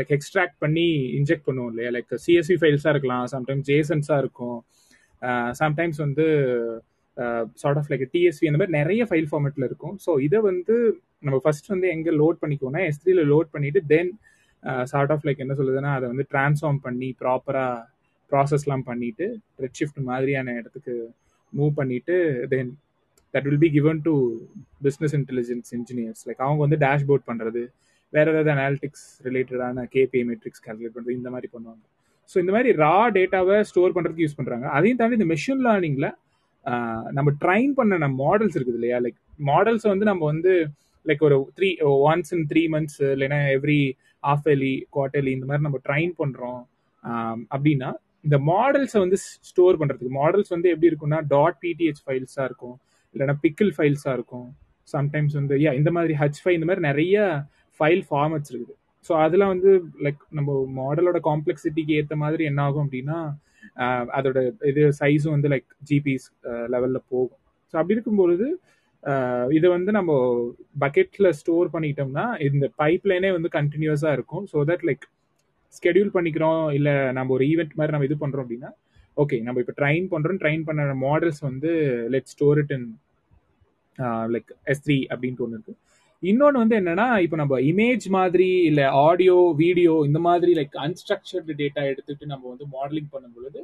[0.01, 0.87] லைக் எக்ஸ்ட்ராக்ட் பண்ணி
[1.19, 1.91] இன்ஜெக்ட் பண்ணுவோம் இல்லையா?
[1.97, 4.59] லைக் சிஎஸ்சி ஃபைல்ஸாக இருக்கலாம் சம்டைம்ஸ் ஜேசன்ஸாக இருக்கும்.
[5.23, 6.27] Uh, சம்டைம்ஸ் வந்து
[7.63, 9.95] சார்ட் ஆஃப் லைக் டிஎஸ்வி அந்த மாதிரி நிறைய ஃபைல் ஃபார்மேட்டில் இருக்கும்.
[10.07, 10.75] ஸோ இதை வந்து
[11.27, 14.11] நம்ம ஃபர்ஸ்ட் வந்து எங்கே லோட் பண்ணிக்கோனா எஸ்திரியில் லோட் பண்ணிட்டு தென்
[14.85, 17.77] சார்ட் ஆஃப் லைக் என்ன சொல்லுதுன்னா அதை வந்து டிரான்ஸ்ஃபார்ம் பண்ணி ப்ராப்பராக
[18.33, 20.95] ப்ராசஸ்லாம் பண்ணிட்டு ரெட் ஷிஃப்ட் மாதிரியான இடத்துக்கு
[21.53, 22.15] மூவ் பண்ணிட்டு
[22.49, 22.73] then
[23.35, 24.15] that will be given to
[24.83, 27.63] business intelligence engineers like அவங்க வந்து டேஷ்போர்ட் பண்ணுறது
[28.13, 31.83] வேற ஏதாவது அனாலிட்டிக்ஸ் ரிலேட்டடான கேபிஐ மெட்ரிக்ஸ் கால்குலேட் பண்ணுறது இந்த மாதிரி பண்ணுவாங்க.
[32.31, 36.09] ஸோ இந்த மாதிரி ரா டேட்டாவை ஸ்டோர் பண்ணுறதுக்கு யூஸ் பண்ணுறாங்க அதையும் தாண்டி இந்த மெஷின் லேர்னிங்கில்
[37.13, 40.53] நம்ம ட்ரைன் பண்ண மாடல்ஸ் இருக்குது இல்லையா லைக் மாடல்ஸை வந்து நம்ம வந்து
[41.09, 41.69] லைக் ஒரு three
[42.11, 43.83] once in three months இல்லைன்னா எவ்ரி
[44.23, 46.61] ஆஃப் எலி குவார்டர்லி இந்த மாதிரி நம்ம ட்ரைன் பண்ணுறோம்
[47.55, 47.91] அப்படின்னா
[48.27, 49.19] இந்த மாடல்ஸை வந்து
[49.51, 52.77] ஸ்டோர் பண்ணுறதுக்கு மாடல்ஸ் வந்து எப்படி இருக்கும்னா டாட் பிடிஹெச் ஃபைல்ஸாக இருக்கும்.
[53.15, 54.49] இல்லைன்னா பிக்கிள் ஃபைல்ஸாக இருக்கும்.
[54.89, 57.17] சம்டைம்ஸ் வந்து யா இந்த மாதிரி ஹச் ஃபை இந்த மாதிரி நிறைய
[57.81, 58.77] ஃபைல் ஃபார்மட்ஸ் இருக்குது.
[59.09, 59.71] ஸோ அதெல்லாம் வந்து
[60.05, 63.19] லைக் நம்ம மாடலோட காம்ப்ளெக்சிட்டிக்கு ஏற்ற மாதிரி என்ன ஆகும் அப்படின்னா
[64.19, 64.39] அதோட
[64.71, 66.27] இது சைஸும் வந்து லைக் ஜிபிஸ்
[66.75, 67.41] லெவலில் போகும்.
[67.71, 68.47] ஸோ அப்படி இருக்கும்பொழுது
[69.57, 70.13] இதை வந்து நம்ம
[70.81, 74.45] பக்கெட்டில் ஸ்டோர் பண்ணிட்டோம்னா இந்த பைப் லைனே வந்து கண்டினியூஸாக இருக்கும்.
[74.53, 75.05] ஸோ தட் லைக்
[75.75, 78.71] ஸ்கெடியூல் பண்ணிக்கிறோம் இல்லை நம்ம ஒரு ஈவெண்ட் மாதிரி நம்ம இது பண்ணுறோம் அப்படின்னா
[79.17, 81.71] ஓகே நம்ம இப்போ ட்ரைன் பண்ணுறோம் ட்ரைன் பண்ண மாடல்ஸ் வந்து
[82.15, 82.89] let store it in
[84.35, 85.79] like S three அப்படின்ட்டு ஒன்று இருக்குது
[86.23, 91.83] இன்னொன்று வந்து என்னன்னா இப்போ நம்ம இமேஜ் மாதிரி இல்லை ஆடியோ வீடியோ இந்த மாதிரி லைக் அன்ஸ்ட்ரக்சர்டு டேட்டா
[91.93, 93.61] எடுத்துட்டு நம்ம வந்து மாடலிங் பண்ணும் பொழுது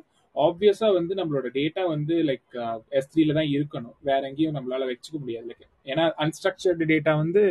[0.47, 2.55] ஆப்வியஸா வந்து நம்மளோட டேட்டா வந்து லைக்
[2.99, 3.97] எஸ் த்ரீல தான் இருக்கணும்.
[4.09, 5.47] வேற எங்கேயும் நம்மளால வச்சுக்க முடியாது.
[5.51, 7.43] லைக் ஏன்னா அன்ஸ்ட்ரக்சர்டு டேட்டா வந்து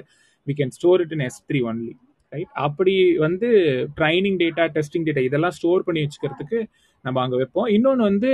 [0.47, 1.93] we can store it in S three only
[2.33, 3.49] right அப்படி வந்து
[3.97, 6.59] ட்ரைனிங் டேட்டா டெஸ்டிங் டேட்டா இதெல்லாம் ஸ்டோர் பண்ணி வச்சுக்கிறதுக்கு
[7.05, 7.69] நம்ம அங்கே வைப்போம்.
[7.75, 8.31] இன்னொன்று வந்து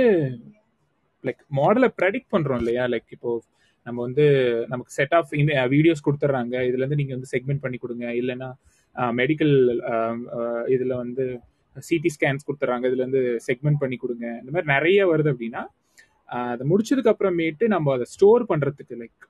[1.24, 2.84] லைக் மாடலை ப்ரெடிக்ட் பண்ணுறோம் இல்லையா?
[2.92, 3.30] லைக் இப்போ
[3.86, 4.24] நம்ம வந்து
[4.72, 5.30] நமக்கு செட் ஆஃப்
[5.74, 6.56] வீடியோஸ் கொடுத்துட்றாங்க.
[6.68, 8.06] இதுலேருந்து நீங்கள் வந்து செக்மெண்ட் பண்ணி கொடுங்க.
[8.20, 8.48] இல்லைன்னா
[9.20, 9.54] மெடிக்கல்
[10.74, 11.24] இதில் வந்து
[11.88, 14.26] சிடி ஸ்கேன்ஸ் கொடுத்துட்றாங்க இதுல இருந்து செக்மெண்ட் பண்ணி கொடுங்க.
[14.42, 15.62] இந்த மாதிரி நிறைய வருது அப்படின்னா
[16.28, 19.24] அதை முடிச்சதுக்கு அப்புறமேட்டு நம்ம அதை ஸ்டோர் பண்றதுக்கு லைக்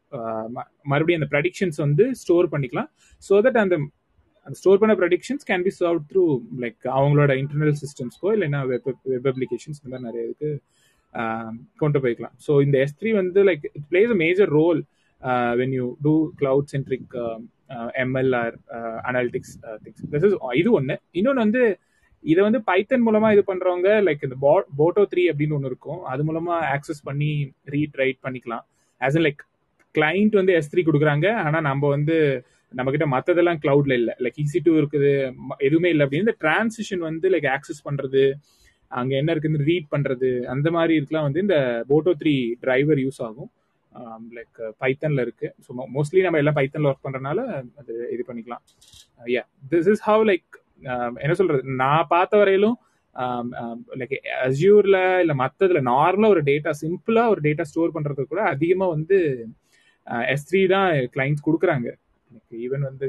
[0.93, 2.89] மறுபடியும் அந்த ப்ரடிக்ஷன்ஸ் வந்து ஸ்டோர் பண்ணிக்கலாம்.
[3.29, 3.77] ஸோ தட் அந்த
[4.47, 6.25] அந்த ஸ்டோர் பண்ண predictions can be solve through
[6.65, 10.51] like அவங்களோட இன்டர்னல் சிஸ்டம்ஸ்க்கோ இல்லைன்னா வெப் வெப் அப்ளிகேஷன்ஸ் இந்த மாதிரி நிறைய இதுக்கு
[11.83, 12.35] கொண்டு போய்க்கலாம்.
[12.47, 14.81] ஸோ இந்த எஸ் த்ரீ வந்து like it plays a major role
[15.61, 17.17] when you do cloud centric
[18.05, 18.55] MLR
[19.11, 21.65] analytics things this is இது ஒன்று இன்னொன்று வந்து
[22.25, 24.37] இதை வந்து பைத்தன் மூலமா இது பண்றவங்க லைக் இந்த
[24.81, 26.01] போட்டோ த்ரீ அப்படின்னு ஒன்று இருக்கும்.
[26.13, 27.31] அது மூலமா ஆக்சஸ் பண்ணி
[27.75, 28.65] ரீட் ரைட் பண்ணிக்கலாம்.
[29.01, 29.43] ஆஸ் அன் லைக்
[29.95, 31.29] கிளைண்ட் வந்து எஸ் த்ரீ கொடுக்குறாங்க.
[31.45, 32.17] ஆனால் நம்ம வந்து
[32.79, 35.13] நம்ம கிட்ட மற்றதெல்லாம் கிளவுட்ல இல்லை லைக் ஈஸி டூ இருக்குது.
[35.67, 36.27] எதுவுமே இல்லை அப்படின்னு.
[36.27, 38.23] இந்த டிரான்சிஷன் வந்து லைக் ஆக்சஸ் பண்றது
[39.01, 41.57] அங்க என்ன இருக்குன்னு ரீட் பண்றது அந்த மாதிரி இருக்கலாம் வந்து இந்த
[41.91, 43.51] போட்டோ த்ரீ டிரைவர் யூஸ் ஆகும்.
[44.37, 45.49] லைக் பைத்தன்ல இருக்கு.
[45.65, 47.41] ஸோ மோஸ்ட்லி நம்ம எல்லாம் பைத்தன்ல ஒர்க் பண்றதுனால
[47.81, 48.63] அது இது பண்ணிக்கலாம்.
[49.37, 49.43] Yeah
[49.73, 50.49] this is how like
[51.23, 51.63] என்ன சொல்றது?
[51.83, 52.77] நான் பார்த்த வரையிலும்
[54.01, 54.15] லைக்
[54.47, 59.19] அஸ்யூர்ல இல்ல மத்ததுல நார்மலா ஒரு டேட்டா சிம்பிளா ஒரு டேட்டா ஸ்டோர் பண்றது கூட அதிகமா வந்து
[60.35, 61.89] எஸ் த்ரீ தான் கிளைண்ட்ஸ் கொடுக்குறாங்க.
[62.65, 63.09] ஈவன் வந்து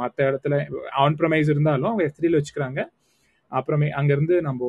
[0.00, 0.54] மற்ற இடத்துல
[1.02, 2.80] ஆன் ப்ரமைஸ் இருந்தாலும் அவங்க எஸ் த்ரீல வச்சுக்கிறாங்க.
[3.52, 4.62] அப்புறமே அங்கேருந்து நம்ம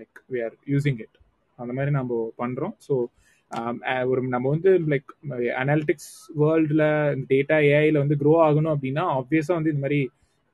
[0.00, 1.16] like we are using it
[1.58, 2.12] அந்த மாதிரி நம்ம
[2.42, 2.94] பண்ணுறோம் ஸோ
[4.10, 5.10] ஒரு நம்ம வந்து லைக்
[5.62, 6.10] அனாலிட்டிக்ஸ்
[6.42, 6.84] வேர்ல்டில்
[7.32, 10.00] டேட்டா ஏஐயில் வந்து க்ரோ ஆகணும் அப்படின்னா ஆப்வியஸாக வந்து இந்த மாதிரி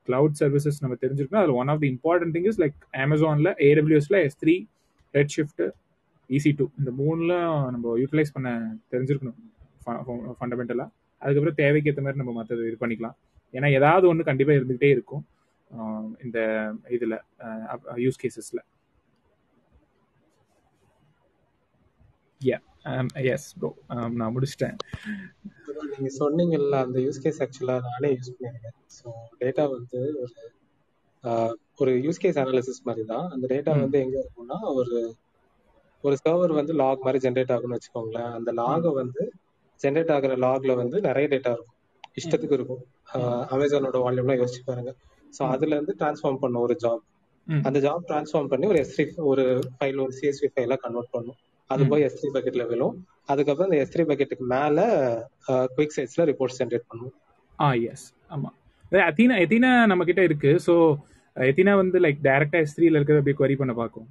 [0.09, 4.39] கிளவுட் சர்வீசஸ் நம்ம தெரிஞ்சிருக்கணும் அதில் one of the important thing is like அமேசானில் ஏடபிள்யூஎஸ்ல S
[4.43, 4.55] three
[5.37, 5.63] Redshift
[6.29, 8.49] EC two இந்த மூணுலாம் நம்ம யூட்டிலைஸ் பண்ண
[8.93, 9.37] தெரிஞ்சிருக்கணும்
[10.39, 10.89] ஃபண்டமெண்டலாக
[11.21, 13.15] அதுக்கப்புறம் தேவைக்கு ஏற்ற மாதிரி நம்ம மற்றது இது பண்ணிக்கலாம்.
[13.53, 15.23] ஏன்னா ஏதாவது ஒன்று கண்டிப்பாக இருந்துகிட்டே இருக்கும்
[16.25, 16.39] இந்த
[16.95, 17.15] இதில்
[18.05, 18.61] யூஸ் கேசஸில்
[23.33, 23.69] எஸ் ப்ரோ
[24.19, 24.77] நான் முடிச்சிட்டேன்.
[25.91, 29.07] நீங்க சொன்னீங்கல்ல அந்த யூஸ் கேஸ் ஆக்சுவலா நானே யூஸ் பண்ணியிருக்கேன் ஸோ
[29.41, 30.35] டேட்டா வந்து ஒரு
[31.79, 33.27] ஒரு யூஸ் கேஸ் அனாலிசிஸ் மாதிரி தான்.
[33.33, 34.95] அந்த டேட்டா வந்து எங்க இருக்கும்னா ஒரு
[36.03, 38.31] ஒரு சர்வர் வந்து லாக் மாதிரி ஜென்ரேட் ஆகும்னு வச்சுக்கோங்களேன்.
[38.37, 39.23] அந்த லாகை வந்து
[39.79, 41.75] ஜென்ரேட் ஆகுற லாக்ல வந்து நிறைய டேட்டா இருக்கும்.
[42.17, 42.83] இஷ்டத்துக்கு இருக்கும்.
[43.53, 44.91] அமேசானோட வால்யூம்லாம் யோசிச்சு பாருங்க.
[45.33, 47.03] ஸோ அதுல இருந்து டிரான்ஸ்ஃபார்ம் பண்ண ஒரு ஜாப்
[47.67, 49.43] அந்த ஜாப் ட்ரான்ஸ்ஃபார்ம் பண்ணி ஒரு எஸ்த்ரீ ஒரு
[49.75, 51.39] ஃபைல் ஒரு சிஎஸ்வி ஃபைலா கன்வெர்ட் பண்ணும்.
[51.73, 52.95] அது போய் எஸ்த்ரீ பக்கெட்ல விழும்.
[53.31, 54.79] அதுக்கப்புறம் இந்த எஸ்த்ரீ பக்கெட்டுக்கு மேல
[55.77, 57.13] குயிக் சைட்ஸ்ல ரிப்போர்ட் ஜென்ரேட் பண்ணும்.
[57.59, 58.05] ஆ எஸ்
[58.35, 58.49] ஆமா.
[59.09, 60.51] எத்தீனா எத்தீனா நம்ம கிட்ட இருக்கு.
[60.67, 60.75] ஸோ
[61.35, 64.07] எத்தீனா வந்து லைக் டேரக்டா எஸ் த்ரீல இருக்கிறத அப்படியே query பண்ண பார்க்கும்.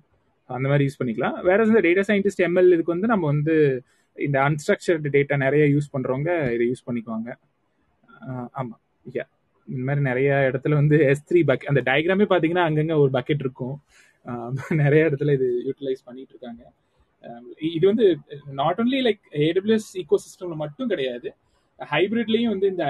[0.51, 1.37] அந்த மாதிரி யூஸ் பண்ணிக்கலாம்.
[1.49, 3.55] வேற இந்த டேட்டா சயின்டிஸ்ட் எம்எல் இதுக்கு வந்து நம்ம வந்து
[4.17, 7.29] இந்த அன்ஸ்ட்ரக்சர்டு டேட்டா நிறைய யூஸ் பண்றவங்க இதை யூஸ் பண்ணிக்குவாங்க.
[8.61, 8.75] ஆமா.
[9.17, 9.25] யா
[9.69, 13.77] இந்த மாதிரி நிறைய இடத்துல வந்து எஸ் த்ரீ பக் அந்த டயக்ராமே பார்த்தீங்கன்னா அங்கங்க ஒரு பக்கெட் இருக்கும்.
[14.83, 16.63] நிறைய இடத்துல இது யூட்டிலைஸ் பண்ணிட்டு இருக்காங்க.
[17.25, 17.45] Um,
[17.77, 18.07] இது வந்து
[18.61, 21.29] நாட் ஒன்லி லைக் ஏடபிள்யூஎஸ் ஈகோ சிஸ்டம்ல மட்டும் கிடையாது.
[21.79, 22.85] ஹைபிரிட்லயும் வந்து இந்த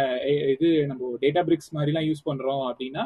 [0.54, 3.04] இது நம்ம டேட்டா பிரிக்ஸ் மாதிரிலாம் யூஸ் பண்றோம் அப்படின்னா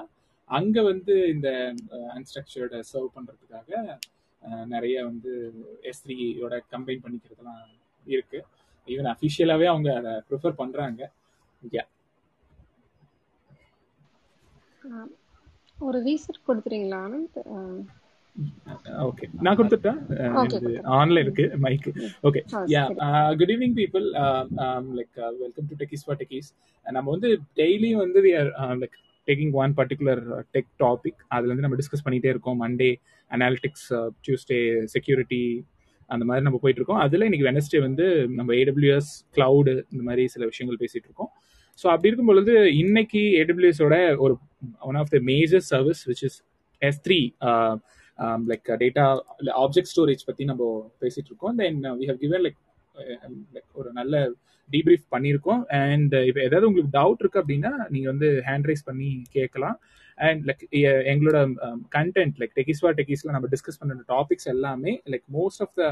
[0.50, 1.48] அங்க வந்து இந்த
[1.96, 3.70] uh, அன்ஸ்ட்ரக்சர்ட சர்வ் பண்றதுக்காக
[4.42, 5.32] uh, நிறைய வந்து
[5.90, 7.64] எஸ் த்ரீயோட கம்பைன் பண்ணிக்கிறதுலாம்
[8.06, 8.40] இருக்கு.
[8.88, 11.02] ஈவன் அஃபிஷியலாவே அவங்க அதை ப்ரிஃபர் பண்றாங்க.
[11.62, 11.84] யா
[15.86, 16.98] ஒரு ரீசர்ச் கொடுத்துறீங்களா?
[17.06, 17.36] ஆனந்த்
[19.06, 19.98] ஓகே நான் கொடுத்துட்டேன்.
[20.98, 21.88] ஆன்ல இருக்கு mic
[22.28, 22.40] okay
[22.74, 22.82] yeah
[23.40, 24.06] good evening people
[24.98, 26.48] like welcome to Techies for Techies
[26.86, 27.28] நம்ம வந்து
[27.60, 28.50] டெய்லியும் வந்து we are
[28.82, 28.96] like
[29.28, 30.22] taking one particular
[30.56, 32.58] tech topic அதுல இருந்து நம்ம டிஸ்கஸ் பண்ணிட்டே இருக்கோம்.
[32.64, 32.90] மண்டே
[33.30, 33.86] அனாலிட்டிக்ஸ்
[34.24, 34.60] டியூஸ்டே
[34.94, 35.42] செக்யூரிட்டி
[36.10, 37.02] அந்த மாதிரி நம்ம போயிட்டு இருக்கோம்.
[37.04, 38.06] அதுல இன்னைக்கு வெனஸ்டே வந்து
[38.38, 41.30] நம்ம ஏடபிள்யூஎஸ் கிளவுடு இந்த மாதிரி சில விஷயங்கள் பேசிட்டு இருக்கோம்.
[41.78, 44.34] ஸோ அப்படி இருக்கும் பொழுது இன்னைக்கு ஏடபிள்யூஎஸோட ஒரு
[44.88, 46.38] one of the major service which is
[46.82, 47.18] S three
[48.50, 49.04] like data
[49.64, 50.64] object storage பத்தி நம்ம
[51.00, 52.60] பேசிட்டு இருக்கோம் then we have given like
[53.54, 54.16] like ஒரு நல்ல
[54.70, 55.62] டீப்ரீஃப் பண்ணியிருக்கோம்.
[55.80, 59.76] அண்ட் uh, இப்போ ஏதாவது உங்களுக்கு டவுட் இருக்கு அப்படின்னா நீங்க வந்து ஹேண்ட் ரைஸ் பண்ணி கேட்கலாம்.
[60.18, 60.62] அண்ட் லைக்
[61.12, 61.38] எங்களோட
[61.96, 65.82] கண்டென்ட் லைக் டெக்கிஸ்வா டெக்கிஸ்ல நம்ம டிஸ்கஸ் பண்ணுற டாபிக்ஸ் எல்லாமே like most of the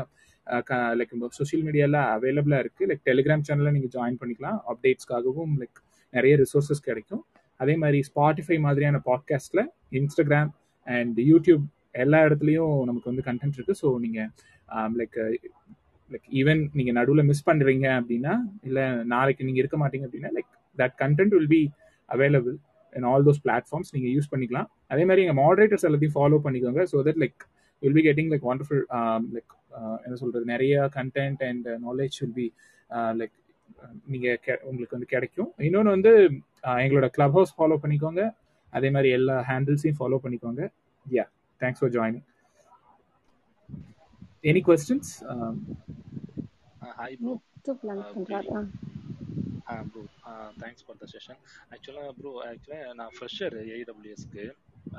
[1.00, 2.84] like social மீடியால அவைலபிளா இருக்கு.
[2.90, 4.58] லைக் டெலிகிராம் சேனல்ல நீங்க ஜாயின் பண்ணிக்கலாம்.
[4.72, 5.80] அப்டேட்ஸ்க்காகவும் லைக்
[6.14, 7.24] நிறைய ரிசோர்ஸஸ் கிடைக்கும்.
[7.60, 9.62] அதே மாதிரி ஸ்பாட்டிஃபை மாதிரியான பாட்காஸ்ட்ல
[9.98, 10.50] இன்ஸ்டாகிராம்
[10.86, 11.64] அண்ட் யூடியூப்
[11.94, 13.74] எல்லா இடத்துலையும் நமக்கு வந்து கண்டென்ட் இருக்கு.
[13.82, 14.20] ஸோ நீங்க
[15.00, 15.18] லைக்
[16.10, 18.32] லைக் ஈவன் நீங்க நடுவில் மிஸ் பண்றீங்க அப்படின்னா
[18.68, 18.84] இல்லை
[19.14, 21.62] நாளைக்கு நீங்க இருக்க மாட்டீங்க அப்படின்னா like that content will be
[22.08, 22.56] available
[22.92, 24.68] in all those platforms நீங்க யூஸ் பண்ணிக்கலாம்.
[24.92, 26.84] அதே மாதிரி எங்க மாடரேட்டர்ஸ் எல்லாத்தையும் ஃபாலோ பண்ணிக்கோங்க.
[26.92, 27.40] So that like
[27.82, 28.82] will be getting like wonderful
[29.36, 29.52] like
[30.04, 32.46] என்ன சொல்றது நிறைய content and knowledge will be
[33.20, 33.34] like
[34.12, 35.50] நீங்க கெ- உங்களுக்கு வந்து கிடைக்கும்.
[35.66, 36.12] இன்னொன்று வந்து
[36.68, 38.22] uh, எங்களோட கிளப் ஹவுஸ் ஃபாலோ பண்ணிக்கோங்க.
[38.72, 40.62] அதே மாதிரி எல்லா ஹேண்டில்ஸையும் ஃபாலோ பண்ணிக்கோங்க.
[41.06, 41.24] Yeah
[41.60, 42.26] thanks for joining
[44.44, 45.12] any questions
[46.96, 48.70] hi bro Muthu plan good பண்றாரு evening
[49.68, 49.74] ah.
[49.88, 50.02] Bro
[50.60, 51.40] thanks for the session
[51.72, 54.44] ஆக்சுவலாக ப்ரோ ஆக்சுவலாக நான் ஃப்ரெஷர் ஏடபிள்யூஎஸ்க்கு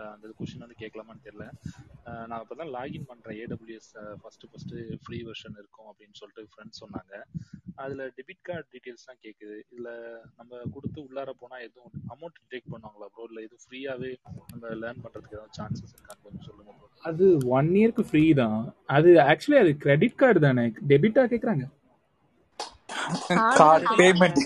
[0.07, 1.45] அந்த கொஷின் வந்து கேட்கலாமான்னு தெரியல.
[2.05, 3.89] அஹ் நான் இப்போ தான் லாகின் பண்ணுறேன் AWS
[4.22, 7.14] first first free version இருக்கும் அப்படின்னு சொல்லிட்டு ஃப்ரெண்ட்ஸ் சொன்னாங்க.
[7.78, 9.90] அதில் டெபிட் கார்டு டீட்டெயில்ஸ்லாம் கேட்குது இதில்
[10.40, 14.12] நம்ம கொடுத்து உள்ளார போனால் எதுவும் அமௌண்ட் டிடெக்ட் பண்ணுவாங்களா ப்ரோ இல்லை எதுவும் ஃப்ரீயாகவே
[14.52, 17.26] நம்ம லேர்ன் பண்ணுறதுக்கு ஏதாவது சான்சஸ் இருக்கான்னு கொஞ்சம் சொல்லுங்கள் ப்ரோ அது
[17.58, 18.58] ஒன் இயர்க்கு ஃப்ரீ தான்.
[18.96, 20.66] அது ஆக்சுவலி அது கிரெடிட் கார்டு தானே.
[20.92, 21.66] டெபிட்டா கேக்குறாங்க?
[23.60, 24.42] கார்டு தான் பேமெண்ட்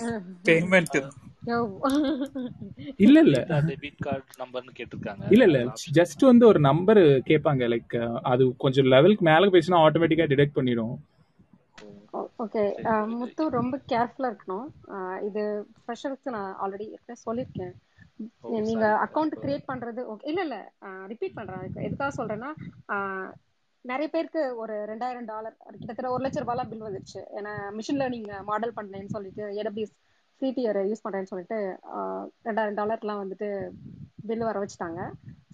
[0.49, 0.97] பேமெண்ட்
[3.05, 3.39] இல்ல இல்ல.
[3.71, 5.23] டெபிட் கார்டு நம்பர்னு கேட்டிருக்காங்க.
[5.33, 5.59] இல்ல இல்ல.
[5.97, 7.95] ஜஸ்ட் வந்து ஒரு நம்பர் கேட்பாங்க லைக்
[8.31, 10.95] அது கொஞ்சம் லெவலுக்கு மேல போயிடுச்சுன்னா ஆட்டோமேட்டிக்கா டிடெக்ட் பண்ணிடும்.
[12.43, 12.63] ஓகே
[13.13, 14.67] முத்து ரொம்ப கேர்ஃபுல்லா இருக்கணும்.
[15.27, 15.41] இது
[15.81, 16.87] ஃப்ரெஷருக்கு நான் ஆல்ரெடி
[17.25, 17.73] சொல்லியிருக்கேன்.
[18.65, 20.57] நீங்க அக்கௌண்ட் கிரியேட் பண்றது ஓகே இல்ல இல்ல
[21.11, 21.65] ரிப்பீட் பண்றேன்.
[21.87, 22.51] எதுக்காக சொல்றேன்னா
[23.85, 28.77] நிறைய பேருக்கு ஒரு ரெண்டாயிரம் டாலர் கிட்டத்தட்ட ஒரு லட்ச ரூபாய்லாம் பில் வந்துருச்சு ஏன்னா மிஷின் லேர்னிங் மாடல்
[28.79, 29.95] பண்றேன்னு சொல்லிட்டு ஏடபிள்யூஎஸ்
[30.37, 30.49] ஃப்ரீ
[30.91, 31.59] யூஸ் பண்ணுறேன்னு சொல்லிட்டு
[32.47, 33.49] ரெண்டாயிரம் டாலர்லாம் வந்துட்டு
[34.29, 35.01] பில் வர வச்சுட்டாங்க.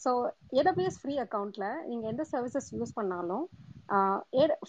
[0.04, 0.12] ஸோ
[0.60, 3.46] ஏடபிள்யூஎஸ் ஃப்ரீ அக்கௌண்ட்டில் நீங்கள் எந்த சர்வீசஸ் யூஸ் பண்ணாலும்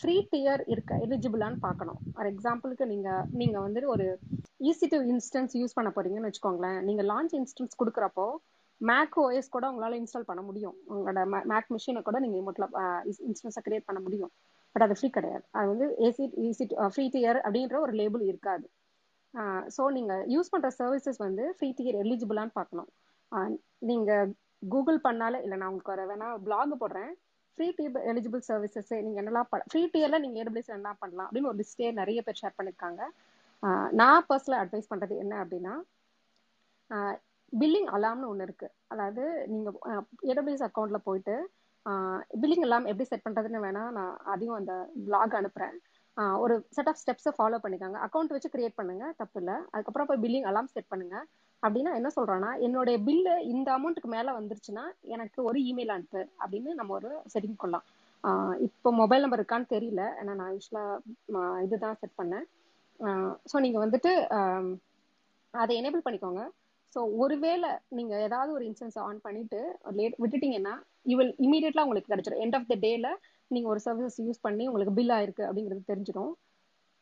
[0.00, 1.98] ஃப்ரீ டியர் இருக்க எலிஜிபிளான்னு பார்க்கணும்.
[2.14, 4.06] ஃபார் எக்ஸாம்பிளுக்கு நீங்கள் நீங்கள் வந்துட்டு ஒரு
[4.70, 6.80] ஈஸி டு இன்ஸ்டன்ஸ் யூஸ் பண்ண போறீங்கன்னு வச்சுக்கோங்களேன்.
[6.88, 8.26] நீங்கள் லான்ச் இன்ஸ்டன்ஸ் கொடுக்குறப்போ
[8.90, 10.76] மேக் ஓஎஸ் கூட உங்களால் இன்ஸ்டால் பண்ண முடியும்.
[10.92, 11.20] உங்களோட
[11.52, 12.66] மேக் மிஷினை கூட நீங்கள் ரிமோட்ல
[13.28, 14.32] இன்ஸ்டன்ஸை கிரியேட் பண்ண முடியும்.
[14.74, 15.44] பட் அது ஃப்ரீ கிடையாது.
[15.58, 18.66] அது வந்து ஏசி ஈஸி ஃப்ரீ டியர் அப்படின்ற ஒரு லேபிள் இருக்காது.
[19.76, 22.90] ஸோ நீங்கள் யூஸ் பண்ணுற சர்வீசஸ் வந்து ஃப்ரீ டியர் எலிஜிபிளான்னு பார்க்கணும்.
[23.90, 24.32] நீங்கள்
[24.72, 27.12] கூகுள் பண்ணாலே இல்லை நான் உங்களுக்கு ஒரு வேணா பிளாக் போடுறேன்.
[27.58, 31.90] ஃப்ரீ டியர் எலிஜிபிள் சர்வீசஸ் நீங்கள் என்னெல்லாம் ஃப்ரீ டியரில் நீங்கள் ஏடபிள்யூஸ் என்ன பண்ணலாம் அப்படின்னு ஒரு லிஸ்டே
[32.00, 33.02] நிறைய பேர் ஷேர் பண்ணிருக்காங்க.
[34.00, 35.74] நான் பர்சனலாக அட்வைஸ் பண்ணுறது என்ன அப்படின்னா
[37.52, 39.76] பில்லிங் அலாம்னு ஒன்று இருக்குது அதாவது நீங்கள்
[40.30, 41.34] ஏடபிள்யூஎஸ் அக்கௌண்ட்டில் போயிட்டு
[42.42, 44.74] பில்லிங் அலாம் எப்படி செட் பண்ணுறதுன்னு வேணால் நான் அதையும் அந்த
[45.06, 45.76] பிளாக் அனுப்புகிறேன்
[46.44, 47.96] ஒரு செட் ஆஃப் ஸ்டெப்ஸை ஃபாலோ பண்ணிக்காங்க.
[48.06, 49.04] அக்கௌண்ட் வச்சு கிரியேட் பண்ணுங்க.
[49.20, 51.16] தப்பு இல்லை அதுக்கப்புறம் போய் பில்லிங் அலாம் செட் பண்ணுங்க.
[51.62, 54.84] அப்படின்னா என்ன சொல்றான்னா என்னுடைய பில்லு இந்த அமௌண்ட்டுக்கு மேல வந்துருச்சுன்னா
[55.14, 57.86] எனக்கு ஒரு இமெயில் அனுப்பு அப்படின்னு நம்ம ஒரு செட்டிங் கொள்ளலாம்
[58.66, 60.02] இப்போ மொபைல் நம்பர் இருக்கான்னு தெரியல.
[60.20, 60.84] ஏன்னா நான் யூஸ்வலா
[61.66, 62.44] இதுதான் செட் பண்ணேன்.
[63.50, 64.12] ஸோ நீங்க வந்துட்டு
[65.54, 66.42] அதை எனேபிள் பண்ணிக்கோங்க.
[66.94, 69.60] ஸோ ஒருவேளை நீங்க ஏதாவது ஒரு இன்சூரன்ஸ் ஆன் பண்ணிட்டு
[69.98, 70.74] லேட் விட்டுட்டீங்கன்னா
[71.12, 73.08] இவள் வில் இமீடியட்லாம் உங்களுக்கு கிடைச்சிடும் எண்ட் ஆஃப் த டேல
[73.50, 76.32] நீங்க ஒரு சர்வீசஸ் யூஸ் பண்ணி உங்களுக்கு பில் ஆயிருக்கு அப்படிங்கிறது தெரிஞ்சிடும்.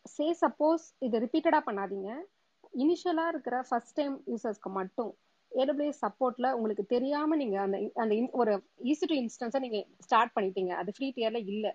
[0.06, 2.10] சே சப்போஸ் இது ரிப்பீட்டடா பண்ணாதீங்க.
[2.82, 5.10] இனிஷியலா இருக்கிற ஃபர்ஸ்ட் டைம் யூசர்ஸ்க்கு மட்டும்
[5.52, 8.52] ஏடபிள்யூஎஸ் சப்போர்ட்ல உங்களுக்கு தெரியாம நீங்க அந்த அந்த ஒரு
[8.90, 10.72] ஈஸி டு இன்ஸ்டன்ஸை நீங்க ஸ்டார்ட் பண்ணிட்டீங்க.
[10.80, 11.66] அது ஃப்ரீ டியர்ல இல்ல.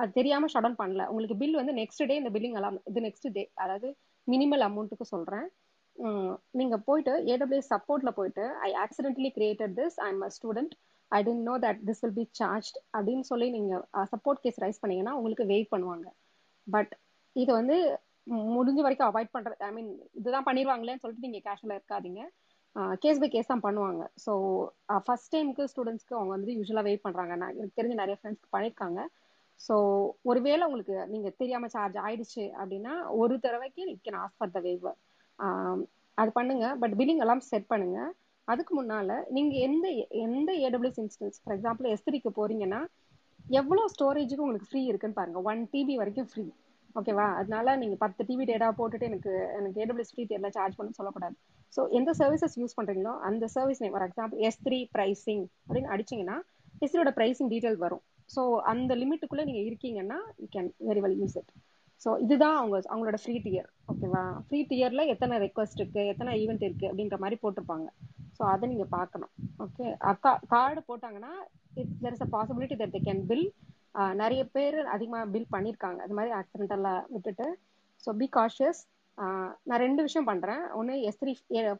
[0.00, 1.04] அது தெரியாம ஷட் பண்ணல.
[1.12, 3.88] உங்களுக்கு பில் வந்து நெக்ஸ்ட் டே இந்த பில்லிங் அலாம் இது நெக்ஸ்ட் டே அதாவது
[4.28, 5.46] மினிமல் அமௌண்ட்டுக்கு சொல்றேன்.
[6.60, 10.72] நீங்க போயிட்டு ஏடபிள்யூஎஸ் சப்போர்ட்ல போயிட்டு I accidentally created this I am a student
[11.12, 15.14] I didn't know that this will be charge அப்படின்னு சொல்லி நீங்கள் சப்போர்ட் கேஸ் ரைஸ் பண்ணீங்கன்னா
[15.18, 16.06] உங்களுக்கு வெயிட் பண்ணுவாங்க.
[16.66, 16.92] பட்
[17.36, 17.76] இது வந்து
[18.56, 22.22] முடிஞ்ச வரைக்கும் அவாய்ட் பண்ணுறது ஐ மீன் இதுதான் பண்ணிடுவாங்களேன்னு சொல்லிட்டு நீங்கள் கேஷுவலா இருக்காதீங்க.
[23.02, 24.02] கேஸ் பை கேஸ் தான் பண்ணுவாங்க.
[24.24, 24.32] ஸோ
[25.06, 29.00] ஃபர்ஸ்ட் டைமுக்கு ஸ்டூடெண்ட்ஸ்க்கு அவங்க வந்து யூஸ்வலாக வெயிட் பண்ணுறாங்க நான் எனக்கு தெரிஞ்ச நிறைய ஃப்ரெண்ட்ஸ்க்கு பண்ணியிருக்காங்க.
[29.66, 29.74] ஸோ
[30.30, 34.72] ஒருவேளை உங்களுக்கு நீங்கள் தெரியாமல் சார்ஜ் ஆயிடுச்சு அப்படின்னா ஒரு தடவைக்கு you can ask for the
[35.38, 35.78] um,
[36.20, 36.66] அது பண்ணுங்க.
[36.80, 38.00] பட் பில்லிங் எல்லாம் செட் பண்ணுங்க.
[38.48, 39.86] அதுக்கு முன்னால நீங்க எந்த
[40.26, 42.80] எந்த ஏடபிள்யூஎஸ் இன்ஸ்டன்ஸ் ஃபார் எக்ஸாம்பிள் எஸ்திரிக்கு போறீங்கன்னா
[43.60, 45.38] எவ்வளவு ஸ்டோரேஜுக்கு உங்களுக்கு ஃப்ரீ இருக்குன்னு பாருங்க.
[45.50, 46.44] ஒன் டிபி வரைக்கும் ஃப்ரீ
[46.98, 51.34] ஓகேவா அதனால நீங்க பத்து டிபி டேட்டா போட்டுட்டு எனக்கு எனக்கு ஏடபிள்யூஎஸ் ஃப்ரீ தேர்ல சார்ஜ் பண்ண சொல்லக்கூடாது.
[51.72, 56.36] ஸோ எந்த சர்வீசஸ் யூஸ் பண்றீங்களோ அந்த service name for example S three pricing அப்படின்னு அடிச்சீங்கன்னா
[56.84, 58.02] எஸ்திரியோட ப்ரைசிங் டீடைல் வரும்.
[58.30, 58.42] ஸோ
[58.72, 61.50] அந்த லிமிட்டுக்குள்ள நீங்க இருக்கீங்கன்னா you can very well use it
[62.02, 66.86] so இதுதான் அவங்க அவங்களோட ஃப்ரீ டியர் ஓகேவா ஃப்ரீ டியர்ல எத்தனை ரெக்வஸ்ட் இருக்கு எத்தனை ஈவெண்ட் இருக்கு
[66.90, 67.86] அப்படின்ற மாதிரி போட்டிருப்பாங்க.
[68.36, 69.32] ஸோ அதை நீங்க பார்க்கணும்.
[69.64, 71.32] ஓகே அக்கா கார்டு போட்டாங்கன்னா
[71.80, 73.46] it's there is a possibility that they can bill
[74.22, 75.98] நிறைய பேர் அதிகமாக பில் பண்ணியிருக்காங்க.
[76.06, 77.46] அது மாதிரி ஆக்சிடென்டெல்லாம் விட்டுட்டு.
[78.04, 78.82] ஸோ பி காஷியஸ்
[79.68, 81.32] நான் ரெண்டு விஷயம் பண்ணுறேன் ஒன்று எஸ் த்ரீ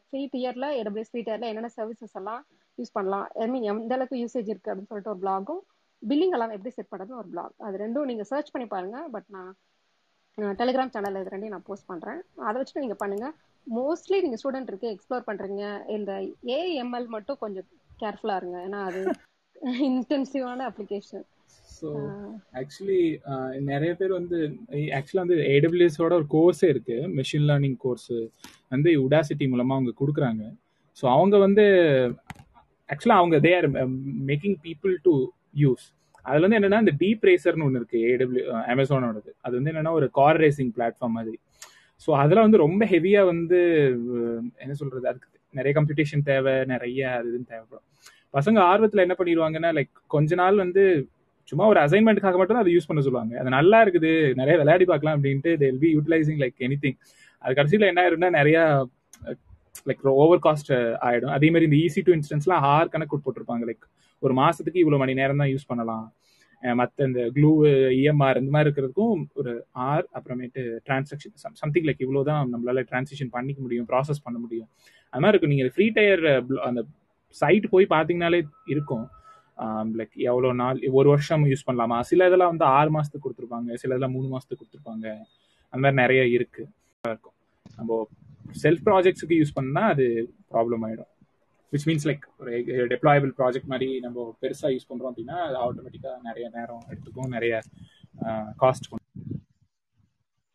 [0.07, 2.41] ஃப்ரீ டியரில் ஏடபிள்யூஎஸ் ஃப்ரீ டியரில் என்னென்ன சர்வீசஸ் எல்லாம்
[2.77, 3.25] யூஸ் பண்ணலாம்.
[3.43, 5.61] ஐ மீன் எந்த அளவுக்கு யூசேஜ் இருக்குது அப்படின்னு சொல்லிட்டு ஒரு பிளாகும்
[6.09, 8.99] பில்லிங் எல்லாம் எப்படி செட் பண்ணுறதுன்னு ஒரு பிளாக் அது ரெண்டும் நீங்கள் சர்ச் பண்ணி பாருங்க.
[9.15, 9.51] பட் நான்
[10.61, 13.35] டெலிகிராம் சேனல் இது ரெண்டையும் நான் போஸ்ட் பண்ணுறேன் அதை வச்சுட்டு நீங்கள் பண்ணுங்கள்
[13.67, 15.63] மோஸ்ட்லி நீங்க ஸ்டூடெண்ட் இருக்கு எக்ஸ்ப்ளோர் பண்றீங்க.
[15.95, 16.11] இந்த
[16.57, 17.67] ஏஎம்எல் மட்டும் கொஞ்சம்
[18.01, 18.57] கேர்ஃபுல்லா இருங்க.
[18.67, 19.01] ஏன்னா அது
[19.89, 21.25] இன்டென்சிவான அப்ளிகேஷன்
[21.77, 21.89] ஸோ
[22.59, 22.99] ஆக்சுவலி
[23.71, 24.37] நிறைய பேர் வந்து
[24.97, 26.97] ஆக்சுவலாக வந்து ஏடபிள்யூஎஸோட ஒரு கோர்ஸே இருக்கு.
[27.19, 28.11] மெஷின் லேர்னிங் கோர்ஸ்
[28.73, 30.43] வந்து உடாசிட்டி மூலமாக அவங்க கொடுக்குறாங்க.
[30.97, 31.65] ஸோ அவங்க வந்து
[32.89, 33.67] ஆக்சுவலாக அவங்க they are
[34.31, 35.13] making people to
[35.63, 35.85] use
[36.25, 40.39] அதுல வந்து என்னன்னா இந்த டீப் ரேசர்னு ஒன்று இருக்கு ஏடபிள்யூ அமேசானோடது அது வந்து என்னன்னா ஒரு கார்
[40.43, 41.37] ரேசிங் பிளாட்ஃபார்ம் மாதிரி.
[42.03, 43.59] ஸோ அதெல்லாம் வந்து ரொம்ப ஹெவியாக வந்து
[44.63, 45.05] என்ன சொல்றது?
[45.11, 45.27] அதுக்கு
[45.59, 47.85] நிறைய கம்ப்யூட்டேஷன் தேவை நிறைய அது இதுன்னு தேவைப்படும்
[48.37, 50.83] பசங்க ஆர்வத்தில் என்ன பண்ணிடுவாங்கன்னா லைக் கொஞ்ச நாள் வந்து
[51.51, 53.33] சும்மா ஒரு அசைன்மெண்ட்டுக்காக மட்டும் அதை யூஸ் பண்ண சொல்லுவாங்க.
[53.41, 56.97] அது நல்லா இருக்குது நிறைய விளையாடி பார்க்கலாம் அப்படின்ட்டு they be utilising like any thing
[57.43, 58.57] அது கடைசியில் என்ன ஆயிரும்னா நிறைய
[59.89, 60.71] லைக் ஓவர் காஸ்ட்
[61.07, 61.33] ஆயிடும்.
[61.37, 63.63] அதே மாதிரி இந்த ஈசி டூ இன்ஸ்டன்ஸ்லாம் ஹார் கணக்கு போட்டிருப்பாங்க.
[63.69, 63.85] லைக்
[64.21, 66.05] ஒரு மாசத்துக்கு இவ்வளவு மணி நேரம் தான் யூஸ் பண்ணலாம்.
[66.79, 67.49] மற்ற இந்த க்ளூ
[67.99, 69.53] இஎம்ஆர் இந்த மாதிரி இருக்கிறதுக்கும் ஒரு
[69.89, 74.69] ஆர் அப்புறமேட்டு டிரான்சாக்ஷன் சம்திங் லைக் இவ்வளோ தான் நம்மளால டிரான்சாக்ஷன் பண்ணிக்க முடியும் ப்ராசஸ் பண்ண முடியும்.
[75.13, 75.53] அது மாதிரி இருக்கும்.
[75.53, 76.23] நீங்கள் ஃப்ரீ டயர்
[76.67, 76.83] அந்த
[77.41, 78.41] சைட் போய் பார்த்தீங்கனாலே
[78.73, 79.05] இருக்கும்.
[79.99, 81.97] லைக் எவ்வளோ நாள் ஒரு வருஷம் யூஸ் பண்ணலாமா?
[82.11, 83.69] சில இதெல்லாம் வந்து ஆறு மாதத்துக்கு கொடுத்துருப்பாங்க.
[83.81, 85.07] சில இதெல்லாம் மூணு மாதத்துக்கு கொடுத்துருப்பாங்க.
[85.73, 86.69] அந்த மாதிரி நிறைய இருக்குது
[87.03, 87.35] இருக்கும்.
[87.77, 87.99] நம்ம
[88.63, 90.05] செல்ஃப் ப்ராஜெக்ட்ஸுக்கு யூஸ் பண்ணால் அது
[90.53, 91.11] ப்ராப்ளம் ஆகிடும்
[91.73, 92.51] விச் மீன்ஸ் லைக் ஒரு
[92.93, 97.55] டெப்ளாயபிள் ப்ராஜெக்ட் மாதிரி நம்ம பெருசாக யூஸ் பண்ணுறோம் அப்படின்னா அது ஆட்டோமேட்டிக்காக நிறைய நேரம் எடுத்துக்கும் நிறைய
[98.63, 98.87] cost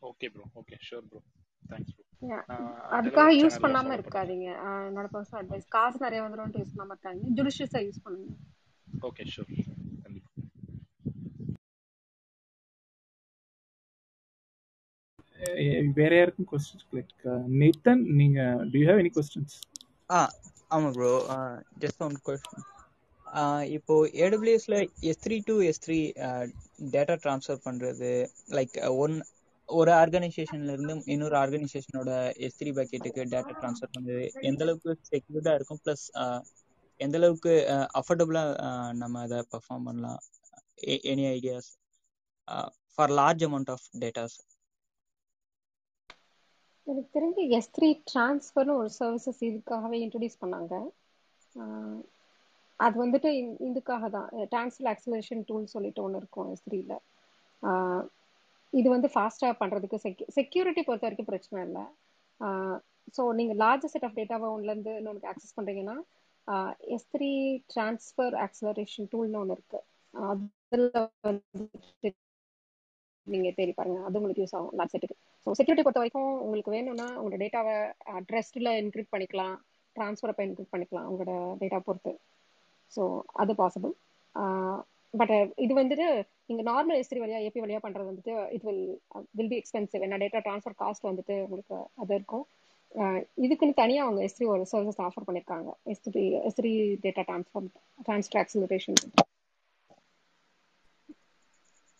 [0.03, 1.21] okay bro okay sure bro
[1.73, 2.05] thanks bro
[2.97, 4.49] அதுக்காக யூஸ் பண்ணாம இருக்காதீங்க.
[4.89, 7.29] என்னோட பர்சனல் அட்வைஸ் காசு நிறைய வந்துடும் யூஸ் பண்ணாம இருக்காதீங்க.
[7.39, 8.33] ஜுடிஷியஸா யூஸ் பண்ணுங்க.
[9.09, 9.53] ஓகே ஷூர்
[15.99, 17.15] வேற யாருக்கும் கொஸ்டின்ஸ் லைக்
[17.61, 18.41] நேத்தன் நீங்க
[18.73, 19.55] do you have any questions
[20.17, 20.19] ஆ
[20.71, 21.11] ஆமாம் ப்ரோ
[21.83, 22.67] ஜஸ்ட் ஒன் கொஸ்டின்
[23.77, 24.77] இப்போ ஏடபிள்யூஎஸ்ல
[25.11, 25.99] S three to S three
[26.93, 28.11] data transfer பண்றது
[28.57, 29.15] லைக் ஒன்
[29.69, 32.13] ஒரு ஆர்கனைசேஷன்ல இருந்து இன்னொரு ஆர்கனைசேஷனோட
[32.47, 35.83] எஸ் த்ரீ பக்கெட்டுக்கு டேட்டா ட்ரான்ஸ்ஃபர் பண்றது எந்த அளவுக்கு செக்யூர்டா இருக்கும்?
[35.83, 36.05] ப்ளஸ்
[37.01, 37.53] எந்த அளவுக்கு
[38.01, 38.43] அஃபோர்டபுளா
[39.01, 40.21] நம்ம அதை பர்ஃபார்ம் பண்ணலாம்?
[41.11, 41.71] Any ideas
[42.95, 44.37] for large amount of datas
[46.91, 50.75] எனக்கு தெரிஞ்சு எஸ் த்ரீ ட்ரான்ஸ்ஃபர்னு ஒரு சர்வீசஸ் இதுக்காகவே இன்ட்ரடியூஸ் பண்ணாங்க.
[52.81, 53.31] அது வந்துட்டு
[53.69, 54.29] இதுக்காக தான்.
[54.53, 56.95] ட்ரான்ஸ்ஃபர் ஆக்சிலரேஷன் டூல் சொல்லிட்டு ஒன்று இருக்கும் எஸ் த்ரீல
[58.73, 61.85] இது வந்து ஃபாஸ்ட்டாக பண்ணுறதுக்கு செக்யூ செக்யூரிட்டி பொறுத்த வரைக்கும் பிரச்சனை இல்லை.
[63.17, 65.97] ஸோ நீங்கள் லார்ஜ் செட் ஆஃப் டேட்டாவை ஒன்றுலேருந்து இன்னொன்று ஆக்சஸ் பண்ணுறீங்கன்னா
[66.97, 67.31] எஸ் த்ரீ
[67.75, 70.89] ட்ரான்ஸ்ஃபர் ஆக்சலரேஷன் டூல்னு ஒன்று இருக்குது அதில்
[71.29, 72.11] வந்து
[73.27, 73.99] நீங்கள் தேடி பாருங்க.
[74.07, 74.73] அது உங்களுக்கு யூஸ் ஆகும்.
[74.79, 75.17] லார்ஜ் செட்டுக்கு
[75.47, 77.75] ஸோ செக்யூரிட்டி பொறுத்த வரைக்கும் உங்களுக்கு வேணும்னா உங்களோட டேட்டாவை
[78.19, 79.57] அட்ரஸ்டில் என்கிரிப்ட் பண்ணிக்கலாம்.
[79.97, 81.33] ட்ரான்ஸ்ஃபர் அப்போ என்கிரிப்ட் பண்ணிக்கலாம் உங்களோட
[81.63, 82.13] டேட்டா பொறுத்து.
[82.93, 83.03] ஸோ
[83.43, 83.95] அது பாசிபிள்
[85.15, 85.33] பட்
[85.65, 86.07] இது வந்துட்டு
[86.49, 88.85] நீங்கள் நார்மல் எஸ்திரி வழியாக ஏபி வழியாக பண்ணுறது வந்துட்டு it will
[89.39, 92.45] will be expensive என்ன டேட்டா ட்ரான்ஸ்ஃபர் காஸ்ட் வந்துட்டு உங்களுக்கு அது இருக்கும்.
[93.45, 96.73] இதுக்குன்னு தனியாக அவங்க எஸ்த்ரி ஒரு சர்வீஸ் ஆஃபர் பண்ணியிருக்காங்க S three S three
[97.05, 97.69] data transform
[98.07, 98.99] transfer acceleration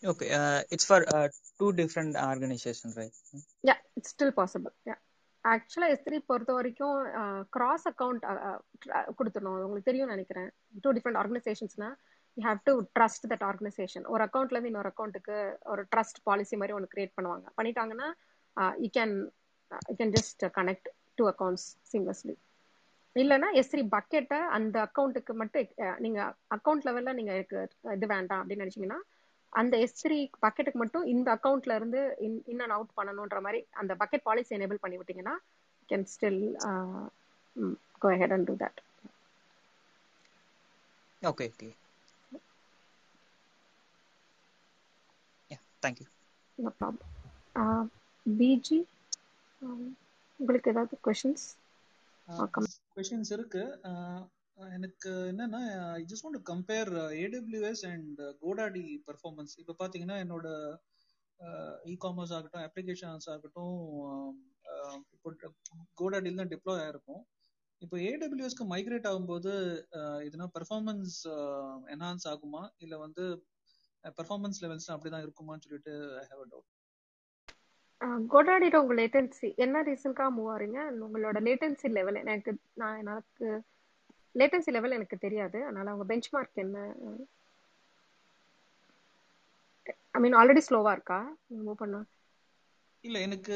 [0.03, 1.27] Okay, uh, it's for uh,
[1.59, 3.15] two different organizations, right?
[3.69, 4.95] Yeah it's still possible yeah
[5.45, 8.37] ஆக்சுவலாக எஸ்திரி பொறுத்த வரைக்கும் uh, cross account uh,
[8.97, 9.59] uh, கொடுத்துடணும்.
[9.65, 10.49] உங்களுக்கு தெரியும்னு நினைக்கிறேன்.
[10.83, 11.89] Two different ஆர்கனைசேஷன்ஸ்னா
[12.37, 15.37] you have to trust that organization ஒரு அக்கௌண்ட்லேருந்து இன்னொரு அக்கௌண்ட்டுக்கு
[15.73, 17.45] ஒரு ட்ரஸ்ட் பாலிசி மாதிரி ஒன்று கிரியேட் பண்ணுவாங்க.
[17.59, 18.09] பண்ணிட்டாங்கன்னா
[18.85, 19.15] you can
[19.91, 20.89] you can just connect
[21.19, 22.37] two accounts seamlessly
[23.15, 26.19] இல்லைன்னா எஸ்ரி பக்கெட்டை அந்த அக்கௌண்ட்டுக்கு மட்டும் நீங்கள் நீங்க
[26.57, 27.59] அக்கௌண்ட் லெவல்ல நீங்க எனக்கு
[27.97, 28.99] இது வேண்டாம் அப்படின்னு நினைச்சீங்கன்னா
[29.53, 34.27] அந்த எஸ்ரி பக்கெட்டுக்கு மட்டும் இந்த அக்கௌண்ட்ல இருந்து இன் இன் அண்ட் அவுட் பண்ணணுன்ற மாதிரி அந்த பக்கெட்
[34.27, 35.35] பாலிசி எனேபிள் பண்ணி விட்டீங்கன்னா
[35.89, 36.41] can still
[38.01, 38.79] go ahead and do that
[41.21, 41.67] Okay, okay.
[45.51, 46.07] Yeah, thank you.
[46.57, 47.89] No problem
[48.25, 48.79] PG
[50.39, 51.45] உங்களுக்கு ஏதாவது கொஷின்ஸ்
[52.95, 53.61] கொஷின்ஸ் இருக்கு.
[53.89, 54.23] ஆஹ்
[54.57, 55.59] எனக்கு என்னன்னா
[55.95, 56.91] I just want compare
[57.23, 60.47] AWS and GoDaddy performance இப்போ பார்த்தீங்கன்னா என்னோட
[61.85, 63.77] இ காமர்ஸ் ஆகட்டும் அப்ளிகேஷன்ஸ் ஆகட்டும்
[65.15, 65.29] இப்போ
[65.99, 67.21] கோடாடியில் தான் டிப்ளாய் ஆயிருக்கும்.
[67.81, 69.51] இப்போ ஏடபிள்யூஎஸ்க்கு மைக்ரேட் ஆகும்போது
[70.27, 71.15] இதுனா பெர்ஃபார்மன்ஸ்
[71.93, 72.61] என்ஹான்ஸ் ஆகுமா?
[72.77, 73.23] இல்லை வந்து
[74.17, 76.69] பெர்ஃபார்மன்ஸ் லெவல்ஸ் அப்படிதான் இருக்குமான்னு சொல்லிட்டு ஐ ஹேவ் அ டவுட்
[78.31, 80.77] கோடாடியில் உங்க லேட்டன்சி என்ன ரீசன்க்காக மூவ் ஆறீங்க?
[81.07, 83.47] உங்களோட லேட்டன்சி லெவல் எனக்கு நான் எனக்கு
[84.35, 85.59] லேட்டன்சி லெவல் எனக்கு தெரியாது.
[85.67, 86.77] அதனால அவங்க பெஞ்ச் மார்க் என்ன
[90.15, 91.19] ஐ மீன் ஆல்ரெடி ஸ்லோவா இருக்கா?
[91.65, 91.99] மூவ் பண்ணா?
[93.03, 93.55] இல்ல எனக்கு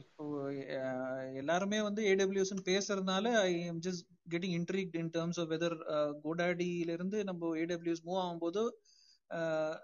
[0.00, 0.24] இப்போ
[1.40, 5.76] எல்லாருமே வந்து ஏடபிள்யூஎஸ் பேசுறதுனால I am just getting intrigued in terms of whether
[6.24, 8.62] கோடாடியில இருந்து நம்ம ஏடபிள்யூஎஸ் மூவ் ஆகும்போது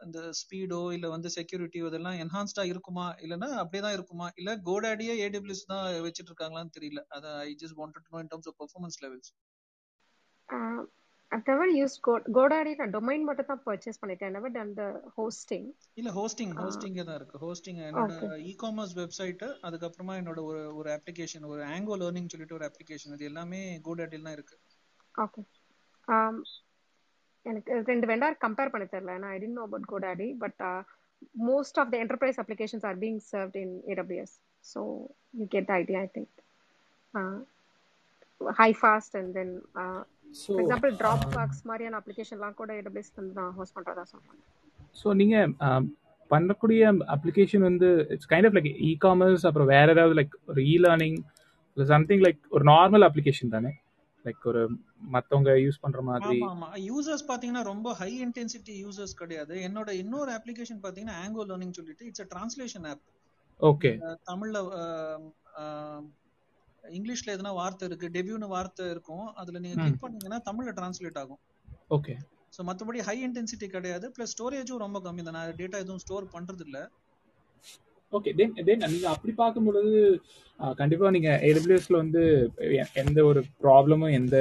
[0.05, 3.07] இந்த ஸ்பீடோ இல்ல வந்து செக்யூரிட்டியோ இதெல்லாம் என்ஹான்ஸ்டா இருக்குமா?
[3.25, 4.27] இல்லைன்னா அப்படியே தான் இருக்குமா?
[4.41, 7.03] இல்ல கோடாடியே ஏடபிள்யூஎஸ் தான் வச்சிட்டு இருக்காங்களான்னு தெரியல.
[7.17, 9.31] அதை I just wanted to know in terms of performance levels
[10.49, 14.33] I've never used Go GoDaddy நான் டொமைன் மட்டும் தான் பர்ச்சேஸ் பண்ணிட்டேன்.
[14.37, 14.87] Never done the
[15.17, 15.65] hosting.
[16.01, 17.41] இல்ல ஹோஸ்டிங் ஹோஸ்டிங்கே தான் இருக்கு.
[17.45, 22.59] ஹோஸ்டிங் என்னோட ஓகே இ காமர்ஸ் வெப்சைட் அதுக்கப்புறமா என்னோட ஒரு ஒரு அப்ளிகேஷன் ஒரு ஆங்கோ லேர்னிங் சொல்லிட்டு
[22.59, 24.57] ஒரு அப்ளிகேஷன் இது எல்லாமே கோடாட்டில் தான் இருக்கு.
[25.15, 25.43] ஓகே
[27.47, 29.13] எனக்கு ரெண்டு வெண்டார் கம்பேர் பண்ண தெரியல.
[29.23, 30.63] நான் I didn't know about GoDaddy but
[31.51, 34.33] most of the enterprise applications are being served in AWS
[34.65, 34.81] so
[35.41, 36.35] you get the idea I think
[38.61, 39.55] high fast and then
[40.35, 40.93] for example
[41.35, 44.41] Dropbox மாதிரியான அப்ளிகேஷன்லாம் கூட AWS வந்து தான் host பண்ணுறதா சொன்னாங்க
[44.97, 45.51] so நீங்கள்
[46.31, 46.83] பண்ணக்கூடிய
[47.15, 51.19] application வந்து it's kind of like e commerce அப்புறம் வேற ஏதாவது லைக் ஒரு இ லேர்னிங்
[51.77, 53.71] சம்திங் லைக் ஒரு நார்மல் அப்ளிகேஷன் தானே?
[54.25, 54.63] லைக் ஒரு
[55.13, 56.39] மற்றவங்க யூஸ் பண்ணுற மாதிரி.
[56.47, 59.55] ஆமா யூசர்ஸ் பாத்தீங்கன்னா ரொம்ப ஹை இன்டென்சிட்டி யூசர்ஸ் கிடையாது.
[59.69, 63.05] என்னோட இன்னொரு அப்ளிகேஷன் பாத்தீங்கன்னா ஆங்கோ லேர்னிங் சொல்லிட்டு it's a translation app
[63.61, 63.93] okay
[64.31, 64.59] தமிழ்ல
[66.97, 69.27] இங்கிலீஷ்ல எதனா வார்த்தை இருக்கு டெபியூன்னு வார்த்தை இருக்கும்.
[69.41, 71.41] அதுல நீங்க கிளிக் பண்ணீங்கன்னா தமிழ்ல டிரான்ஸ்லேட் ஆகும்.
[71.97, 72.15] ஓகே.
[72.55, 74.07] ஸோ மற்றபடி ஹை இன்டென்சிட்டி கிடையாது.
[74.17, 75.37] ப்ளஸ் ஸ்டோரேஜும் ரொம்ப கம்மி தான்.
[75.39, 76.79] நான் டேட்டா எதுவும் ஸ்டோர் பண்றது இல்ல
[78.13, 78.31] ஓகே.
[78.37, 79.91] தென் தென் நீங்கள் அப்படி பார்க்கும்பொழுது
[80.79, 82.23] கண்டிப்பா நீங்க ஏடபிள்யூஎஸ்ல வந்து
[83.03, 84.37] எந்த ஒரு ப்ராப்ளமும் எந்த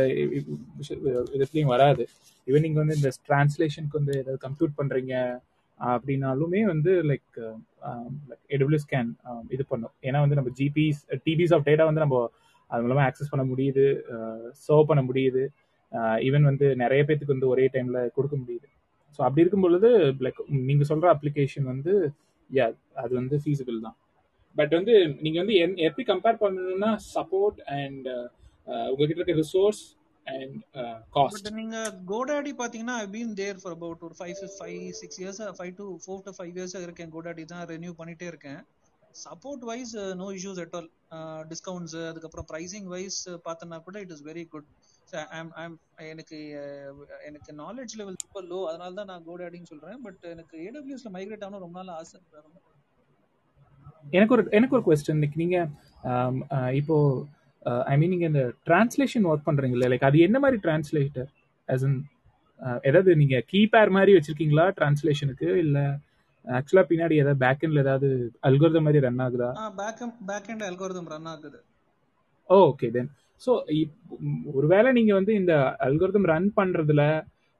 [1.34, 2.04] விதத்துலையும் வராது.
[2.48, 5.16] ஈவன் நீங்க வந்து இந்த டிரான்ஸ்லேஷனுக்கு வந்து ஏதாவது கம்ப்யூட் பண்றீங்க
[5.80, 7.38] அப்படின்னாலுமே வந்து லைக்
[8.50, 9.10] ஏடபிள்யூஎஸ் கேன்
[9.50, 9.94] இது பண்ணும்.
[10.02, 12.32] ஏன்னா வந்து நம்ம ஜிபிஸ் டிபிஸ் ஆஃப் டேட்டா வந்து நம்ம
[12.70, 13.84] அது மூலமா ஆக்சஸ் பண்ண முடியுது
[14.16, 15.44] uh, சர்வ் பண்ண முடியுது
[15.92, 18.68] uh, ஈவன் வந்து நிறைய பேத்துக்கு வந்து ஒரே டைம்ல கொடுக்க முடியுது.
[19.12, 19.90] ஸோ அப்படி இருக்கும் பொழுது
[20.26, 22.12] லைக் நீங்க சொல்ற அப்ளிகேஷன் வந்து
[22.52, 23.98] யா அது வந்து ஃபீஸிபிள் தான்.
[24.56, 29.82] பட் வந்து நீங்க வந்து என்- எப்படி கம்பேர் பண்ணணும்னா சப்போர்ட் அண்ட் uh, உங்ககிட்ட இருக்க ரிசோர்ஸ்
[30.28, 30.56] அண்ட்
[31.16, 31.78] காஸ்ட் பட் நீங்க
[32.10, 36.26] கோடாடி பாத்தீங்கன்னா I been there for about ஒரு five five six years five to four
[36.26, 38.60] to five years இருக்கேன் கோடாடி தான் ரெனியூ பண்ணிட்டே இருக்கேன்.
[39.22, 40.90] Support wise no issues at all
[41.52, 44.68] discounts அதுக்கப்புறம் ப்ரைசிங் வைஸ் பார்த்தோன்னா கூட இட் இஸ் வெரி குட்
[46.08, 46.98] எனக்கு அஹ்,
[47.28, 50.02] எனக்கு நாலேஜ் லெவல் ரொம்ப லோ அதனால தான் நான் கோடாடின்னு சொல்றேன்.
[50.04, 52.20] பட் எனக்கு ஏடபிள்யூஸ்ல மைக்ரேட் ஆகணும் ரொம்ப நாள் ஆசை.
[54.14, 55.58] எனக்கு ஒரு எனக்கு ஒரு கொஸ்டின் நீங்க
[56.12, 56.98] ஆம், ஆஹ், இப்போ
[57.88, 61.30] ஐ மீன் நீங்க இந்த டிரான்ஸ்லேஷன் ஒர்க் பண்றீங்களா லைக் அது என்ன மாதிரி டிரான்ஸ்லேட்டர்
[61.68, 61.94] as in
[62.62, 65.80] ஆஹ், ஏதாவது நீங்க கீபேர் மாதிரி வச்சிருக்கீங்களா டிரான்ஸ்லேஷனுக்கு இல்ல
[66.48, 68.08] ஆக்சுவலா பின்னாடி ஏதாவது பேக் எண்ட்ல ஏதாவது
[68.48, 69.50] அல்கோரிதம் மாதிரி ரன் ஆகுதா?
[69.80, 71.60] Back back and algorithm run ஆகுது.
[72.50, 73.10] ஓகே தென்
[73.42, 73.52] ஸோ
[74.54, 75.54] ஒருவேளை நீங்க வந்து இந்த
[75.88, 77.02] அல்கோரிதம் ரன் பண்றதுல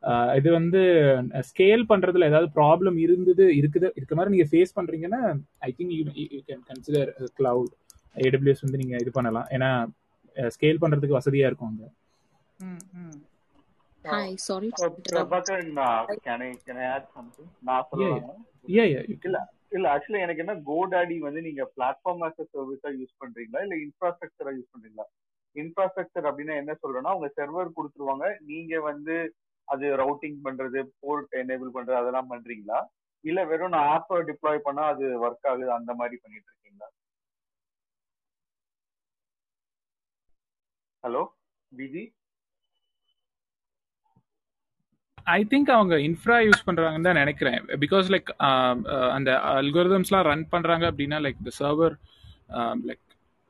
[0.04, 0.82] ஆஹ், இது வந்து
[1.48, 5.22] ஸ்கேல் பண்றதுல ஏதாவது ப்ராப்ளம் இருந்தது இருக்குது இருக்க மாதிரி நீங்க ஃபேஸ் பண்றீங்கன்னா
[5.62, 7.74] I think you you can consider cloud
[8.26, 9.48] AWS வந்து நீங்க இது பண்ணலாம்.
[9.56, 9.70] ஏன்னா
[10.36, 11.86] ஸ்கேல் பண்றதுக்கு வசதியா இருக்கும் அங்க.
[14.06, 14.70] Hi, sorry.
[14.80, 14.90] Uh,
[15.86, 17.48] uh, can I can I add something?
[17.68, 18.36] நான் yeah சொல்லலாமா
[18.76, 19.38] yeah yeah, இல்ல
[19.76, 23.62] இல்ல ஆக்சுவலி எனக்கு என்ன கோடாடி வந்து நீங்க பிளாட்ஃபார்ம் ஆஸ் சர்வீஸா யூஸ் பண்றீங்களா?
[23.66, 25.06] இல்ல இன்ஃப்ராஸ்ட்ரக்சரா யூஸ் பண்றீங்களா?
[25.56, 28.28] இன்ஃப்ராஸ்ட்ரக்சர் அப்படின்னா என்ன சொல்றேன்னா உங்க சர்வர் கொடுத்துருவாங்க.
[28.52, 29.16] நீங்க வந்து
[29.68, 32.80] அது ரவுட்டிங் பண்றது போர்ட் எனேபிள் பண்றது அதெல்லாம் பண்றீங்களா?
[33.24, 36.88] இல்ல வெறும் நான் ஆப் டிப்ளாய் பண்ணா அது ஒர்க் ஆகுது அந்த மாதிரி பண்ணிட்டு இருக்கீங்களா?
[41.08, 41.24] ஹலோ
[41.72, 42.04] பிஜி
[45.36, 47.60] ஐ திங்க் அவங்க இன்ஃப்ரா யூஸ் பண்றாங்கன்னு தான் நினைக்கிறேன்.
[47.84, 48.30] பிகாஸ் லைக்
[49.16, 51.96] அந்த அல்கோரிதம்ஸ்லாம் ரன் பண்றாங்க அப்படின்னா லைக் த சர்வர்
[52.90, 53.04] லைக்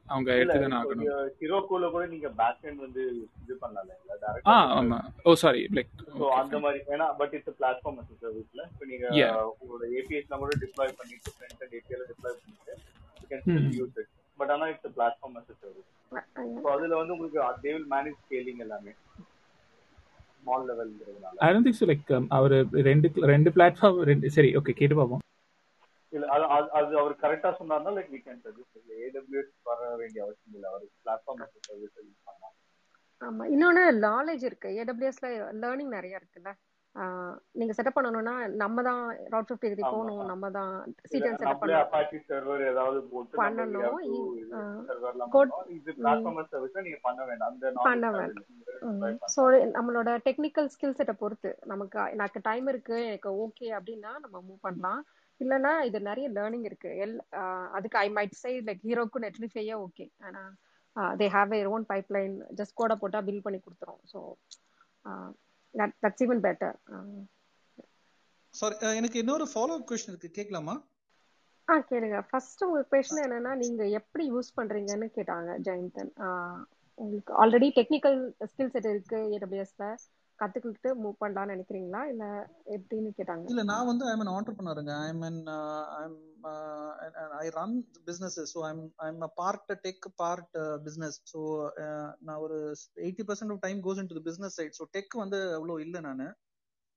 [0.06, 1.08] அவங்க எடுத்து ஆகணும்.
[1.40, 3.04] ஹீரோக்குள்ள கூட நீங்க பேக் எண்ட் வந்து
[3.44, 5.00] இது பண்ணலாம் ஆ ஆமா.
[5.28, 9.08] ஓ சாரி லைக் ஸோ அந்த மாதிரி ஏன்னா பட் இட்ஸ் பிளாட்ஃபார்ம் அஸ் சர்வீஸ்ல இப்போ நீங்க.
[9.62, 12.76] உங்களோட ஏபிஎஸ்லாம் கூட டிப்ளாய் பண்ணிட்டு ஃப்ரண்ட் அண்ட் ஏபிஐல டிப்ளாய் பண்ணிட்டு
[13.22, 13.76] you can.
[13.80, 15.92] Use it but ஆனா it's platform as service
[16.64, 18.92] so அதுல வந்து உங்களுக்கு தே வில் மேனேஜ் ஸ்கேலிங் எல்லாமே.
[20.42, 24.96] Small லெவல்ங்கிறதுனால I don't think so like அவர் ரெண்டு ரெண்டு பிளாட்ஃபார்ம் ரெண்டு சரி ஓகே கேட்டு
[24.96, 25.24] பார்ப்போம்.
[26.14, 30.54] இல்ல அது அது- அது அவர் கரெக்டா சொன்னார்னா like we can suggest AWS வர வேண்டிய அவசியம்
[30.54, 30.70] இல்லை.
[30.70, 32.56] அவர் பிளாட்ஃபார்ம் அஸ் சர்வீஸ் யூஸ் பண்ணலாம்.
[33.22, 34.70] ஆமா இன்னொன்னு நாலேஜ் இருக்கு.
[34.70, 35.28] ஏடபிள்யூஎஸ்ல
[35.62, 36.52] லேர்னிங் நிறைய இருக்குல்ல?
[37.60, 39.02] நீங்க செட்டப் பண்ணணும்னா நம்ம தான்
[39.34, 40.72] ரவுட் ஃபிஃப்டி ஆமா போகணும் நம்ம தான்
[41.12, 41.84] சிடிஎன் செட்டப் பண்ணணும்.
[41.84, 44.00] அப்பாச்சி சர்வர் ஏதாவது போட்டு பண்ணணும்.
[45.78, 47.52] இது பிளாட்ஃபார்ம் சர்வீஸ் நீங்க பண்ண வேண்டாம்.
[47.52, 48.48] அந்த பண்ண வேண்டாம்.
[49.36, 49.44] ஸோ
[49.78, 55.02] நம்மளோட டெக்னிக்கல் ஸ்கில் செட்டை பொறுத்து நமக்கு எனக்கு டைம் இருக்கு எனக்கு ஓகே அப்படின்னா நம்ம மூவ் பண்ணலாம்.
[55.42, 56.92] இல்லைன்னா இது நிறைய லேர்னிங் இருக்கு.
[57.04, 57.18] எல்
[57.78, 60.44] அதுக்கு ஐ மைட் சை லைக் ஹீரோக்கும் நெட்லிஃபையே ஓகே ஆனா
[61.20, 64.02] they have a own pipeline just கோடை போட்டா பில் பண்ணி கொடுத்துரும்.
[64.12, 64.20] So
[65.74, 66.78] that's even better
[68.54, 70.30] sorry எனக்கு இன்னொரு ஃபாலோ அப் கொஸ்டின் இருக்கு.
[70.38, 70.76] கேட்கலாமா?
[71.68, 72.18] ஆ கேளுங்க.
[72.30, 76.12] ஃபர்ஸ்ட் உங்க கொஸ்டின் என்னன்னா நீங்க எப்படி யூஸ் பண்றீங்கன்னு கேட்டாங்க ஜெயந்தன்.
[76.98, 78.20] உங்களுக்கு ஆல்ரெடி டெக்னிக்கல்
[78.52, 79.88] ஸ்கில் செட் இருக்கு ஏடபிள்யூஎஸ்ல
[80.40, 82.02] கத்துக்கிட்டு மூவ் பண்ணலாம்னு நினைக்கிறீங்களா?
[82.12, 82.26] இல்ல
[82.76, 83.46] எப்படின்னு கேட்டாங்க.
[83.52, 84.94] இல்ல நான் வந்து I'm an entrepreneurங்க.
[85.08, 85.38] I'm an
[86.02, 86.18] I'm
[87.42, 87.76] I run
[88.08, 90.58] businesses so I'm I'm a part tech part
[90.88, 91.42] business so
[92.28, 92.60] நான் ஒரு
[93.08, 96.26] eighty percent of time goes into business side so tech வந்து அவ்வளோ இல்லை நான்.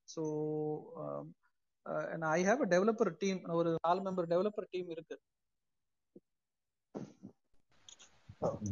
[0.08, 0.22] So
[2.36, 5.16] I have a developer team ஒரு நாலு member developer team இருக்கு.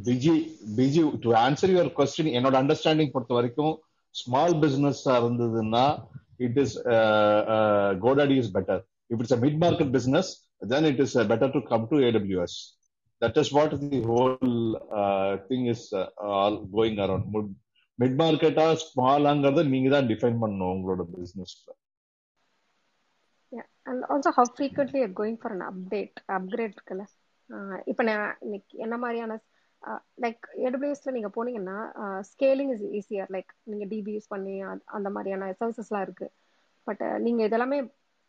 [0.07, 0.35] PG
[0.77, 3.75] PG to answer your question என்னோட அண்டர்ஸ்டாண்டிங் பொறுத்த வரைக்கும்
[4.15, 5.85] ஸ்மால் பிசினஸ் இருந்ததுன்னா
[6.47, 6.75] it is
[8.01, 10.31] GoDaddy is better if it's a mid market business
[10.73, 12.59] then it is better to come to AWS
[13.23, 14.53] that is what the whole
[15.51, 15.87] thing is
[16.37, 17.29] all going around
[17.99, 21.71] mid மார்க்கெட்டா ஸ்மாலாங்கிறத நீங்க தான் define பண்ணணும் உங்களோட பிசினஸ்ல
[23.87, 27.05] and also how frequently are going for an update upgrade இருக்குல்ல
[27.91, 29.37] இப்போ நான் இன்னைக்கு என்ன மாதிரியான
[30.25, 31.77] லைக் ஏடபிள்யூஎஸ்ல நீங்க போனீங்கன்னா
[32.31, 34.55] ஸ்கேலிங் இஸ் ஈஸியர் லைக் நீங்க டிபி யூஸ் பண்ணி
[34.97, 36.29] அந்த மாதிரியான சர்வீசஸ்லாம் இருக்கு.
[36.87, 37.79] பட் நீங்க இதெல்லாமே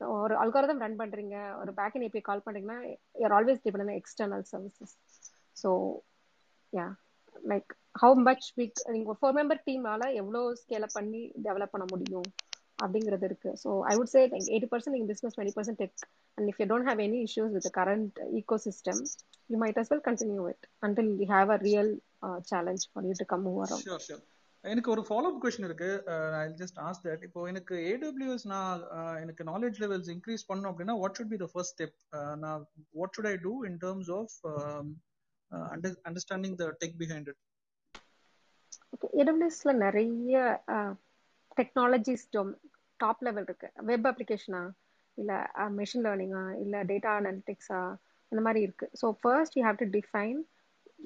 [0.02, 2.80] ஒரு அல்காரதம் ரன் பண்றீங்க ஒரு பேக் அண்ட் ஏபி கால் பண்றீங்கன்னா
[3.16, 4.94] you are always depend external services
[5.58, 5.70] so
[6.74, 6.88] yeah
[7.44, 12.28] like how much week நீங்க ஃபோர் மெம்பர் டீம்னால எவ்வளோ ஸ்கேலப் பண்ணி டெவலப் பண்ண முடியும்?
[12.80, 13.52] அப்படிங்கிறது இருக்கு.
[13.64, 16.04] So I would say eighty percent நீங்க business twenty percent tech
[16.38, 18.20] and if you don't have any issues with current
[18.66, 19.02] ecosystem
[19.50, 21.94] you might as well continue it until you have a real
[22.52, 23.48] challenge for you to come
[23.80, 24.22] sure
[24.64, 25.90] எனக்கு ஒரு follow up question இருக்கு
[26.38, 28.82] I just as that இப்போ எனக்கு AWS நான்
[29.22, 31.96] எனக்கு knowledge levels increase பண்ணணும் அப்படின்னா what should be the first step
[32.44, 32.66] நான்
[33.00, 34.36] what should I do in terms of
[36.06, 37.40] understanding the tech behind it
[38.94, 40.36] okay ஏடபிள்யூஎஸ்ல நிறைய
[41.58, 42.52] டெக்னாலஜிஸ் டொம்
[43.00, 43.68] டாப் லெவல் இருக்கு.
[43.90, 44.62] வெப் அப்ளிகேஷனா
[45.18, 45.38] இல்லை
[45.80, 47.82] மெஷின் லேர்னிங்கா இல்லை டேட்டா அனலிட்டிக்ஸா
[48.32, 48.88] அந்த மாதிரி இருக்கு.
[49.02, 50.40] So first you have to define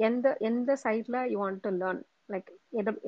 [0.07, 2.01] எந்த எந்த சைட்ல you want to learn
[2.33, 2.49] like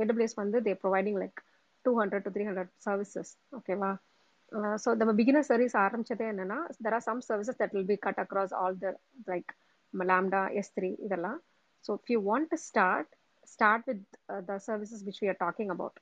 [0.01, 1.39] AWS வந்து they providing like
[1.85, 3.91] two hundred to three hundred services ஓகேவா
[4.83, 8.53] ஸோ நம்ம பிகினர் சர்வீஸ் ஆரம்பிச்சதே என்னன்னா there are some services that will be cut across
[8.61, 8.89] all the
[9.27, 9.51] like
[9.93, 11.39] Lambda S three இதெல்லாம்.
[11.85, 13.11] So if you want to start
[13.47, 14.05] start with
[14.49, 15.97] the services which we are talking about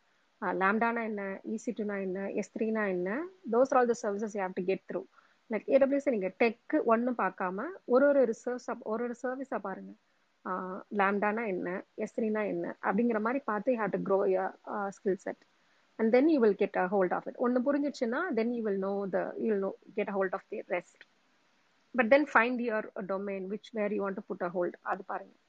[0.61, 3.09] லாம்டானா என்ன EC டூனா என்ன S த்ரீனா என்ன
[3.53, 5.01] those are all the services you have to get through
[5.49, 9.99] like AWS நீங்கள் tech ஒன்றும் பார்க்காம ஒரு ஒரு ரிசர்வ்ஸாக ஒரு ஒரு சர்வீஸாக பாருங்கள்
[10.99, 11.69] லாம்டானா என்ன
[12.05, 14.17] எஸ்த்ரீனா என்ன அப்படிங்கிற மாதிரி பார்த்து you have to grow
[14.97, 15.43] skill set
[15.99, 18.93] and then you will get a hold of it ஒன்று புரிஞ்சிச்சுன்னா then you will know
[19.15, 21.03] the you will know get a hold of the rest
[21.95, 25.39] but then find your domain which where you want to put a hold அது பாருங்கள்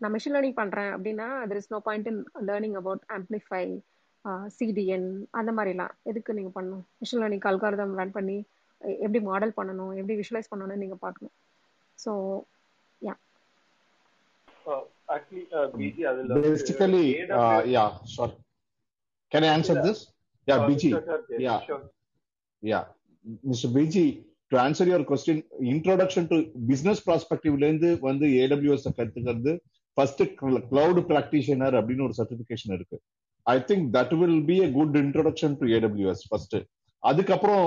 [0.00, 3.64] நான் machine learning பண்ணுறேன் அப்படின்னா there is no point in learning about Amplify
[4.58, 5.92] CDN அந்த மாதிரிலாம்.
[6.10, 6.84] எதுக்கு நீங்க பண்ணணும்?
[7.00, 8.36] மிஷின் லேர்னிங் அல்காரதம் ரன் பண்ணி
[9.04, 9.92] எப்படி மாடல் பண்ணணும்?
[10.00, 11.34] எப்படி விஷுவலைஸ் பண்ணணும்னு நீங்க பார்க்கணும்.
[12.04, 12.12] ஸோ
[13.08, 13.14] யா
[16.10, 17.06] அதுல basically
[17.38, 18.36] uh, yeah sorry.
[19.32, 19.98] Can i answer this?
[20.48, 20.82] Yeah bg
[21.46, 21.58] yeah.
[22.62, 22.84] Yeah.
[23.50, 23.96] Mr bg
[24.52, 25.40] to answer your question
[25.72, 26.36] introduction to
[26.70, 29.52] business ப்ராஸ்பெக்டிவ்ல இருந்து வந்து ஏடபிள்யூஎஸ் கத்துக்கிறது
[29.96, 30.22] ஃபர்ஸ்ட்
[30.72, 32.96] கிளவுட் பிராக்டிஷனர் அப்படின்னு ஒரு சர்டிபிகேஷன் இருக்கு.
[33.46, 36.56] I think that will be a good introduction to AWS first
[37.02, 37.64] அதுக்கப்புறம்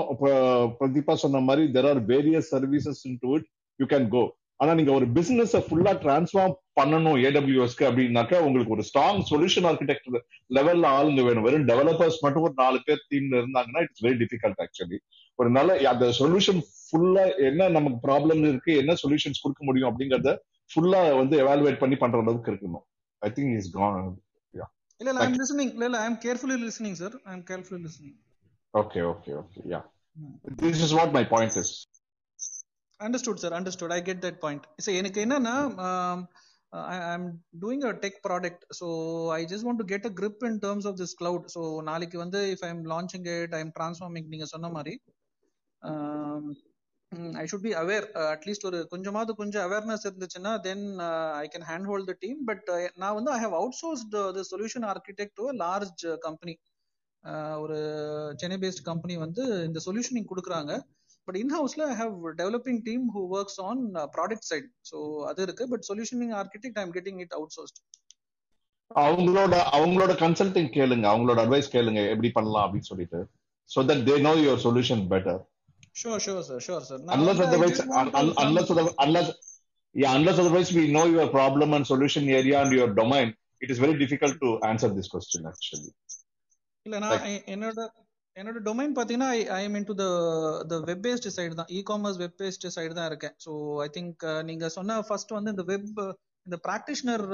[0.78, 3.48] பிரதீபா சொன்ன மாதிரி there are various services into it
[3.80, 4.22] you can go
[4.60, 10.08] ஆனா நீங்க ஒரு பிசினஸ் ஃபுல்லா டிரான்ஸ்ஃபார்ம் பண்ணணும் ஏடபிள்யூஎஸ்க்கு அப்படின்னாக்கா உங்களுக்கு ஒரு ஸ்ட்ராங் சொல்யூஷன் ஆர்கிடெக்ட்
[10.56, 11.44] லெவல்ல ஆளுங்க வேணும்.
[11.46, 14.98] வெறும் டெவலப்பர்ஸ் மட்டும் ஒரு நாலு பேர் டீம்ல இருந்தாங்கன்னா இட்ஸ் வெரி டிஃபிகல்ட் ஆக்சுவலி
[15.38, 20.32] ஒரு நல்ல அந்த சொல்யூஷன் ஃபுல்லா என்ன நமக்கு ப்ராப்ளம் இருக்கு என்ன சொல்யூஷன்ஸ் கொடுக்க முடியும் அப்படிங்கறத
[20.70, 22.84] ஃபுல்லா வந்து எவாலுவேட் பண்ணி பண்ற அளவுக்கு இருக்கணும்.
[23.22, 24.08] ஐ திங்க் இஸ் கான்
[25.00, 28.16] இல்ல இல்ல ஐம் லிசனிங் இல்ல இல்ல I'm carefully listening sir I'm carefully listening
[28.74, 29.80] okay okay okay yeah
[30.62, 31.72] this is what my point is
[33.00, 35.54] understood sir understood I get that point so எனக்கு என்னன்னா
[36.72, 37.28] I am
[37.60, 38.86] doing a tech product so
[39.30, 41.42] I just want to get a grip in terms of this cloud.
[41.54, 44.94] So நாளைக்கு வந்து if I am launching it I am transforming நீங்க சொன்ன மாதிரி
[47.40, 50.84] I should be aware at least ஒரு கொஞ்சமாவது கொஞ்சம் awareness இருந்துச்சுன்னா then
[51.42, 52.66] I can hand hold the team but
[53.02, 56.54] நான் வந்து I have outsourced the solution architect to large company
[57.62, 57.78] ஒரு
[58.40, 60.72] சென்னை பேஸ்ட் கம்பெனி வந்து இந்த சொல்யூஷனிங் கொடுக்குறாங்க.
[61.28, 63.82] பட் இன் ஹவுஸ்ல I have developing team who works on
[64.16, 64.98] product side so
[65.30, 65.64] அது இருக்கு.
[65.72, 67.80] But solutioning architect I'm getting it outsourced
[68.90, 71.06] அவங்களோட அவங்களோட consulting கேளுங்க.
[71.12, 72.00] அவங்களோட அட்வைஸ் கேளுங்க.
[72.12, 73.20] எப்படி பண்ணலாம் அப்படின்னு சொல்லிட்டு.
[73.70, 75.40] So that they know your solution better
[75.98, 78.44] sure sure sir sure sir நான் unless வந்து I otherwise just want un, to un,
[78.44, 79.28] unless other, unless
[79.94, 83.28] yeah unless otherwise we know your problem and solution area and your domain
[83.62, 85.90] it is very difficult to answer this question actually
[86.86, 87.80] இல்ல நான் எ- என்னோட
[88.36, 90.06] என்னோட domain பாத்தீங்கன்னா I am into the
[90.70, 93.52] the web based side தான் e commerce web based side தான் இருக்கேன் so
[93.84, 95.98] I think நீங்க சொன்ன ஃபர்ஸ்ட் வந்து இந்த வெப்
[96.46, 97.24] இந்த practitioner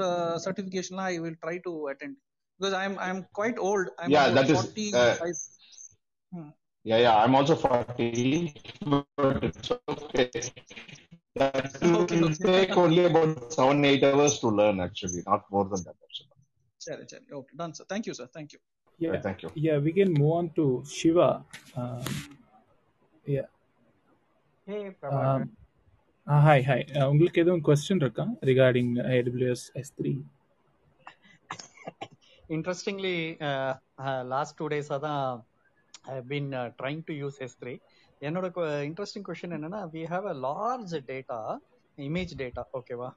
[0.45, 2.17] சர்டிஃபிகேஷன்லாம் I will try to attend
[2.59, 5.37] because I am I am quite old I am yeah that is forty uh, five
[6.84, 8.08] yeah yeah i'm also 40
[8.92, 10.28] but it's okay
[11.40, 11.66] that
[11.98, 15.82] okay will okay take only about seven eight hours to learn actually not more than
[15.86, 16.28] that actually.
[16.80, 18.60] சரி சரி okay done sir thank you sir thank you
[18.98, 21.28] Yeah, Yeah, thank you yeah, we can move on to Shiva.
[21.80, 22.08] Um,
[23.26, 23.46] yeah.
[24.66, 25.46] Hey, Um, Prabhakar.
[26.26, 26.78] uh, hi, hi.
[26.96, 30.12] Uh, உங்களுக்கு எதுவும் question இருக்கா regarding AWS S3?
[32.48, 35.24] Interestingly, uh, uh, last two days தான்
[36.05, 37.75] I've been uh, trying to use S3.
[38.21, 38.47] என்னோட
[38.87, 41.39] interesting question என்னன்னா we have a large data
[41.97, 43.09] image data ஓகேவா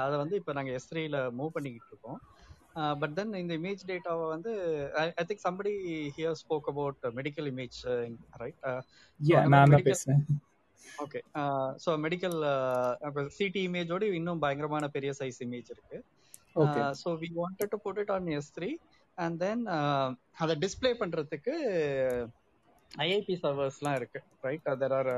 [0.00, 2.18] அதை வந்து இப்போ நாங்கள் எஸ் த்ரீல மூவ் பண்ணிக்கிட்டு இருக்கோம்
[3.00, 4.52] பட் தென் இந்த இமேஜ் டேட்டாவை வந்து
[5.16, 5.72] I think somebody
[6.16, 7.78] here spoke about medical image
[8.42, 8.60] right
[9.54, 10.22] நான் பேசுறேன்.
[10.98, 11.20] ஓகே
[11.84, 12.38] ஸோ மெடிக்கல்
[13.38, 15.98] சிடி இமேஜோட இன்னும் பயங்கரமான பெரிய சைஸ் இமேஜ் இருக்கு
[16.62, 16.84] Okay.
[17.00, 18.68] So we wanted to put it on S three
[19.18, 19.62] and then
[20.38, 21.54] அதை டிஸ்பிளே பண்றதுக்கு
[22.90, 25.10] ஐஐபி சர்வர்ஸ்லாம் இருக்கு right there are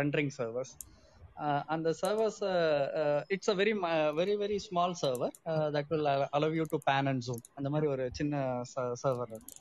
[0.00, 0.72] rendering servers
[1.66, 2.40] அந்த servers
[3.28, 3.74] it's a very
[4.16, 5.34] very very small server
[5.76, 6.08] that will
[6.38, 8.42] allow you to pan and zoom அந்த மாதிரி ஒரு சின்ன
[9.02, 9.54] server இருக்கு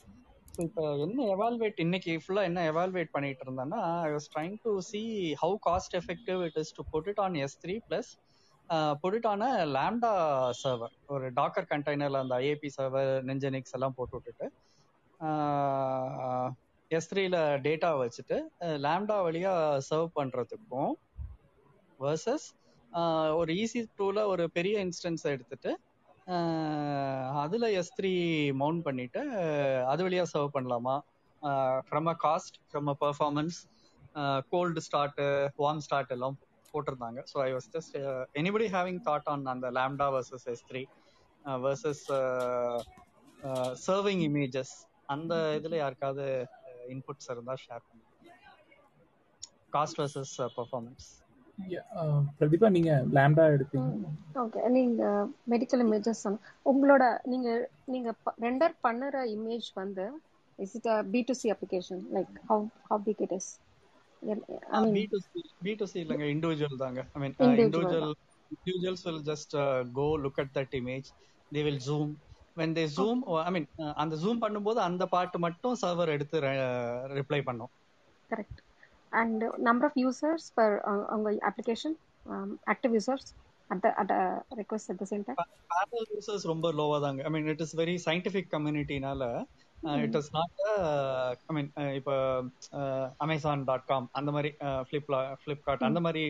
[0.52, 5.02] ஸோ இப்போ என்ன எவால்வேட் இன்னைக்கு ஃபுல்லாக என்ன எவால்வேட் பண்ணிட்டு இருந்தேன்னா I was trying to see
[5.44, 8.10] how cost effective it is to put it on S three plus
[9.04, 9.18] put
[9.76, 10.12] Lambda
[10.62, 14.48] server ஒரு டாக்கர் கண்டெய்னர்ல அந்த ஐஏபி சர்வர் நெஞ்சனிக்ஸ் எல்லாம் போட்டு விட்டுட்டு
[16.92, 18.38] எஸ் த்ரீல டேட்டா வச்சுட்டு
[18.86, 19.54] லேம்டா வழியா
[19.88, 20.94] சர்வ் பண்றதுக்கும்
[22.00, 22.48] வர்சஸ்
[23.40, 25.72] ஒரு ஈசி டூல ஒரு பெரிய இன்ஸ்டன்ஸ் எடுத்துட்டு
[27.42, 28.12] அதுல எஸ் த்ரீ
[28.62, 29.22] மவுண்ட் பண்ணிட்டு
[29.92, 30.96] அது வழியா சர்வ் பண்ணலாமா?
[31.88, 33.58] From a cost from a performance
[34.52, 35.22] cold start
[35.60, 36.38] warm start எல்லாம்
[36.72, 37.20] போட்டிருந்தாங்க.
[37.32, 37.96] So I was just
[38.42, 40.82] anybody having thought on அந்த Lambda versus S three
[41.66, 42.04] versus
[43.86, 44.76] serving images
[45.16, 46.26] அந்த இதுல யாருக்காவது
[46.96, 48.04] இன்புட்ஸ் இருந்தா ஷேர் பண்ணுங்க.
[49.78, 51.08] Cost versus performance
[51.58, 54.10] Yeah, uh, Pratibha நீங்க Lambda எடுப்பீங்க.
[54.42, 55.04] ஓகே நீங்க
[55.54, 56.22] மெடிக்கல் இமேஜஸ்
[56.72, 57.48] உங்களோட நீங்க
[57.94, 58.10] நீங்க
[58.46, 60.06] ரெண்டர் பண்ணுற இமேஜ் வந்து
[60.60, 63.50] is it B to C application like how how big it is
[64.22, 65.16] I mean
[66.02, 67.02] இல்லைங்க இண்டிவிஜுவல் தாங்க.
[67.14, 68.16] I mean individual individual
[68.52, 69.52] individuals will just
[70.00, 71.08] go look at that image.
[71.52, 72.10] They will zoom.
[72.60, 76.38] When they zoom oh, i mean uh, அந்த zoom பண்ணும்போது அந்த part மட்டும் server எடுத்து
[77.18, 77.72] reply பண்ணும்.
[78.32, 78.62] Correct
[79.10, 80.76] and number of users per
[81.16, 81.96] உங்க application
[82.74, 83.30] active users
[83.68, 84.14] at the at
[84.62, 87.24] request at the same time ரொம்ப லோவா தாங்க.
[87.24, 89.24] I mean it is very scientific கம்யூனிட்டினால
[90.04, 90.62] it is not
[91.44, 92.16] I mean இப்போ
[93.26, 94.52] Amazon dot com அந்த மாதிரி
[94.88, 96.24] ஃபிளிப்லா ஃபிளிப்கார்ட் அந்த மாதிரி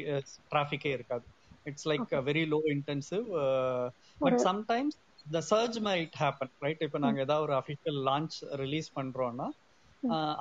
[0.51, 1.25] டிராஃபிக்கே இருக்காது.
[1.65, 3.25] It's like very low intensive
[4.19, 9.47] but sometimes the surge might happen right இப்போ நாங்க ஏதாவது ஒரு அஃபிஷியல் லான்ச் ரிலீஸ் பண்றோம்னா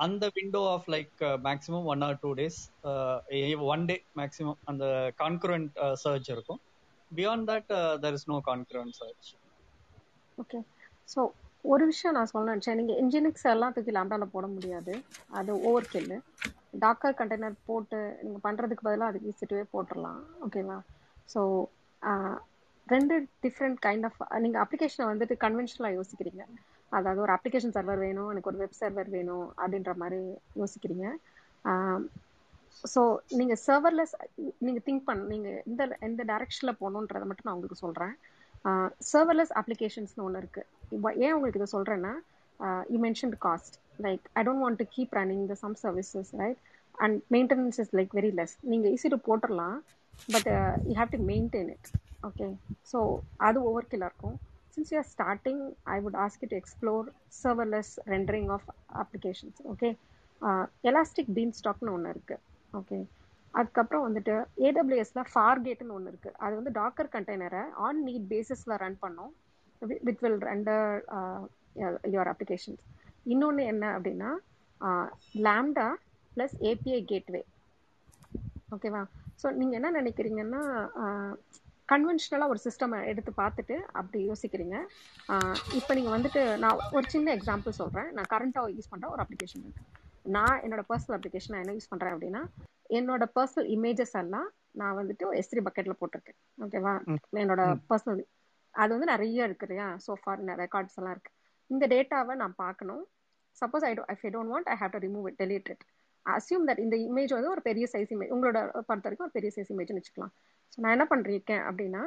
[0.05, 1.15] அந்த window of like
[1.47, 2.59] maximum one or two days
[3.73, 4.85] one day maximum அந்த
[5.21, 5.71] கான்குரண்ட்
[6.03, 6.61] சர்ச் இருக்கும்.
[7.11, 7.69] Beyond that
[8.03, 9.29] there is no concurrent surge
[10.37, 10.59] okay
[11.13, 11.21] so
[11.67, 12.79] ஒரு விஷயம் நான் சொல்ல நினச்சேன்.
[12.79, 14.93] நீங்கள் இன்ஜினிக்ஸ் எல்லாம் தூக்கி லேம்டாவில் போட முடியாது.
[15.39, 16.17] அது ஓவர் கில்லு
[16.83, 20.77] டாக்கர் கண்டெய்னர் போட்டு நீங்கள் பண்ணுறதுக்கு பதிலாக அதுக்கு ஈஸிட்டுவே போட்டுடலாம் ஓகேவா
[21.29, 21.41] ஸோ
[22.87, 23.15] ரெண்டு
[23.45, 26.43] டிஃப்ரெண்ட் கைண்ட் ஆஃப் நீங்கள் அப்ளிகேஷனை வந்துட்டு கன்வென்ஷனலாக யோசிக்கிறீங்க.
[26.91, 30.19] அதாவது ஒரு அப்ளிகேஷன் சர்வர் வேணும் எனக்கு ஒரு வெப் சர்வர் வேணும் அப்படின்ற மாதிரி
[30.61, 31.07] யோசிக்கிறீங்க.
[32.83, 33.01] ஸோ
[33.39, 34.13] நீங்கள் சர்வர்லெஸ்
[34.65, 38.13] நீங்கள் திங்க் பண்ண நீங்கள் இந்த எந்த டைரக்ஷனில் போகணுன்றதை மட்டும் நான் உங்களுக்கு சொல்கிறேன்
[39.11, 42.13] சர்வர்லெஸ் அப்ளிகேஷன்ஸ்னு ஒன்று இருக்குது ஏன் உங்களுக்கு இதை சொல்கிறேன்னா
[42.93, 43.75] you mention cost
[44.07, 46.59] like I don't want to keep running the some services right
[46.95, 49.77] and maintenance is like very less நீங்கள் ஈஸி டு போட்டுடலாம்
[50.35, 50.49] but
[50.89, 51.89] you have to maintain it
[52.29, 52.47] okay
[52.93, 54.37] so அது ஓவர் கில்லாக இருக்கும்.
[54.77, 58.61] Since you are starting, I would ask you to explore serverless rendering of
[58.93, 59.55] applications.
[59.71, 59.97] Okay.
[60.41, 61.27] Uh, Elastic
[61.93, 62.35] ஒன்று இருக்கு
[62.73, 62.99] okay
[63.53, 64.35] அதுக்கப்புறம் வந்துட்டு
[64.67, 66.31] ஏடபிள்யூஎஸ்ல ஃபார்கேட்னு ஒன்று இருக்கு.
[66.45, 69.33] அது வந்து டாக்கர் கண்டெய்னரை ஆன் நீட் பேசிஸ்ல ரன் பண்ணும்.
[70.07, 70.87] With will render
[72.13, 72.83] your applications
[73.33, 74.31] இன்னொன்று என்ன அப்படின்னா
[75.45, 75.87] லேம்டா
[76.31, 77.41] ப்ளஸ் ஏபிஐ கேட்வே
[78.75, 79.01] ஓகேவா
[79.41, 80.61] ஸோ நீங்கள் என்ன நினைக்கிறீங்கன்னா
[81.03, 81.31] uh,
[81.91, 84.77] கன்வென்ஷனலாக ஒரு சிஸ்டம் எடுத்து பார்த்துட்டு அப்படி யோசிக்கிறீங்க.
[85.29, 89.63] Uh, இப்போ நீங்கள் வந்துட்டு நான் ஒரு சின்ன எக்ஸாம்பிள் சொல்கிறேன் நான் கரண்ட்டாக யூஸ் பண்ணுற ஒரு அப்ளிகேஷன்
[89.65, 89.93] இருக்குது
[90.35, 92.43] நான் என்னோட பர்சனல் அப்ளிகேஷன் நான் என்ன யூஸ் பண்ணுறேன் அப்படின்னா
[92.89, 94.49] என்னோட பர்சனல் இமேஜஸ் எல்லாம்
[94.79, 96.39] நான் வந்துட்டு எஸ்த்ரி பக்கெட்டில் போட்டிருக்கேன்.
[96.65, 96.93] ஓகேவா
[97.43, 97.61] என்னோட
[97.91, 98.21] பர்சனல்
[98.75, 99.87] அது வந்து நிறைய இருக்கு இல்லையா?
[100.05, 101.31] சோஃபார் ரெக்கார்ட்ஸ் எல்லாம் இருக்கு.
[101.69, 103.03] இந்த டேட்டாவை நான் பார்க்கணும்.
[103.61, 105.83] Suppose I do if I don't want I have to remove it delete it
[106.25, 109.71] assume that இந்த இமேஜ் வந்து ஒரு பெரிய சைஸ் இமேஜ் உங்களோட பொறுத்த வரைக்கும் ஒரு பெரிய சைஸ்
[109.73, 110.33] இமேஜ்னு வச்சுக்கலாம்.
[110.73, 112.03] ஸோ நான் என்ன பண்ணிருக்கேன் அப்படின்னா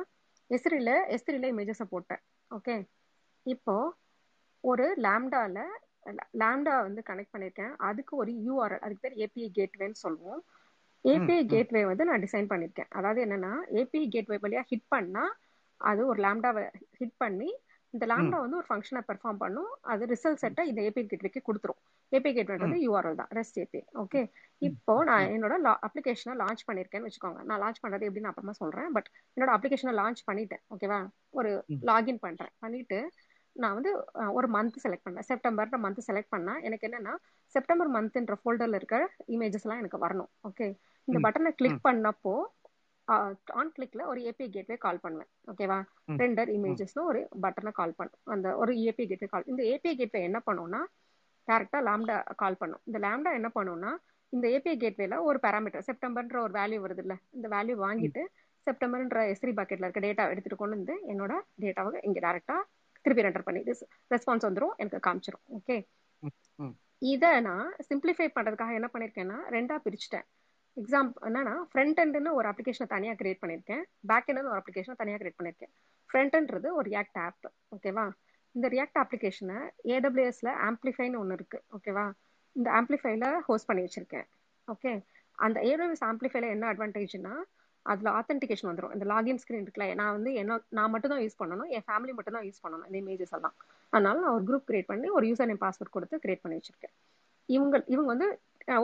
[0.50, 2.22] எஸ்ரியில் எஸ்ரியில் இமேஜஸை போட்டேன்.
[2.50, 2.76] ஓகே
[3.46, 3.76] இப்போ
[4.64, 5.62] ஒரு லேம்டாவில்
[6.40, 7.72] லேம்டா வந்து கனெக்ட் பண்ணியிருக்கேன்.
[7.88, 10.40] அதுக்கு ஒரு யூஆர்எல் அதுக்கு பேர் ஏபிஐ கேட்வேன்னு சொல்லுவோம்.
[11.04, 15.32] ஏபிஐ கேட்வே வந்து நான் டிசைன் பண்ணியிருக்கேன் அதாவது என்னன்னா ஏபிஐ கேட்வே வழியாக ஹிட் பண்ணால்
[15.80, 16.64] அது ஒரு லேம்டாவை
[17.00, 17.50] ஹிட் பண்ணி
[17.94, 19.70] இந்த லேம்டா வந்து ஒரு ஃபங்க்ஷனை பெர்ஃபார்ம் பண்ணும்.
[19.92, 21.78] அது ரிசல்ட் செட்டை இந்த ஏபிஐ கேட்வேக்கு கொடுத்துரும்.
[22.12, 23.30] ஏபிஐ கேட்வேன்றது யூஆர்எல் தான்.
[23.38, 23.82] Rest API.
[24.02, 24.20] ஓகே
[24.62, 25.54] இப்போ நான் என்னோட
[25.86, 27.40] அப்ளிகேஷனை லான்ச் பண்ணியிருக்கேன்னு வச்சுக்கோங்க.
[27.48, 30.62] நான் லான்ச் பண்ணுறது எப்படின்னு அப்புறமா சொல்கிறேன் பட் என்னோட அப்ளிகேஷனை லான்ச் பண்ணிட்டேன்.
[30.74, 31.00] ஓகேவா
[31.40, 31.50] ஒரு
[31.90, 33.00] லாகின் பண்ணுறேன் பண்ணிட்டு
[33.56, 33.90] நான் வந்து
[34.38, 35.26] ஒரு மந்த் செலக்ட் பண்ணேன்.
[35.30, 37.14] செப்டம்பர்ன்ற மந்த் செலக்ட் பண்ணா எனக்கு என்னன்னா
[37.54, 38.98] செப்டம்பர் மந்த்ன்ற ஃபோல்டர்ல இருக்க
[39.36, 40.30] இமேஜஸ் எல்லாம் எனக்கு வரணும்.
[40.48, 40.68] ஓகே
[41.08, 42.34] இந்த பட்டனை கிளிக் பண்ணப்போ
[43.60, 45.30] ஆன் கிளிக்ல ஒரு ஏபிஐ கேட்வே கால் பண்ணுவேன்.
[45.50, 45.78] ஓகேவா
[46.22, 50.40] ரெண்டர் இமேஜஸ்னு ஒரு பட்டனை கால் பண்ணும் அந்த ஒரு ஏபிஐ கேட்வே கால் இந்த ஏபிஐ கேட்வே என்ன
[50.48, 50.80] பண்ணும்னா
[51.48, 52.82] டேரக்டா லாம்டா கால் பண்ணும்.
[52.88, 53.92] இந்த லாம்டா என்ன பண்ணும்னா
[54.32, 58.22] இந்த ஏபிஐ கேட்வேல ஒரு பேராமீட்டர் செப்டம்பர்ன்ற ஒரு வேல்யூ வருது இல்ல இந்த வேல்யூ வாங்கிட்டு
[58.66, 61.32] செப்டம்பர்ன்ற எஸ்ரி பாக்கெட்ல இருக்க டேட்டா எடுத்துட்டு கொண்டு வந்து என்னோட
[61.62, 62.56] டேட்டாவை இங்க டேரக்டா
[63.04, 63.60] திருப்பி ரெண்டர் பண்ணி
[64.14, 65.44] ரெஸ்பான்ஸ் வந்துடும் எனக்கு காமிச்சிரும்.
[65.58, 65.76] ஓகே
[67.12, 70.26] இதை நான் சிம்பிளிஃபை பண்றதுக்காக என்ன பண்ணிருக்கேன்னா ரெண்டா பிரிச்சுட்டேன்.
[70.76, 75.38] எக்ஸாம் என்னன்னா ஃப்ரண்ட் எண்டுன்னு ஒரு அப்ளிகேஷனை தனியாக கிரியேட் பண்ணியிருக்கேன் பேக் எண்டுன்னு ஒரு அப்ளிகேஷனை தனியாக கிரியேட்
[75.38, 75.72] பண்ணியிருக்கேன்
[76.10, 78.06] ஃப்ரண்ட் எண்ட்றது ஒரு ரியாக்ட் ஆப் ஓகேவா
[78.54, 79.58] இந்த ரியாக்ட் அப்ளிகேஷனை
[79.94, 82.06] ஏடபிள்யூஎஸ்ல ஆம்ப்ளிஃபைன்னு ஒன்று இருக்குது ஓகேவா
[82.56, 84.26] இந்த ஆம்ப்ளிஃபைல ஹோஸ்ட் பண்ணி வச்சிருக்கேன்
[84.68, 84.92] ஓகே
[85.38, 87.34] அந்த ஏடபிள்யூஎஸ் ஆம்ப்ளிஃபைல என்ன அட்வான்டேஜ்னா
[87.86, 91.70] அதில் ஆத்தென்டிகேஷன் வந்துடும் இந்த லாகின் ஸ்க்ரீன் இருக்குல்ல நான் வந்து என்ன நான் மட்டும் தான் யூஸ் பண்ணணும்
[91.76, 93.54] என் ஃபேமிலி மட்டும் தான் யூஸ் பண்ணணும் இந்த இமேஜஸ் எல்லாம்.
[93.92, 96.94] அதனால நான் ஒரு குரூப் கிரியேட் பண்ணி ஒரு யூசர் நேம் பாஸ்வேர்ட் கொடுத்து கிரியேட் பண்ணி வச்சிருக்கேன்.
[97.48, 98.28] இவங்க இவங்க வந்து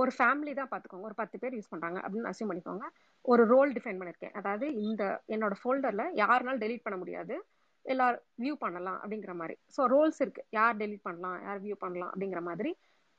[0.03, 2.87] ஒரு ஃபேமிலி தான் பார்த்துக்கோங்க ஒரு பத்து பேர் யூஸ் பண்ணுறாங்க அப்படின்னு அசியூம் பண்ணிக்கோங்க.
[3.25, 5.03] ஒரு ரோல் டிஃபைன் பண்ணியிருக்கேன் அதாவது இந்த
[5.35, 7.37] என்னோட ஃபோல்டரில் யாருனாலும் டெலீட் பண்ண முடியாது.
[7.85, 9.55] எல்லாரும் வியூ பண்ணலாம் அப்படிங்கிற மாதிரி.
[9.77, 11.37] ஸோ ரோல்ஸ் இருக்குது யார் டெலீட் பண்ணலாம்?
[11.47, 12.11] யார் வியூ பண்ணலாம்?
[12.13, 12.71] அப்படிங்கிற மாதிரி.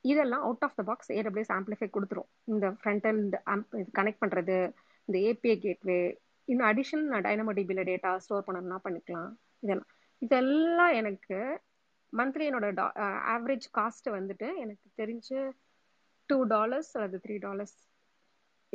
[0.05, 2.29] இதெல்லாம் out of the box AWS Amplify கொடுத்துரும்.
[2.53, 3.38] இந்த ஃப்ரண்டல் இந்த
[3.99, 4.57] கனெக்ட் பண்ணுறது
[5.07, 5.99] இந்த ஏபிஐ கேட்வே
[6.47, 9.31] இன்னும் அடிஷன் நான் டைனமோ டிபியில் டேட்டா ஸ்டோர் பண்ணணும்னா பண்ணிக்கலாம்.
[9.65, 9.89] இதெல்லாம்.
[10.21, 11.38] இதெல்லாம் எனக்கு
[12.13, 12.67] மந்த்லி என்னோட
[13.35, 15.39] ஆவரேஜ் காஸ்ட்டு வந்துட்டு எனக்கு தெரிஞ்சு
[16.30, 17.78] டூ டாலர்ஸ் அல்லது த்ரீ டாலர்ஸ்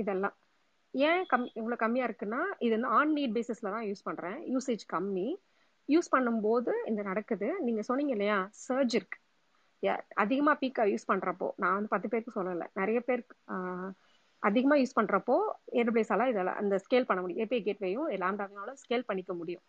[0.03, 0.37] இதெல்லாம்.
[0.95, 5.29] ஏன் கம் இவ்வளோ கம்மியாக இருக்குன்னா இது வந்து ஆன் நீட் பேசிஸில் தான் யூஸ் பண்ணுறேன் யூசேஜ் கம்மி.
[5.89, 7.49] யூஸ் பண்ணும்போது இந்த நடக்குது.
[7.66, 9.19] நீங்கள் சொன்னீங்க இல்லையா சர்ஜ் இருக்கு.
[10.23, 12.66] அதிகமாக பீக்காக யூஸ் பண்ணுறப்போ நான் வந்து பத்து பேருக்கு சொல்லலை.
[12.81, 13.35] நிறைய பேருக்கு
[14.49, 15.37] அதிகமாக யூஸ் பண்ணுறப்போ
[15.81, 17.43] ஏர்பிளேஸ் இதெல்லாம் அந்த ஸ்கேல் பண்ண முடியும்.
[17.45, 19.65] ஏபிஐ கேட்வேயும் லேம்டாவினாலும் ஸ்கேல் பண்ணிக்க முடியும்.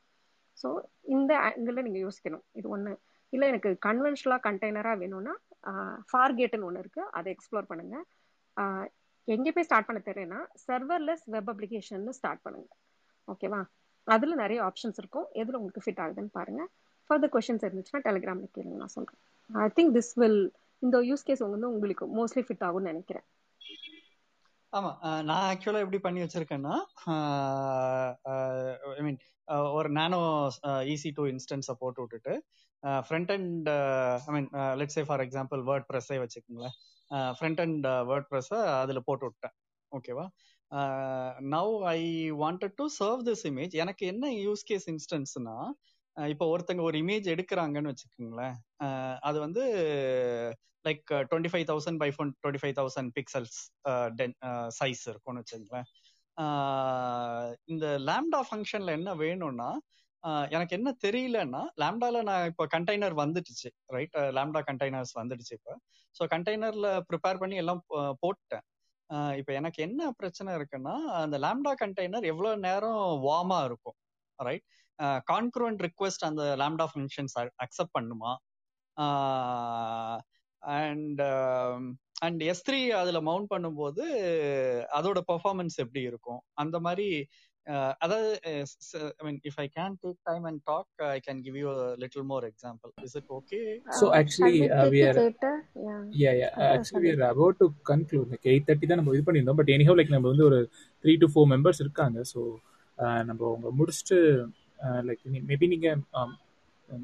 [0.62, 0.68] ஸோ
[1.16, 2.44] இந்த ஆங்கிளில் நீங்கள் யோசிக்கணும்.
[2.60, 2.92] இது ஒன்று
[3.34, 5.34] இல்லை எனக்கு கன்வென்ஷனலாக கண்டெய்னராக வேணும்னா
[6.10, 7.98] ஃபார்கேட்னு ஒன்று இருக்குது அதை எக்ஸ்ப்ளோர் பண்ணுங்க.
[9.36, 12.70] எங்கே போய் ஸ்டார்ட் பண்ண தெரியலனா சர்வர்லெஸ் வெப் அப்ளிகேஷன் ஸ்டார்ட் பண்ணுங்க.
[13.34, 13.62] ஓகேவா
[14.14, 15.28] அதில் நிறைய ஆப்ஷன்ஸ் இருக்கும்.
[15.42, 16.70] எதில் உங்களுக்கு ஃபிட் ஆகுதுன்னு பாருங்கள்
[17.10, 19.22] ஃபர்தர் கொஷின்ஸ் இருந்துச்சுன்னா டெலிகிராமில் கேளுங்க நான் சொல்கிறேன்
[19.66, 20.42] ஐ திங்க் திஸ் வில்
[20.86, 23.26] இந்த யூஸ் கேஸ் வந்து உங்களுக்கு மோஸ்ட்லி ஃபிட் ஆகும்னு நினைக்கிறேன்.
[24.74, 24.92] ஆமா.
[25.28, 26.76] நான் ஆக்சுவலா எப்படி பண்ணி வச்சிருக்கேன்னா
[29.00, 29.20] ஐ மீன்
[29.78, 30.20] ஒரு நானோ
[30.94, 32.34] ஈசி டூ இன்ஸ்டன்ஸை போட்டு விட்டுட்டு
[33.08, 33.70] front end
[34.28, 34.50] I mean
[34.82, 36.76] let say for example word ப்ரெஸ்ஸே வச்சுக்கோங்களேன்.
[37.38, 39.56] ஃப்ரண்ட் அண்ட் வேர்ட் ப்ரெஸ்ஸை அதில் போட்டு விட்டேன்.
[39.92, 40.26] ஓகேவா
[41.56, 42.00] now I
[42.44, 45.56] wanted to serve this image எனக்கு என்ன யூஸ் கேஸ் இன்ஸ்டன்ஸ்னா
[46.18, 48.56] இப்போ ஒருத்தங்க ஒரு இமேஜ் எடுக்கிறாங்கன்னு வச்சுக்கோங்களேன்.
[49.28, 49.64] அது வந்து
[50.88, 53.58] like twenty five thousand by phone twenty five thousand pixels
[54.80, 55.88] size இருக்கும்னு வச்சுக்கோங்களேன்.
[57.72, 59.70] இந்த லேம்டா ஃபங்க்ஷன்ல என்ன வேணும்னா
[60.56, 65.74] எனக்கு என்ன தெரியலன்னா லேம்டால நான் இப்போ கண்டெய்னர் வந்துடுச்சு ரைட் லேம்டா கண்டெய்னர்ஸ் வந்துடுச்சு இப்போ.
[66.16, 67.82] ஸோ கண்டெய்னர்ல ப்ரிப்பேர் பண்ணி எல்லாம்
[68.24, 68.66] போட்டேன்
[69.40, 73.98] இப்போ எனக்கு என்ன பிரச்சனை இருக்குன்னா அந்த லேம்டா கண்டெய்னர் எவ்வளோ நேரம் வார்மா இருக்கும்
[74.40, 74.66] ரைட்
[75.32, 78.34] கான்க்ரூவன்ட் ரிக்வெஸ்ட் அந்த லேம்டா ஃபங்க்ஷன்ஸ் அக்செப்ட் பண்ணுமா?
[80.64, 81.22] அண்ட்
[82.26, 84.04] அண்ட் எஸ் த்ரீ அதுல மவுண்ட் பண்ணும்போது
[85.00, 86.42] அதோட பெர்ஃபார்மன்ஸ் எப்படி இருக்கும்?
[86.64, 87.08] அந்த மாதிரி
[88.04, 91.70] அதாவது I mean if I can take time and talk I can give you
[92.02, 93.60] little more example is it okay?
[95.86, 96.02] Yeah.
[96.24, 96.52] yeah yeah.
[96.56, 97.24] Uh, Uh, actually we sorry.
[97.28, 98.28] are about to conclude.
[98.34, 99.60] Like eight thirty தான் நம்ம இது பண்ணியிருந்தோம்.
[99.62, 100.60] But anyhow like நம்ம வந்து ஒரு
[101.04, 102.20] three to four members இருக்காங்க.
[102.34, 102.42] So
[103.30, 104.18] நம்ம அவங்க முடிச்சுட்டு
[104.84, 106.32] லைக் மேபி நீங்க um,
[106.90, 107.04] um,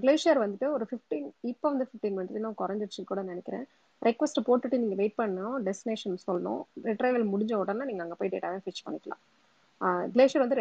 [0.02, 3.64] கிளேஷியர் வந்துட்டு ஒரு ஃபிஃப்டீன் இப்போ வந்து ஃபிஃப்டீன் மினிட்ஸ் இன்னும் குறைஞ்சிடுச்சு கூட நினைக்கிறேன்.
[4.04, 6.60] ரெக்வஸ்ட் போட்டுட்டு நீங்கள் வெயிட் பண்ணணும் டெஸ்டினேஷன் சொல்லணும்.
[6.88, 9.22] ரிட்ரைவல் முடிஞ்ச உடனே நீங்கள் அங்கே போய் டேட்டாவை ஃபிச் பண்ணிக்கலாம்.
[10.14, 10.56] கிளேஷியர் வந்து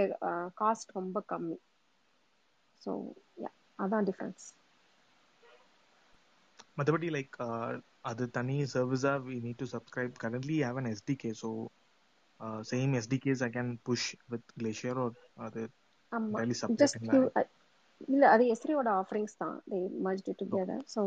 [0.62, 1.58] காஸ்ட் ரொம்ப கம்மி.
[2.82, 2.92] ஸோ
[3.80, 4.46] அதான் டிஃப்ரென்ஸ்
[6.78, 7.36] மற்றபடி லைக்
[8.10, 11.50] அது தனி சர்வீஸா we need to subscribe currently have an SDK so
[12.70, 15.16] same SDKs I can push with glacier ஒரு
[15.46, 15.64] அது
[18.08, 19.56] இல்லை அது எஸ்ரியோட ஆஃபரிங்ஸ் தான்.
[19.70, 21.02] They merge together so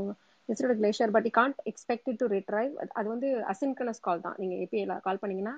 [0.49, 4.37] எஸ்ரியோட glacier but you can't expect to retrieve அது வந்து அசின்கனஸ் கால் தான்.
[4.43, 5.55] நீங்கள் ஏபிஐல கால் பண்ணீங்கன்னா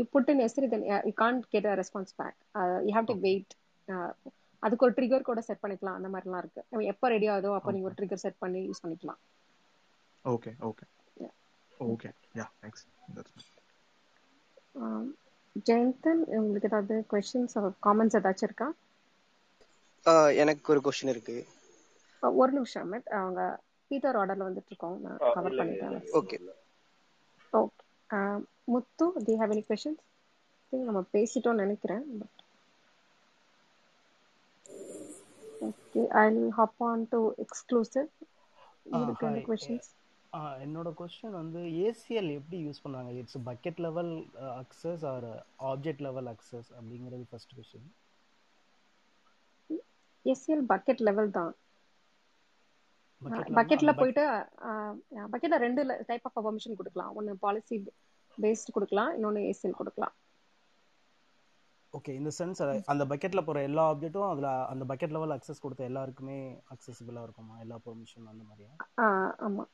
[0.00, 2.38] you put in S three then you can't get a response back
[2.88, 3.52] you have to wait
[4.62, 5.96] அதுக்கு ஒரு trigger கூட set பண்ணிக்கலாம்.
[5.98, 6.62] அந்த மாதிரிலாம் இருக்கு.
[6.92, 9.20] எப்போ ரெடி ஆகுதோ அப்போ நீங்கள் ஒரு ட்ரிகர் செட் பண்ணி யூஸ் பண்ணிக்கலாம்.
[10.24, 10.86] Okay okay
[11.92, 12.10] okay
[12.40, 12.84] yeah thanks
[15.68, 17.56] Jayanthan உங்களுக்கு ஏதாவது கொஸ்டின்ஸ்
[17.86, 18.68] காமெண்ட்ஸ் ஏதாச்சும் இருக்கா?
[20.42, 21.36] எனக்கு ஒரு கொஸ்டின் இருக்கு.
[22.38, 23.40] ஒரு நிமிஷம் அமித் அவங்க
[23.90, 24.98] பீட்டர் ஆர்டர்ல வந்துட்டு இருக்கோம்.
[25.04, 26.38] நான் கவர் பண்ணிட்டேன் okay
[27.52, 28.22] okay
[28.72, 30.02] Muthu do have any questions
[30.72, 32.42] think நம்ம பேசிட்டோம்னு நினைக்கிறேன் but
[35.68, 36.24] okay I
[36.58, 38.08] hope on to exclusive
[38.88, 39.90] உங்களுக்கு என்ன கொஸ்டின்ஸ்
[40.62, 44.12] என்னோட கொஸ்டின் வந்து ஏசிஎல் எப்படி யூஸ் பண்ணுவாங்க it's bucket level
[44.62, 45.28] access or
[45.70, 47.88] object level access அப்படிங்கிறது first question
[50.26, 51.52] ACL bucket level தான்.
[53.56, 54.24] பக்கெட்ல போயிட்டு
[55.32, 57.14] பக்கெட்ல ரெண்டு டைப் ஆஃப் பர்மிஷன் கொடுக்கலாம்.
[57.18, 57.76] ஒன்னு பாலிசி
[58.38, 60.14] பேஸ்ட் கொடுக்கலாம் இன்னொன்னு ஏசிஎல் கொடுக்கலாம்.
[61.94, 62.60] ஓகே இந்த சென்ஸ்
[62.92, 66.38] அந்த பக்கெட்ல போற எல்லா ஆப்ஜெக்ட்டும் அதுல அந்த பக்கெட் லெவல் அக்சஸ் கொடுத்த எல்லாருக்குமே
[66.74, 67.54] அக்சசிபிளா இருக்குமா?
[67.64, 68.72] எல்லா பெர்மிஷன் அந்த மாதிரியா?
[69.04, 69.64] ஆஹ் ஆமா.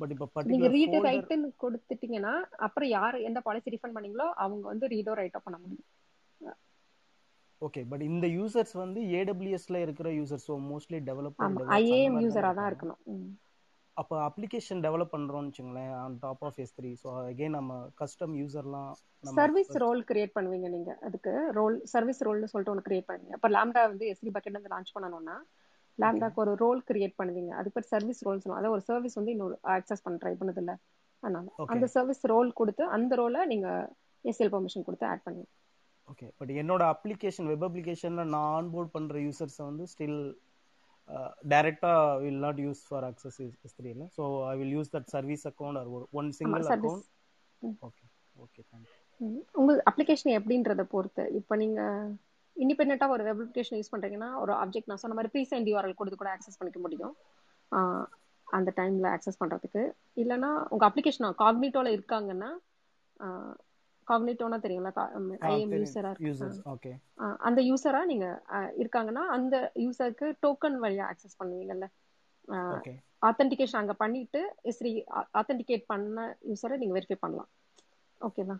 [0.00, 2.32] பட் இப்போ நீங்க பர்டிகுலர் ரீட் ரைட்னு கொடுத்துட்டீங்கன்னா
[2.66, 5.86] அப்புறம் யார் எந்த பாலிசி ரிஃபண்ட் பண்ணீங்களோ அவங்க வந்து ரீடோ ரைட்டோ பண்ண முடியும்.
[7.62, 10.98] ஓகே பட் இந்த யூசர்ஸ் வந்து ஏடபிள்யூஎஸ்ல இருக்கிற யூசர்ஸ் ஸோ மோஸ்ட்லி
[11.46, 13.00] அந்த ஐஏஎம் யூசரா தான் இருக்கணும்.
[13.96, 18.90] அப்போ அப்ளிகேஷன் டெவலப் பண்ணுறோம்னு வச்சுங்களேன் on top of S three so again நம்ம கஸ்டம் யூசர்லாம்
[19.38, 20.92] சர்வீஸ் ரோல் கிரியேட் பண்ணுவீங்க நீங்க.
[21.06, 23.34] அதுக்கு ரோல் சர்வீஸ் ரோல்னு சொல்லிட்டு ஒன்று கிரியேட் பண்ணுவீங்க.
[23.38, 25.36] அப்போ லேம்டா வந்து எஸ்ரி பக்கெட் வந்து லான்ச் பண்ணணும்னா
[25.98, 27.52] லேம்டாக்கு ஒரு ரோல் கிரியேட் பண்ணுவீங்க.
[27.58, 30.74] அதுக்கு பேர் சர்வீஸ் ரோல்ஸ் அதாவது ஒரு சர்வீஸ் வந்து இன்னொரு ஆக்சஸ் பண்ண ட்ரை பண்ணது இல்ல
[31.22, 31.46] அதனால.
[31.74, 33.68] அந்த சர்வீஸ் ரோல் கொடுத்து அந்த ரோலை நீங்க
[34.24, 35.50] எஸ்எல் பெர்மிஷன் கொடுத்து ஆட் பண்ணுவீங்க.
[36.08, 40.20] ஓகே பட் என்னோட அப்ளிகேஷன் வெப் அப்ளிகேஷனில் நான் ஆன்போர்ட் பண்ணுற யூசர்ஸை வந்து ஸ்டில்
[41.52, 43.38] டைரெக்டாக will not use for access
[43.86, 44.06] இல்லை?
[44.16, 46.66] So I will use that service account or one single.
[46.74, 47.04] Account
[47.82, 48.04] okay
[48.36, 49.42] okay thank you ம்.
[49.60, 51.80] உங்க அப்ளிகேஷன் எப்படின்றத பொறுத்து இப்போ நீங்க
[52.56, 56.30] இண்டிபெண்டா ஒரு வெப் அப்ளிகேஷன் யூஸ் பண்றீங்கன்னா ஒரு ஆப்ஜெக்ட் நான் சொன்ன மாதிரி ப்ரீசென்ட் யூஆர்எல் கொடுத்து கூட
[56.34, 57.14] ஆக்சஸ் பண்ணிக்க முடியும்.
[58.46, 59.82] அந்த டைம்ல ஆக்சஸ் பண்றதுக்கு.
[60.22, 62.50] இல்லைன்னா உங்க அப்ளிகேஷன் காக்னிட்டோல இருக்காங்கன்னா
[64.08, 65.04] காக்னிட்டோனா தெரியுங்களா
[65.50, 66.10] ஐஎம் யூசரா
[66.74, 66.92] ஓகே
[67.48, 68.26] அந்த யூசரா நீங்க
[68.82, 71.88] இருக்காங்கன்னா அந்த யூசருக்கு டோக்கன் வழியா ஆக்சஸ் பண்ணுவீங்கல்ல.
[73.22, 74.40] ஆத்தென்டிகேஷன் அங்க பண்ணிட்டு
[74.70, 74.92] எஸ்ரி
[75.40, 76.18] ஆத்தென்டிகேட் பண்ண
[76.50, 77.50] யூசரை நீங்க வெரிஃபை பண்ணலாம்.
[78.20, 78.56] ஓகேவா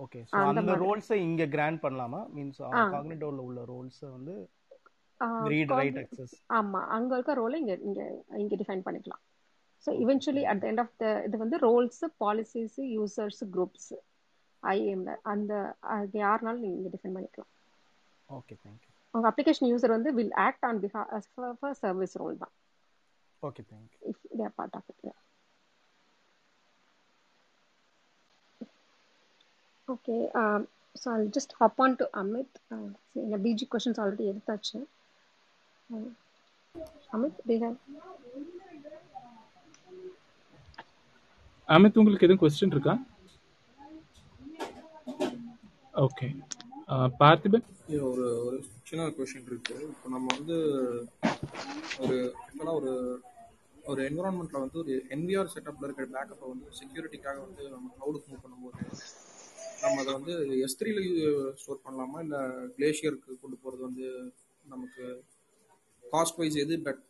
[0.00, 0.72] ஓகே ஸோ அந்த.
[0.82, 2.20] ரோல்ஸை இங்கே கிராண்ட் பண்ணலாமா?
[2.36, 2.82] மீன்ஸ் ஆ.
[2.94, 4.34] காக்னிட்டோவில் உள்ள ரோல்ஸை வந்து
[5.50, 8.00] ரீட் ரைட் அக்சஸ் ஆமா அங்க இருக்க ரோலை இங்க இங்க
[8.36, 9.22] இங்க டிஃபைன் பண்ணிக்கலாம்.
[9.84, 13.90] So eventually at the end of the இது வந்து ரோல்ஸ் பாலிசிஸ் யூசர்ஸ் குரூப்ஸ்
[14.72, 15.52] ஐஎம்ல அந்த
[15.94, 17.50] அது யாருனாலும் நீங்க இங்க டிஃபைன் பண்ணிக்கலாம்
[18.30, 22.54] ஓகே தேங்க்யூ உங்க அப்ளிகேஷன் யூசர் வந்து will act on behalf service role தான்
[23.42, 23.62] okay
[24.40, 24.96] are part of it.
[25.02, 25.18] Yeah.
[29.88, 30.62] Okay, um,
[30.96, 32.50] so I'll just hop on to Amit.
[32.70, 34.78] Uh, see, இந்த BG questions already எடுத்தாச்சு.
[35.90, 37.76] You have?
[41.68, 42.94] Amit உங்களுக்கு எதுவும் question இருக்கா
[45.94, 46.26] okay
[47.20, 47.64] Parthiban?
[48.08, 48.56] ஒரு ஒரு
[48.88, 49.74] சின்ன கொஷின் இருக்கு.
[49.92, 50.56] இப்போ நம்ம வந்து
[52.02, 52.16] ஒரு
[52.78, 52.92] ஒரு
[53.90, 58.82] ஒரு என்விரான்மெண்ட்ல வந்து ஒரு என்விஆர் செட்டப்ல இருக்கிற பேக்கப்பை வந்து செக்யூரிட்டிக்காக வந்து நம்ம க்ளவுடுக்கு மூவ் பண்ணும்போது
[59.82, 60.34] நம்ம அதை வந்து
[60.66, 61.00] எஸ் த்ரீல
[61.62, 62.18] ஸ்டோர் பண்ணலாமா?
[62.26, 62.40] இல்லை
[62.78, 64.06] கிளேஷியருக்கு கொண்டு போகிறது வந்து
[64.64, 65.04] நமக்கு
[66.04, 67.02] காஸ்ட் வைஸ் எது பெட்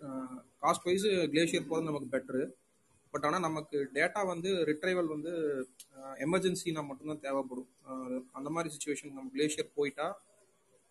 [0.64, 2.42] காஸ்ட் வைஸ் கிளேஷியர் போகிறது நமக்கு பெட்ரு
[3.14, 5.32] பட் ஆனால் நமக்கு டேட்டா வந்து ரிட்ரைவல் வந்து
[6.26, 7.68] எமர்ஜென்சினா மட்டும்தான் தேவைப்படும்.
[8.38, 10.06] அந்த மாதிரி சுச்சுவேஷன் நம்ம கிளேஷியர் போயிட்டா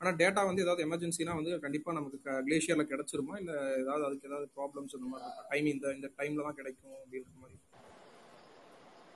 [0.01, 2.17] ஆனால் டேட்டா வந்து ஏதாவது எமர்ஜென்சினா வந்து கண்டிப்பாக நமக்கு
[2.47, 3.33] கிளேஷியரில் கிடச்சிருமா?
[3.41, 7.57] இல்லை ஏதாவது அதுக்கு ஏதாவது ப்ராப்ளம்ஸ் இந்த மாதிரி டைம் இந்த இந்த டைமில் தான் கிடைக்கும் அப்படின்ற மாதிரி.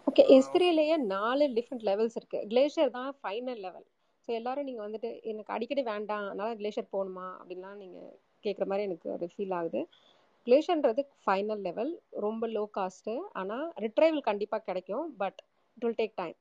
[0.09, 2.41] ஓகே எஸ்திரியிலேயே நாலு டிஃப்ரெண்ட் லெவல்ஸ் இருக்கு.
[2.51, 3.88] கிளேஷியர் தான் ஃபைனல் லெவல்
[4.25, 7.27] ஸோ எல்லாரும் நீங்கள் வந்துட்டு எனக்கு அடிக்கடி வேண்டாம் அதனால கிளேஷியர் போகணுமா?
[7.39, 8.13] அப்படின்லாம் நீங்கள்
[8.45, 9.81] கேட்குற மாதிரி எனக்கு ஒரு ஃபீல் ஆகுது.
[10.47, 11.91] கிளேஷியர்ன்றது ஃபைனல் லெவல்
[12.25, 15.39] ரொம்ப லோ காஸ்ட்டு ஆனால் ரிட்ரைவல் கண்டிப்பாக கிடைக்கும் but
[15.77, 16.37] it will take time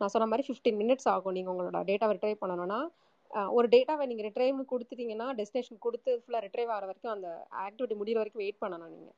[0.00, 2.80] நான் சொன்ன மாதிரி ஃபிஃப்டீன் மினிட்ஸ் ஆகும் நீங்கள் உங்களோட டேட்டாவை ரிட்ரைவ் பண்ணணும்னா.
[3.56, 7.28] ஒரு டேட்டாவை நீங்கள் ரிட்ரைவ்னு கொடுத்துட்டீங்கன்னா டெஸ்டினேஷன் கொடுத்து ஃபுல்லாக ரிட்ரைவ் ஆகிற வரைக்கும் அந்த
[7.64, 9.16] ஆக்டிவிட்டி முடிகிற வரைக்கும் வெயிட் பண்ணணும் நீங்கள்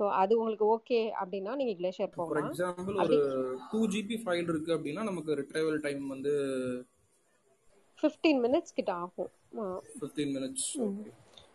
[0.00, 2.50] ஸோ அது உங்களுக்கு ஓகே அப்படின்னா நீங்கள் கிளேஷியர் ஃபார் போகலாம்.
[2.50, 6.34] எக்ஸாம்பிள் அப்படி ஒரு டூ ஜிபி ஃபைல் இருக்கு அப்படின்னா நமக்கு ரிட்ரைவல் டைம் வந்து
[7.98, 9.30] ஃபிஃப்டீன் மினிட்ஸ் கிட்ட ஆகும்.
[10.00, 10.68] Fifteen minutes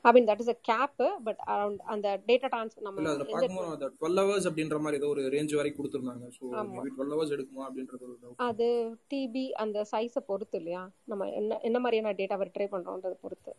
[0.05, 0.95] I mean that is a cap
[1.25, 4.99] but around அந்த டேட்டா ட்ரான்ஸ்ஃபர் நம்ம இல்ல அதுல எந்த பார்க்கும்போது அந்த டுவெல் ஹவர்ஸ் அப்படின்ற மாதிரி
[5.01, 6.25] ஏதோ ஒரு ரேஞ்ச் வரைக்கும் கொடுத்துருந்தாங்க.
[6.61, 6.75] ஆமா.
[6.77, 8.69] மேபி டுவெல் ஹவர்ஸ் எடுக்குமா அப்படின்றது ஒரு டவுட் அது
[9.13, 10.83] டிபி அந்த சைஸை பொறுத்து இல்லையா?
[11.11, 13.53] நம்ம என்ன என்ன மாதிரியான டேட்டாவை ட்ரை பண்றோன்றதை பொறுத்து.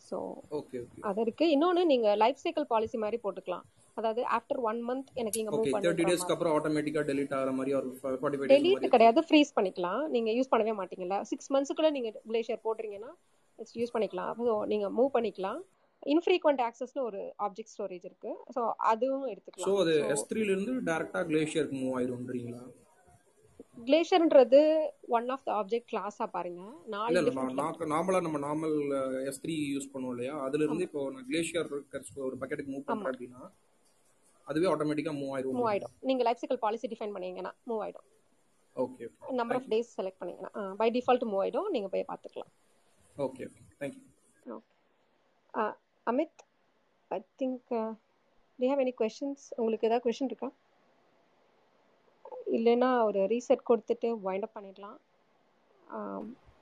[0.00, 0.16] ஸோ
[0.58, 1.44] ஓகே ஓகே அது இருக்கு.
[1.54, 3.66] இன்னொன்று நீங்க லைஃப் சைக்கிள் பாலிசி மாதிரி போட்டுக்கலாம்.
[3.96, 6.34] அதாவது ஆஃப்டர் ஒன் மந்த் எனக்கு இங்க மூவ் தேர்ட்டி பண்ணுன்ற டேஸ்க்கு மாதிரி.
[6.34, 10.02] அப்புறம் ஆட்டோமேட்டிக்கா டெலிட் ஆகிற மாதிரி ஒரு ஃபார்ட்டி ஃபைவ் டேஸ் டெலீட் கிடையாது ஃப்ரீஸ் பண்ணிக்கலாம்.
[10.14, 11.18] நீங்க யூஸ் பண்ணவே மாட்டீங்கல்ல.
[11.30, 13.12] சிக்ஸ் மந்த்ஸ்க்குள்ள நீங்க கிளேஷியர் போடுறீங்கன்னா
[13.80, 14.34] யூஸ் பண்ணிக்கலாம்.
[14.48, 15.60] ஸோ நீங்க மூவ் பண்ணிக்கலாம்.
[16.12, 18.30] இன்ஃப்ரீக்வெண்ட் ஆக்சஸ்னு ஒரு ஆப்ஜெக்ட் ஸ்டோரேஜ் இருக்கு.
[18.54, 18.62] ஸோ
[18.92, 22.62] அதுவும் ஸோ எடுத்துக்கலாம் அது ஸோ எஸ் த்ரீல இருந்து டேரக்டா கிளேஷியருக்கு மூவ் ஆயிரும்ன்றீங்களா?
[23.88, 24.60] கிளேஷியர்ன்றது
[25.16, 26.62] ஒன் ஆஃப் த ஆப்ஜெக்ட் கிளாஸா பாருங்க.
[26.94, 27.20] நாலு
[27.92, 28.76] நார்மலா நம்ம நார்மல்
[29.30, 30.34] எஸ் த்ரீ யூஸ் பண்ணுவோம் இல்லையா?
[30.46, 31.70] அதுல இருந்து இப்போ நான் கிளேஷியர்
[32.28, 33.42] ஒரு பக்கெட்டுக்கு மூவ் பண்றேன் அப்படின்னா
[34.46, 35.68] அதுவே ஆட்டோமேட்டிக்கா மூவ் மூவ் ஆயிரும்.
[35.70, 35.94] ஆயிடும்.
[36.08, 38.06] நீங்க லைஃப் சைக்கிள் பாலிசி டிஃபைன் பண்ணீங்கன்னா மூவ் ஆயிடும்.
[38.76, 39.06] Okay
[39.38, 41.68] number of days select பண்ணீங்கன்னா பை டிஃபால்ட் மூவ் ஆயிடும்.
[41.74, 42.52] நீங்க போய் பார்த்துக்கலாம்.
[43.18, 45.64] Okay okay thank you okay
[46.06, 46.40] Amit
[47.08, 50.52] I think to have any questions உங்களுக்கு ஏதாவது கொஷின் இருக்கா?
[52.52, 54.98] இல்லைன்னா ஒரு ரீசெட் கொடுத்துட்டு வைண்ட் அப் பண்ணிடலாம்.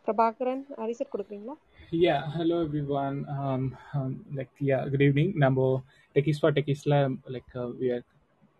[0.06, 1.54] பிரபாகரன் ரீசெட் கொடுக்குறீங்களா?
[1.90, 3.16] Yeah, hello everyone.
[3.36, 3.62] Um,
[3.94, 5.30] um, like yeah, good evening.
[5.36, 5.82] நம்ம
[6.14, 8.02] like uh, we are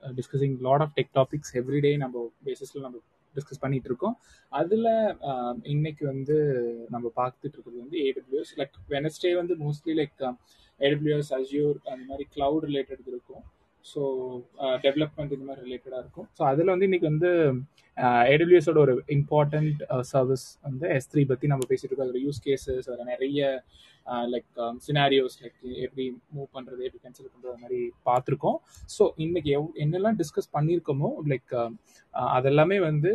[0.03, 1.97] uh, discussing lot of tech topics every day.
[1.97, 2.99] நம்ம பேசிஸ்ல நம்ம
[3.37, 4.17] டிஸ்கஸ் பண்ணிட்டு இருக்கோம்
[4.49, 4.89] அதுல
[5.63, 6.37] இன்னைக்கு வந்து
[6.89, 10.23] நம்ம பார்த்துட்டு இருக்கிறது வந்து ஏடபிள்யூஎஸ் லைக் வெனஸ்டே வந்து மோஸ்ட்லி லைக்
[10.81, 13.43] ஏடபிள்யூஎஸ் அஜியூர் அந்த மாதிரி கிளவுட் ரிலேட்டட் இருக்கும்.
[13.85, 14.01] ஸோ
[14.85, 16.27] டெவலப்மெண்ட் இந்த மாதிரி ரிலேட்டடாக இருக்கும்.
[16.39, 17.31] ஸோ அதில் வந்து இன்னைக்கு வந்து
[17.97, 19.81] uh, ஏடபிள்யூஎஸோட ஒரு இம்பார்ட்டண்ட்
[20.13, 22.09] சர்வீஸ் uh, வந்து எஸ் த்ரீ பற்றி நம்ம பேசிட்டு இருக்கோம்.
[22.09, 23.41] அதில் யூஸ் கேசஸ் அதில் நிறைய
[24.33, 24.51] லைக்
[24.87, 26.05] சினாரியோஸ் லைக் எப்படி
[26.37, 28.59] மூவ் பண்ணுறது எப்படி கேன்சல் பண்ணுறது மாதிரி பார்த்துருக்கோம்.
[28.97, 31.73] ஸோ இன்னைக்கு எவ் என்னெல்லாம் டிஸ்கஸ் பண்ணியிருக்கோமோ லைக் um,
[32.15, 33.13] uh, அதெல்லாமே வந்து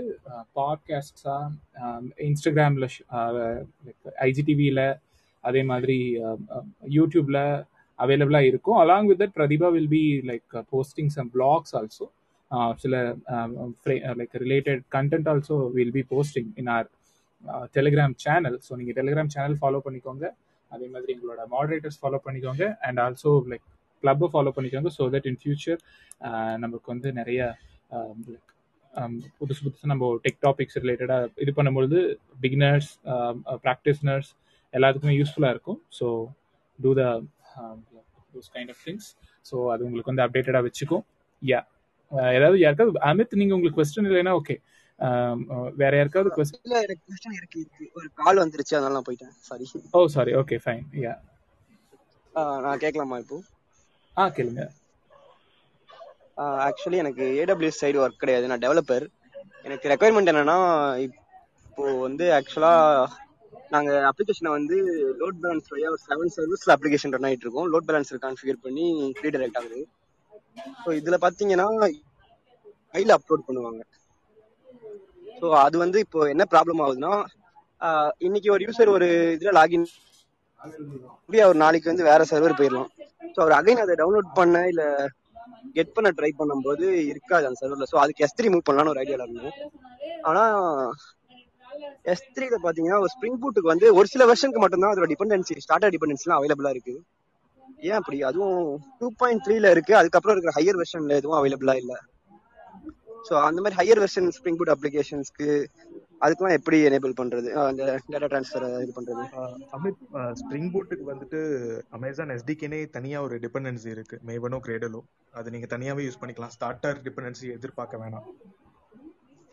[0.60, 1.94] பாட்காஸ்ட்ஸாக
[2.30, 2.88] இன்ஸ்டாகிராமில்
[3.88, 4.86] லைக் ஐஜிடிவியில்
[5.44, 6.68] அதே மாதிரி um, um,
[6.98, 7.42] யூடியூப்பில்
[8.04, 8.78] அவைலபிளாக இருக்கும்.
[8.84, 12.08] Along with that Prathibha will be like posting some blogs also
[12.84, 12.96] சில
[14.22, 16.90] like related content also will be posting in our
[17.78, 20.26] Telegram channel so நீங்கள் டெலிகிராம் சேனல் ஃபாலோ பண்ணிக்கோங்க.
[20.72, 22.64] அதே மாதிரி எங்களோட மாடரேட்டர்ஸ் ஃபாலோ பண்ணிக்கோங்க.
[22.88, 23.66] அண்ட் ஆல்சோ லைக்
[24.04, 25.80] கிளப்பை follow பண்ணிக்கோங்க so that in future
[26.64, 27.42] நமக்கு வந்து நிறைய
[27.98, 28.52] um, லைக்
[28.94, 32.00] um, புதுசு புதுசு நம்ம டெக் டாபிக்ஸ் ரிலேட்டடாக இது பண்ணும்பொழுது
[32.44, 32.90] பிகினர்ஸ்
[33.66, 35.80] ப்ராக்டிஸ்னர்ஸ் um, uh, எல்லாத்துக்குமே யூஸ்ஃபுல்லாக இருக்கும்.
[36.00, 36.08] So
[36.80, 37.04] to the
[38.36, 39.08] those kind of things
[39.50, 41.04] so அது உங்களுக்கு வந்து அப்டேட்டடாக வச்சுக்கும்.
[41.42, 41.60] யா
[42.38, 44.56] ஏதாவது யாருக்காவது அமித் நீங்கள் உங்களுக்கு கொஸ்டின் இல்லைன்னா ஓகே
[45.82, 47.62] வேற யாருக்காவது கொஸ்டின் எனக்கு கொஸ்டின் இருக்கு.
[47.98, 49.34] ஒரு கால் வந்துருச்சு அதனால நான் போயிட்டேன்.
[49.50, 49.66] Sorry
[49.98, 51.14] oh sorry okay fine yeah
[52.66, 53.38] நான் கேட்கலாமா இப்போ?
[54.18, 54.64] ஆ கேளுங்க.
[56.68, 58.46] ஆக்சுவலி எனக்கு ஏடபிள்யூஎஸ் சைடு ஒர்க் கிடையாது.
[58.52, 59.06] நான் டெவலப்பர்
[59.68, 60.58] எனக்கு ரெக்குயர்மெண்ட் என்னன்னா
[61.06, 62.74] இப்போ வந்து ஆக்சுவலா
[63.74, 64.78] நாங்க அப்ளிகேஷனை வந்து
[65.22, 67.70] லோட் பேலன்ஸ் வழியா ஒரு செவன் சர்வீஸ்ல அப்ளிகேஷன் ரன் ஆயிட்டு இருக்கோம்.
[67.74, 68.86] லோட் பேலன்ஸ் கான்ஃபிகர் பண்ணி
[69.24, 69.80] ரீடைரக்ட் ஆகுது.
[70.84, 71.68] ஸோ இதுல பாத்தீங்கன்னா
[72.94, 73.82] ஃபைல் அப்லோட் பண்ணுவாங்க.
[75.40, 77.14] ஸோ அது வந்து இப்போ என்ன ப்ராப்ளம் ஆகுதுன்னா
[78.28, 79.88] இன்னைக்கு ஒரு யூசர் ஒரு இதுல லாகின்
[81.50, 82.90] ஒரு நாளைக்கு வந்து வேற சர்வர் போயிடலாம்
[83.34, 84.84] ஸோ அவர் அகைன் அதை டவுன்லோட் பண்ண இல்ல
[85.78, 89.26] கெட் பண்ண ட்ரை பண்ணும்போது இருக்காது அந்த சர்வர்ல ஸோ அதுக்கு எஸ் த்ரீ மூவ் பண்ணலாம்னு ஒரு ஐடியால
[89.26, 89.56] இருந்தோம்.
[90.30, 90.44] ஆனா
[92.14, 96.40] எஸ் த்ரீல பாத்தீங்கன்னா ஒரு ஸ்ப்ரிங் பூட்டுக்கு வந்து ஒரு சில வெர்ஷனுக்கு மட்டும்தான் அதோட டிபெண்டன்சி ஸ்டார்டர் டிபெண்டன்சிலாம்
[96.40, 96.96] அவைலபிளா இருக்கு.
[97.90, 98.18] ஏன் அப்படி?
[98.30, 98.60] அதுவும்
[99.00, 99.94] டூ பாயிண்ட் த்ரீல இருக்கு.
[100.02, 101.94] அதுக்கப்புறம் இருக்கிற ஹையர் வெர்ஷன்ல எதுவும் அவைலபிளா இல்ல.
[103.28, 105.48] ஸோ அந்த மாதிரி ஹையர் வெர்ஷன் ஸ்ப்ரிங் பூட் அப்ளிகேஷன்ஸ்க்கு
[106.26, 107.50] அதுக்கெல்லாம் எப்படி எனேபிள் பண்றது?
[107.70, 109.24] அந்த டேட்டா ட்ரான்ஸ்ஃபர் இது பண்றது?
[109.78, 110.02] அமித்
[110.42, 111.40] ஸ்ப்ரிங் பூட்டுக்கு வந்துட்டு
[111.98, 114.18] அமேசான் எஸ்டிகேனே தனியா ஒரு டிபெண்டன்சி இருக்கு.
[114.30, 115.02] மேவனோ கிரேடலோ
[115.40, 116.54] அது நீங்க தனியாவே யூஸ் பண்ணிக்கலாம்.
[116.58, 118.28] ஸ்டார்டர் டிபெண்டன்சி எதிர்பார்க்க வேணாம்.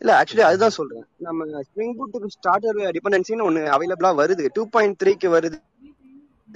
[0.03, 1.05] இல்ல ஆக்சுவலி அதுதான் சொல்றேன்.
[1.27, 4.45] நம்ம ஸ்ப்ரிங் பூட்டுக்கு ஸ்டார்டர் டிபெண்டன்சின்னு ஒன்னு அவைலபிளா வருது.
[4.53, 5.57] டூ பாயிண்ட் த்ரீக்கு வருது.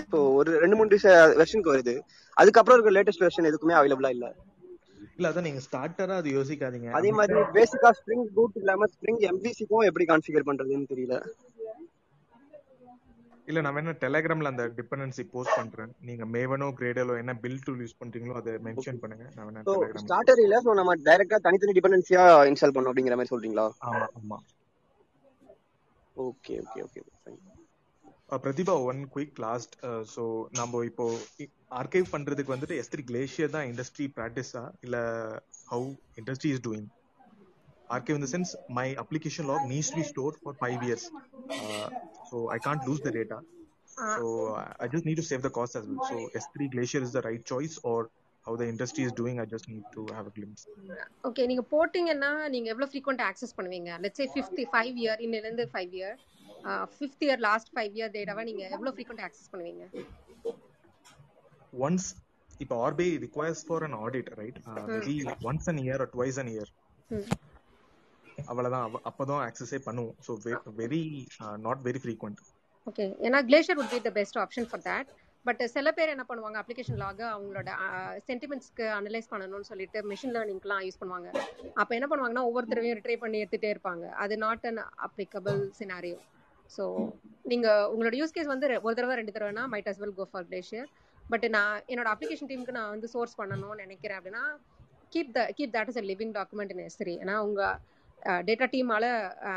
[0.04, 1.00] இப்போ ஒரு ரெண்டு மூணு
[1.42, 1.96] வெர்ஷனுக்கு வருது.
[2.42, 4.28] அதுக்கப்புறம் இருக்க லேட்டஸ்ட் வெர்ஷன் எதுக்குமே அவைலபிளா இல்ல.
[5.18, 6.90] இல்ல அதான் நீங்க ஸ்டார்டரா அது யோசிக்காதீங்க.
[6.98, 11.16] அதே மாதிரி பேசிக்கா ஸ்ப்ரிங் பூட் இல்லாம ஸ்ப்ரிங் எம்பிசிக்கும் எப்படி கான்ஃபிகர் பண்றதுன்னு தெரியல.
[13.48, 15.92] இல்ல நான் வேணா டெலிகிராம்ல அந்த டிபெண்டன்சி போஸ்ட் பண்றேன்.
[16.08, 19.26] நீங்க மேவனோ கிரேடலோ என்ன பில் டூல் யூஸ் பண்றீங்களோ அதை மென்ஷன் பண்ணுங்க.
[19.36, 23.68] நான் வேணா டெலிகிராம் ஸ்டார்டர் இல்ல ஸோ நம்ம டைரக்டா தனித்தனி டிபெண்டன்சியா இன்ஸ்டால் பண்ணோம் அப்படிங்கிற மாதிரி சொல்றீங்களா?
[23.90, 24.40] ஆமா ஆமா.
[26.16, 27.44] Okay okay okay fine
[28.44, 29.76] Prathibha one quick last
[30.14, 31.06] so நம்ம இப்போ
[31.80, 34.98] ஆர்கைவ் பண்றதுக்கு வந்துட்டு எஸ்திரி கிளேஷியர் தான் இண்டஸ்ட்ரி ப்ராக்டிஸா இல்ல
[35.72, 35.88] how
[36.22, 36.88] industry is doing
[37.97, 38.51] archive in the sense
[38.81, 41.05] my application log needs to be stored for five years
[41.59, 41.89] uh,
[42.31, 43.39] so i can't lose the data
[44.19, 44.27] so
[44.85, 47.45] i just need to save the cost as well so s3 glacier is the right
[47.53, 47.99] choice or
[48.47, 50.63] how the industry is doing i just need to have a glimpse
[51.29, 55.67] okay நீங்க போட்டீங்கன்னா நீங்க எவ்வளவு frequent access பண்ணுவீங்க let's say fifth five year இன்னில இருந்து
[55.75, 56.17] five year
[56.97, 59.85] fifth year last five year டேட்டாவை நீங்க எவ்வளவு frequent access பண்ணுவீங்க
[61.85, 62.07] once
[62.65, 65.15] if RBI requires for an audit right uh, maybe
[65.51, 66.67] once an year or twice an year
[68.52, 68.86] அவ்வளவுதான்.
[69.10, 70.16] அப்பதான் ஆக்சஸே பண்ணுவோம்.
[70.28, 70.34] So
[70.82, 71.04] very
[71.68, 72.42] not very frequent
[72.88, 75.10] okay ஏன்னா glacier would be the best option for that
[75.46, 80.84] but சில பேர் என்ன பண்ணுவாங்க application லாக அவங்களோட uh, சென்டிமெண்ட்ஸ்க்கு அனலைஸ் பண்ணணும்னு சொல்லிட்டு மிஷின் லேர்னிங்க்குலாம்
[80.86, 81.30] யூஸ் பண்ணுவாங்க.
[81.82, 84.06] அப்போ என்ன பண்ணுவாங்கன்னா ஒவ்வொருத்தரையும் ரிட்ரை பண்ணி எடுத்துகிட்டே இருப்பாங்க.
[84.24, 86.20] அது not an applicable scenario
[86.72, 86.86] so
[87.52, 90.90] நீங்கள் உங்களோட யூஸ் கேஸ் வந்து ஒரு தடவை ரெண்டு தடவைனா might as well go for glacier
[91.26, 94.44] but நான் என்னோட அப்ளிகேஷன் டீமுக்கு நான் வந்து சோர்ஸ் பண்ணணும்னு நினைக்கிறேன் அப்படின்னா
[95.14, 97.78] keep the keep that is a living document in S three ஏன்னா உங்கள்
[98.48, 99.06] டேட்டா டீமால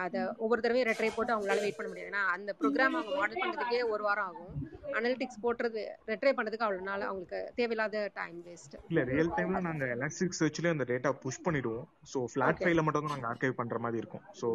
[0.04, 2.10] அதை ஒவ்வொரு தடவையும் ரெட்ரை போட்டு அவங்களால வெயிட் பண்ண முடியாது.
[2.12, 4.52] ஏன்னா அந்த ப்ரோக்ராம் அவங்க மாடல் பண்ணுறதுக்கே ஒரு வாரம் ஆகும்.
[4.98, 10.38] அனலிட்டிக்ஸ் போட்டுறது ரெட்ரை பண்ணுறதுக்கு அவ்வளோ நாள் அவங்களுக்கு தேவையில்லாத டைம் வேஸ்ட் இல்ல ரியல் டைம்ல நாங்க எலாஸ்டிக்
[10.40, 11.86] சர்ச்லயே அந்த டேட்டா புஷ் பண்ணிடுவோம்.
[12.12, 12.62] So flat.
[12.64, 14.26] ஃபைல மட்டும் தான் நாங்க ஆர்கைவ் பண்ற மாதிரி இருக்கும்.
[14.42, 14.48] ஸோ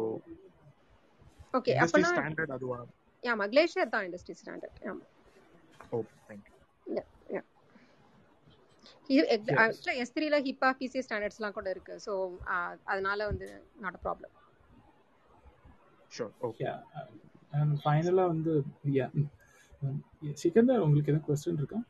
[1.54, 2.78] ஓகே அப்போனா ஸ்டாண்டர்ட் அதுவா?
[3.22, 5.04] ஆமா கிளேஷியர் தான் இண்டஸ்ட்ரி ஸ்டாண்டர்ட் ஆமா.
[5.92, 5.98] ஓ
[9.48, 11.96] தேங்க்யூ ஆக்சுவலாக எஸ் த்ரீல ஹிப்பா பிசி ஸ்டாண்டர்ட்ஸ்லாம் கூட இருக்கு.
[12.06, 12.12] ஸோ
[12.90, 13.48] அதனால வந்து
[13.78, 14.34] not a problem
[16.12, 16.64] sure okay
[17.54, 18.54] and ஃபைனலாக வந்து
[18.94, 19.06] யா
[20.36, 21.80] சிக்கந்தர் உங்களுக்கு எதுவும் கொஸ்டின் இருக்கா?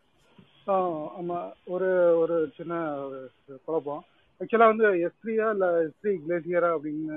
[0.66, 0.74] ஆ
[1.16, 1.38] ஆமா
[1.74, 1.88] ஒரு
[2.20, 2.72] ஒரு சின்ன
[3.04, 3.18] ஒரு
[3.66, 4.02] குழப்பம்.
[4.40, 7.16] ஆக்சுவலா வந்து எஸ் த்ரீயா இல்ல எஸ் த்ரீ கிளேசியரா அப்படின்னு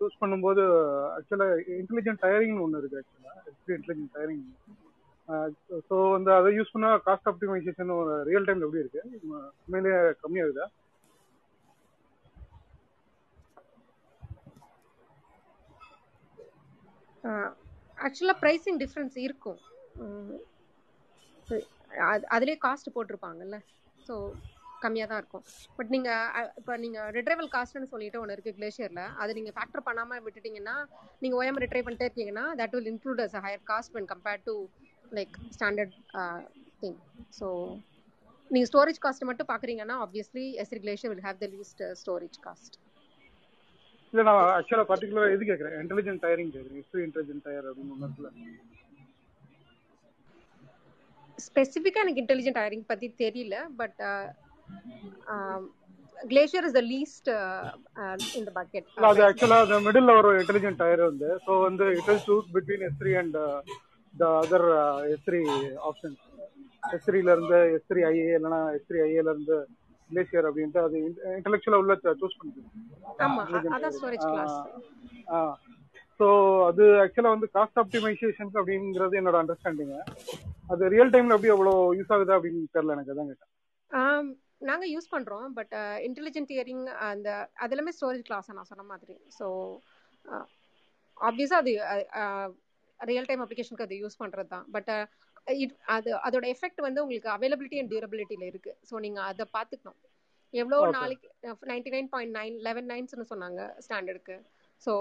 [0.00, 0.62] சூஸ் பண்ணும்போது
[1.16, 4.44] ஆக்சுவலா இன்டெலிஜென்ட் டயரிங்னு ஒன்று இருக்கு actually S three intelligent tiering
[5.88, 7.92] so வந்து அதை யூஸ் பண்ணா காஸ்ட் ஆப்டிமைசேஷன்
[8.28, 9.02] ரியல் டைம்ல எப்படி இருக்கு?
[9.04, 10.66] உண்மையிலே உண்மையிலேயே கம்மியாகுதா
[18.06, 19.60] ஆக்சுவலாக ப்ரைஸிங் டிஃப்ரென்ஸ் இருக்கும்.
[22.10, 23.58] அது அதுலேயே காஸ்ட் போட்டிருப்பாங்கல்ல.
[24.06, 24.14] ஸோ
[24.84, 25.44] கம்மியாக தான் இருக்கும்.
[25.76, 26.24] பட் நீங்கள்
[26.60, 30.74] இப்போ நீங்கள் ரிட்ரைவல் காஸ்ட்னு சொல்லிட்டு ஒன்று இருக்குது கிளேஷியரில் அது நீங்கள் ஃபேக்டர் பண்ணாமல் விட்டுட்டீங்கன்னா
[31.22, 34.54] நீங்கள் ஓஎம் ரிட்ரை பண்ணிட்டே இருக்கீங்கன்னா that will include us higher cost when compared to
[35.12, 35.94] like standard
[36.82, 36.98] thing
[37.38, 37.48] so
[38.50, 42.76] நீங்கள் ஸ்டோரேஜ் காஸ்ட் மட்டும் பார்க்குறீங்கன்னா obviously S three glacier will have the least storage cost
[44.12, 45.74] இல்ல நான் ஆக்சுவலா பர்டிகுலரா எது கேக்குறேன்.
[45.82, 46.78] இன்டெலிஜென்ட் டயரிங் கேக்குறேன்.
[46.80, 48.30] ஹிஸ்டரி இன்டெலிஜென்ட் டயர் அப்படின்னு ஒன்று இருக்குல்ல.
[51.38, 53.98] ஸ்பெசிஃபிக்காக எனக்கு இன்டெலிஜென்ட் ஹயரிங் பற்றி தெரியல but
[56.16, 57.28] glacier is the least
[58.40, 62.24] இந்த பக்கெட் இல்ல அது ஆக்சுவலா அந்த மிடில் ஒரு இன்டெலிஜென்ட் டயர் வந்து ஸோ வந்து it is
[62.28, 63.36] choose between S three and
[64.16, 64.66] the other
[65.12, 65.40] S three
[65.88, 66.22] options
[66.94, 69.56] S த்ரீல இருந்து எஸ் த்ரீ ஐஏ இல்லைன்னா எஸ் த்ரீ ஐஏல இருந்து
[70.10, 70.96] கிளேசியர் அப்படின்ட்டு அது
[71.38, 72.36] இன்டெலெக்சுவலா உள்ள சூஸ்
[74.26, 74.56] கிளாஸ்
[76.20, 76.26] ஸோ
[76.68, 79.94] அது ஆக்சுவலா வந்து காஸ்ட் ஆப்டிமைசேஷன் அப்படிங்கிறது என்னோட அண்டர்ஸ்டாண்டிங்
[80.70, 83.52] அது ரியல் டைம்ல எப்படி அவ்வளோ யூஸ் ஆகுது அப்படின்னு தெரியல எனக்கு அதான் கேட்டேன்.
[84.60, 85.74] நாங்கள் யூஸ் பண்ணுறோம் பட்
[86.06, 89.16] இன்டெலிஜென்ட் இயரிங் அந்த அது எல்லாமே ஸ்டோரேஜ் கிளாஸ் நான் சொன்ன மாதிரி.
[89.38, 89.46] ஸோ
[91.18, 91.72] ஆப்வியஸாக அது
[93.00, 94.90] ரியல் டைம் அப்ளிகேஷனுக்கு அது யூஸ் பண்ணுறது தான் பட்
[95.96, 99.98] அது அதோட எஃபெக்ட் வந்து உங்களுக்கு அவைலபிலிட்டி அண்ட் டியூரபிலிட்டியில் இருக்குது ஸோ நீங்கள் அதை பார்த்துக்கணும்.
[100.54, 100.78] எவ்வளோ.
[100.96, 101.28] நாளைக்கு
[101.70, 104.36] ninety nine point nine eleven நைன்ஸ்னு சொன்னாங்க ஸ்டாண்டர்டுக்கு
[104.82, 104.92] ஸோ.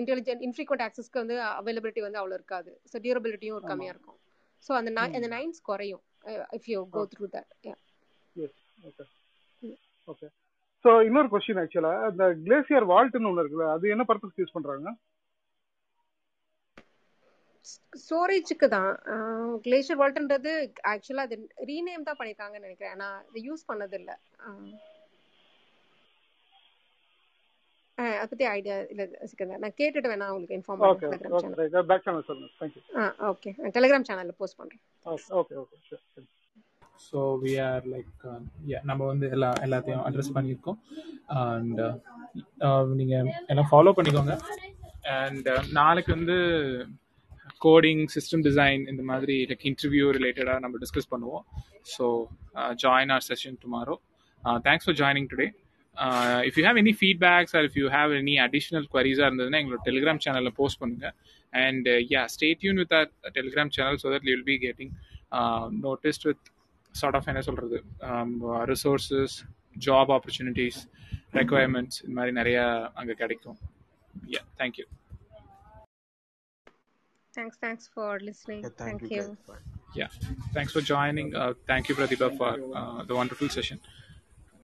[0.00, 2.72] இன்டெலிஜென்ட் இன்ஃப்ரீக்வெண்ட் ஆக்சஸ்க்கு வந்து அவைலபிலிட்டி வந்து அவ்வளோ இருக்காது.
[2.92, 3.66] ஸோ டியூரபிலிட்டியும் ஒரு.
[3.72, 4.18] கம்மியாக இருக்கும்.
[4.66, 5.28] ஸோ அந்த அந்த.
[5.36, 6.04] நைன்ஸ் குறையும்
[6.58, 7.52] if you go through that
[8.88, 9.06] okay
[10.08, 10.26] okay
[10.84, 14.90] so இன்னொரு கொஸ்டின் ஆக்சுவலா இந்த கிளேசியர் வால்ட்னு ஒன்று இருக்குல்ல அது என்ன பர்பஸ் யூஸ் பண்றாங்க?
[18.02, 18.92] ஸ்டோரேஜுக்கு தான்.
[19.64, 20.52] கிளேஷியர் வால்ட்ன்றது
[20.92, 21.36] ஆக்சுவலாக அது
[21.70, 22.96] ரீநேம் தான் பண்ணியிருக்காங்கன்னு நினைக்கிறேன்.
[23.02, 24.16] நான் அதை யூஸ் பண்ணதில்லை.
[27.98, 29.62] அதை பற்றி ஐடியா இல்லை சிக்கந்தர்.
[29.62, 31.14] நான் கேட்டுட்டு வேணா உங்களுக்கு இன்ஃபார்ம் பண்ணுறேன்
[33.30, 34.82] ஓகே ஆ டெலிகிராம் சேனலில் போஸ்ட் பண்ணுறேன்
[35.40, 36.24] okay okay
[37.06, 38.22] so we are like
[38.90, 40.78] நம்ம வந்து எல்லா எல்லாத்தையும் அட்ரஸ் பண்ணியிருக்கோம்.
[41.42, 41.82] அண்ட்
[43.00, 44.34] நீங்கள் எல்லாம் ஃபாலோ பண்ணிக்கோங்க.
[45.18, 45.48] அண்ட்
[45.78, 46.36] நாளைக்கு வந்து
[47.66, 51.44] கோடிங் சிஸ்டம் டிசைன் இந்த மாதிரி லைக் இன்டர்வியூ ரிலேட்டடாக நம்ம டிஸ்கஸ் பண்ணுவோம்.
[51.94, 52.04] So
[52.84, 53.96] join our session tomorrow
[54.66, 55.46] thanks for joining today
[56.48, 60.20] if you have any feedbacks or if you have any additional குவரிஸாக இருந்ததுன்னா எங்களோட டெலிகிராம்
[60.26, 61.14] சேனலில் போஸ்ட் பண்ணுங்கள்
[61.52, 63.08] and yeah stay tuned with our
[63.38, 64.92] Telegram channel so that you'll be getting
[65.86, 66.44] noticed with
[66.94, 67.78] sort of என்ன சொல்கிறது
[68.72, 69.36] resources
[69.86, 70.78] job opportunities
[71.38, 72.62] requirements இந்த மாதிரி நிறையா
[73.00, 73.58] அங்கே கிடைக்கும்.
[74.34, 74.86] Yeah thank you
[77.38, 77.56] Thanks.
[77.56, 78.62] Thanks for listening.
[78.64, 79.36] Yeah, thank, thank, you.
[79.48, 79.56] you.
[79.94, 80.08] Yeah.
[80.54, 81.36] Thanks for joining.
[81.36, 83.78] Uh, thank you, Pratibha, for uh, the wonderful session.